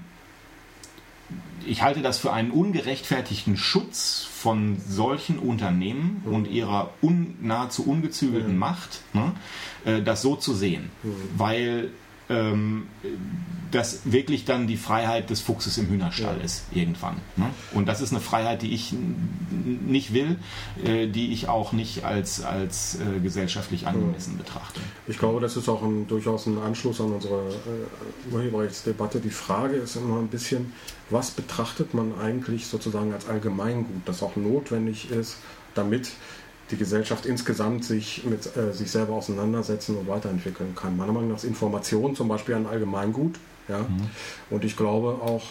ich 1.66 1.82
halte 1.82 2.00
das 2.00 2.18
für 2.18 2.32
einen 2.32 2.50
ungerechtfertigten 2.50 3.56
Schutz 3.56 4.26
von 4.30 4.80
solchen 4.88 5.38
Unternehmen 5.38 6.22
mhm. 6.24 6.34
und 6.34 6.48
ihrer 6.48 6.90
un, 7.02 7.36
nahezu 7.42 7.84
ungezügelten 7.84 8.52
mhm. 8.52 8.59
Macht, 8.59 9.02
ne, 9.12 9.32
äh, 9.84 10.02
das 10.02 10.22
so 10.22 10.36
zu 10.36 10.54
sehen. 10.54 10.90
Mhm. 11.02 11.14
Weil 11.36 11.90
ähm, 12.29 12.87
das 13.70 14.01
wirklich 14.05 14.45
dann 14.45 14.66
die 14.66 14.76
Freiheit 14.76 15.31
des 15.31 15.41
Fuchses 15.41 15.76
im 15.79 15.89
Hühnerstall 15.89 16.39
ja. 16.39 16.45
ist, 16.45 16.64
irgendwann. 16.72 17.16
Ne? 17.37 17.51
Und 17.72 17.87
das 17.87 18.01
ist 18.01 18.12
eine 18.12 18.20
Freiheit, 18.20 18.62
die 18.62 18.72
ich 18.72 18.95
nicht 19.87 20.14
will, 20.14 20.37
äh, 20.85 21.07
die 21.07 21.33
ich 21.33 21.49
auch 21.49 21.72
nicht 21.72 22.05
als, 22.05 22.43
als 22.43 22.97
äh, 22.97 23.20
gesellschaftlich 23.20 23.87
angemessen 23.87 24.35
ja. 24.37 24.45
betrachte. 24.45 24.81
Ich 25.07 25.18
glaube, 25.18 25.41
das 25.41 25.57
ist 25.57 25.68
auch 25.68 25.83
ein, 25.83 26.07
durchaus 26.07 26.47
ein 26.47 26.59
Anschluss 26.59 27.01
an 27.01 27.12
unsere 27.12 27.49
äh, 27.51 28.35
Urheberrechtsdebatte. 28.35 29.20
Die 29.20 29.31
Frage 29.31 29.76
ist 29.76 29.97
immer 29.97 30.18
ein 30.18 30.29
bisschen, 30.29 30.72
was 31.11 31.31
betrachtet 31.31 31.95
man 31.95 32.18
eigentlich 32.18 32.66
sozusagen 32.66 33.12
als 33.12 33.29
Allgemeingut, 33.29 34.03
das 34.07 34.22
auch 34.22 34.37
notwendig 34.37 35.11
ist, 35.11 35.37
damit 35.74 36.11
die 36.70 36.76
Gesellschaft 36.76 37.26
insgesamt 37.26 37.84
sich 37.84 38.24
mit 38.24 38.56
äh, 38.56 38.72
sich 38.72 38.90
selber 38.90 39.14
auseinandersetzen 39.14 39.96
und 39.96 40.08
weiterentwickeln 40.08 40.74
kann. 40.74 40.96
Meiner 40.96 41.12
Meinung 41.12 41.30
nach 41.30 41.36
ist 41.36 41.44
Information 41.44 42.14
zum 42.14 42.28
Beispiel 42.28 42.54
ein 42.54 42.66
Allgemeingut. 42.66 43.36
Ja? 43.68 43.80
Mhm. 43.80 44.10
Und 44.50 44.64
ich 44.64 44.76
glaube 44.76 45.18
auch, 45.22 45.42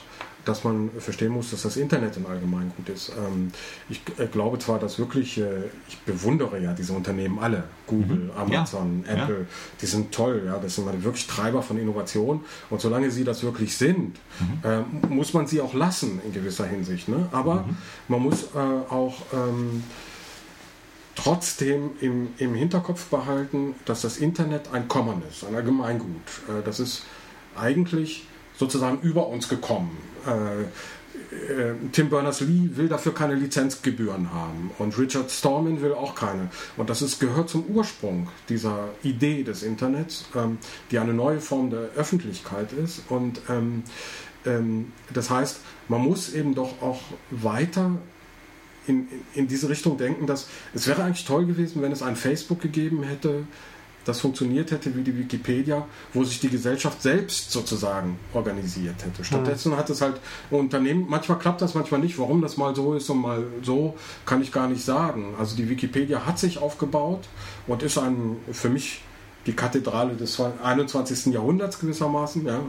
dass 0.48 0.64
man 0.64 0.90
verstehen 1.00 1.34
muss, 1.34 1.52
dass 1.52 1.64
das 1.64 1.76
Internet 1.76 2.16
ein 2.16 2.26
Allgemeingut 2.26 2.88
ist. 2.90 3.10
Ähm, 3.10 3.52
ich 3.90 4.02
äh, 4.18 4.28
glaube 4.28 4.60
zwar, 4.60 4.80
dass 4.80 4.98
wirklich, 4.98 5.38
äh, 5.40 5.64
ich 5.90 5.98
bewundere 6.00 6.60
ja 6.60 6.74
diese 6.74 6.94
Unternehmen 6.94 7.40
alle, 7.40 7.66
Google, 7.86 8.18
mhm. 8.18 8.32
Amazon, 8.38 9.04
ja. 9.06 9.24
Apple, 9.24 9.48
die 9.82 9.86
sind 9.86 10.12
toll, 10.14 10.44
ja, 10.46 10.58
das 10.58 10.76
sind 10.76 11.04
wirklich 11.04 11.28
Treiber 11.28 11.62
von 11.62 11.78
Innovation 11.78 12.46
und 12.70 12.80
solange 12.80 13.12
sie 13.12 13.24
das 13.24 13.44
wirklich 13.44 13.76
sind, 13.76 14.18
mhm. 14.40 14.70
äh, 14.70 15.14
muss 15.14 15.34
man 15.34 15.48
sie 15.48 15.60
auch 15.60 15.74
lassen 15.74 16.22
in 16.26 16.34
gewisser 16.34 16.66
Hinsicht. 16.66 17.10
Ne? 17.10 17.28
Aber 17.32 17.64
mhm. 17.64 17.78
man 18.08 18.22
muss 18.22 18.44
äh, 18.44 18.58
auch 18.90 19.16
ähm, 19.34 19.84
trotzdem 21.18 21.92
im, 22.00 22.30
im 22.38 22.54
Hinterkopf 22.54 23.06
behalten, 23.08 23.76
dass 23.86 24.02
das 24.02 24.18
Internet 24.18 24.72
ein 24.72 24.88
Common 24.88 25.22
ist, 25.30 25.44
ein 25.44 25.56
Allgemeingut. 25.56 26.22
Äh, 26.48 26.64
das 26.64 26.80
ist 26.80 27.04
eigentlich 27.56 28.26
sozusagen 28.56 29.00
über 29.02 29.28
uns 29.28 29.50
gekommen. 29.50 29.98
Äh, 30.26 30.64
äh, 31.52 31.74
Tim 31.92 32.10
Berners-Lee 32.10 32.70
will 32.76 32.88
dafür 32.88 33.14
keine 33.14 33.34
Lizenzgebühren 33.34 34.32
haben 34.32 34.72
und 34.78 34.98
Richard 34.98 35.32
Stallman 35.32 35.82
will 35.82 35.94
auch 35.94 36.14
keine. 36.14 36.50
Und 36.78 36.90
das 36.90 37.02
ist, 37.02 37.20
gehört 37.20 37.50
zum 37.50 37.66
Ursprung 37.66 38.30
dieser 38.50 38.90
Idee 39.04 39.44
des 39.44 39.64
Internets, 39.64 40.26
ähm, 40.36 40.60
die 40.92 41.00
eine 41.00 41.14
neue 41.14 41.42
Form 41.42 41.72
der 41.72 41.90
Öffentlichkeit 41.96 42.72
ist. 42.74 43.02
Und 43.10 43.42
ähm, 43.50 43.84
ähm, 44.46 44.94
das 45.14 45.30
heißt, 45.30 45.60
man 45.88 46.02
muss 46.02 46.34
eben 46.34 46.54
doch 46.54 46.82
auch 46.82 47.02
weiter 47.32 47.98
in, 48.88 49.08
in 49.34 49.48
diese 49.48 49.70
Richtung 49.70 49.98
denken, 49.98 50.28
dass 50.28 50.48
es 50.74 50.88
wäre 50.88 51.04
eigentlich 51.04 51.26
toll 51.26 51.46
gewesen, 51.46 51.82
wenn 51.82 51.92
es 51.92 52.02
ein 52.02 52.16
Facebook 52.16 52.62
gegeben 52.62 53.04
hätte, 53.04 53.44
das 54.08 54.22
funktioniert 54.22 54.72
hätte 54.72 54.96
wie 54.96 55.02
die 55.02 55.18
Wikipedia, 55.18 55.86
wo 56.14 56.24
sich 56.24 56.40
die 56.40 56.48
Gesellschaft 56.48 57.02
selbst 57.02 57.52
sozusagen 57.52 58.18
organisiert 58.34 59.04
hätte. 59.04 59.26
Stattdessen 59.26 59.76
hat 59.76 59.90
es 59.90 60.00
halt 60.00 60.22
Unternehmen, 60.50 61.06
manchmal 61.10 61.38
klappt 61.38 61.62
das, 61.62 61.74
manchmal 61.74 62.00
nicht. 62.00 62.18
Warum 62.18 62.42
das 62.42 62.56
mal 62.56 62.74
so 62.74 62.94
ist 62.94 63.10
und 63.10 63.18
mal 63.18 63.46
so, 63.64 63.96
kann 64.26 64.42
ich 64.42 64.54
gar 64.54 64.70
nicht 64.70 64.84
sagen. 64.84 65.36
Also 65.38 65.58
die 65.58 65.70
Wikipedia 65.70 66.26
hat 66.26 66.40
sich 66.40 66.60
aufgebaut 66.60 67.28
und 67.68 67.84
ist 67.84 67.98
ein, 67.98 68.38
für 68.54 68.70
mich 68.70 69.02
die 69.46 69.54
Kathedrale 69.54 70.16
des 70.16 70.40
21. 70.40 71.34
Jahrhunderts 71.34 71.80
gewissermaßen. 71.80 72.46
Ja, 72.46 72.62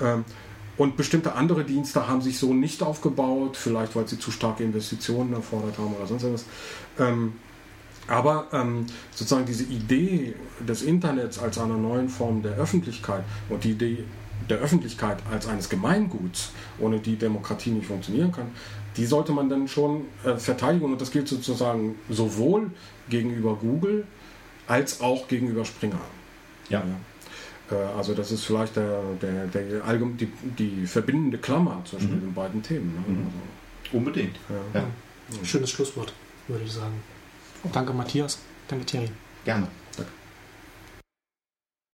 äh, 0.00 0.04
äh, 0.04 0.18
und 0.76 0.96
bestimmte 0.96 1.34
andere 1.34 1.64
Dienste 1.64 2.08
haben 2.08 2.20
sich 2.20 2.38
so 2.38 2.52
nicht 2.52 2.82
aufgebaut, 2.82 3.56
vielleicht 3.56 3.94
weil 3.94 4.08
sie 4.08 4.18
zu 4.18 4.30
starke 4.30 4.64
Investitionen 4.64 5.32
erfordert 5.32 5.78
haben 5.78 5.94
oder 5.94 6.06
sonst 6.06 6.24
was. 6.24 6.44
Ähm, 6.98 7.34
aber 8.06 8.48
ähm, 8.52 8.86
sozusagen 9.12 9.46
diese 9.46 9.64
Idee 9.64 10.34
des 10.66 10.82
Internets 10.82 11.38
als 11.38 11.58
einer 11.58 11.76
neuen 11.76 12.08
Form 12.08 12.42
der 12.42 12.52
Öffentlichkeit 12.52 13.24
und 13.48 13.64
die 13.64 13.70
Idee 13.70 14.04
der 14.50 14.58
Öffentlichkeit 14.58 15.18
als 15.30 15.46
eines 15.46 15.70
Gemeinguts, 15.70 16.50
ohne 16.78 16.98
die 16.98 17.16
Demokratie 17.16 17.70
nicht 17.70 17.86
funktionieren 17.86 18.30
kann, 18.30 18.48
die 18.96 19.06
sollte 19.06 19.32
man 19.32 19.48
dann 19.48 19.68
schon 19.68 20.02
äh, 20.24 20.36
verteidigen. 20.36 20.84
Und 20.84 21.00
das 21.00 21.10
gilt 21.10 21.28
sozusagen 21.28 21.96
sowohl 22.10 22.70
gegenüber 23.08 23.56
Google 23.56 24.06
als 24.66 25.00
auch 25.00 25.28
gegenüber 25.28 25.64
Springer. 25.64 26.00
ja. 26.68 26.80
ja. 26.80 26.96
Äh, 27.70 27.74
also 27.74 28.14
das 28.14 28.32
ist 28.32 28.44
vielleicht 28.44 28.76
der, 28.76 29.00
der, 29.20 29.46
der 29.46 29.84
allgemein, 29.84 30.16
die, 30.16 30.30
die 30.58 30.86
verbindende 30.86 31.38
Klammer 31.38 31.82
zwischen 31.84 32.16
mhm. 32.16 32.20
den 32.20 32.34
beiden 32.34 32.62
Themen. 32.62 32.94
Ne? 32.94 33.14
Mhm. 33.14 33.26
Also, 33.26 33.96
Unbedingt. 33.96 34.36
Ja. 34.48 34.80
Ja. 34.80 35.44
Schönes 35.44 35.70
Schlusswort, 35.70 36.12
würde 36.48 36.64
ich 36.64 36.72
sagen. 36.72 36.94
Danke 37.72 37.92
Matthias, 37.92 38.38
danke 38.68 38.84
Thierry. 38.84 39.10
Gerne. 39.44 39.68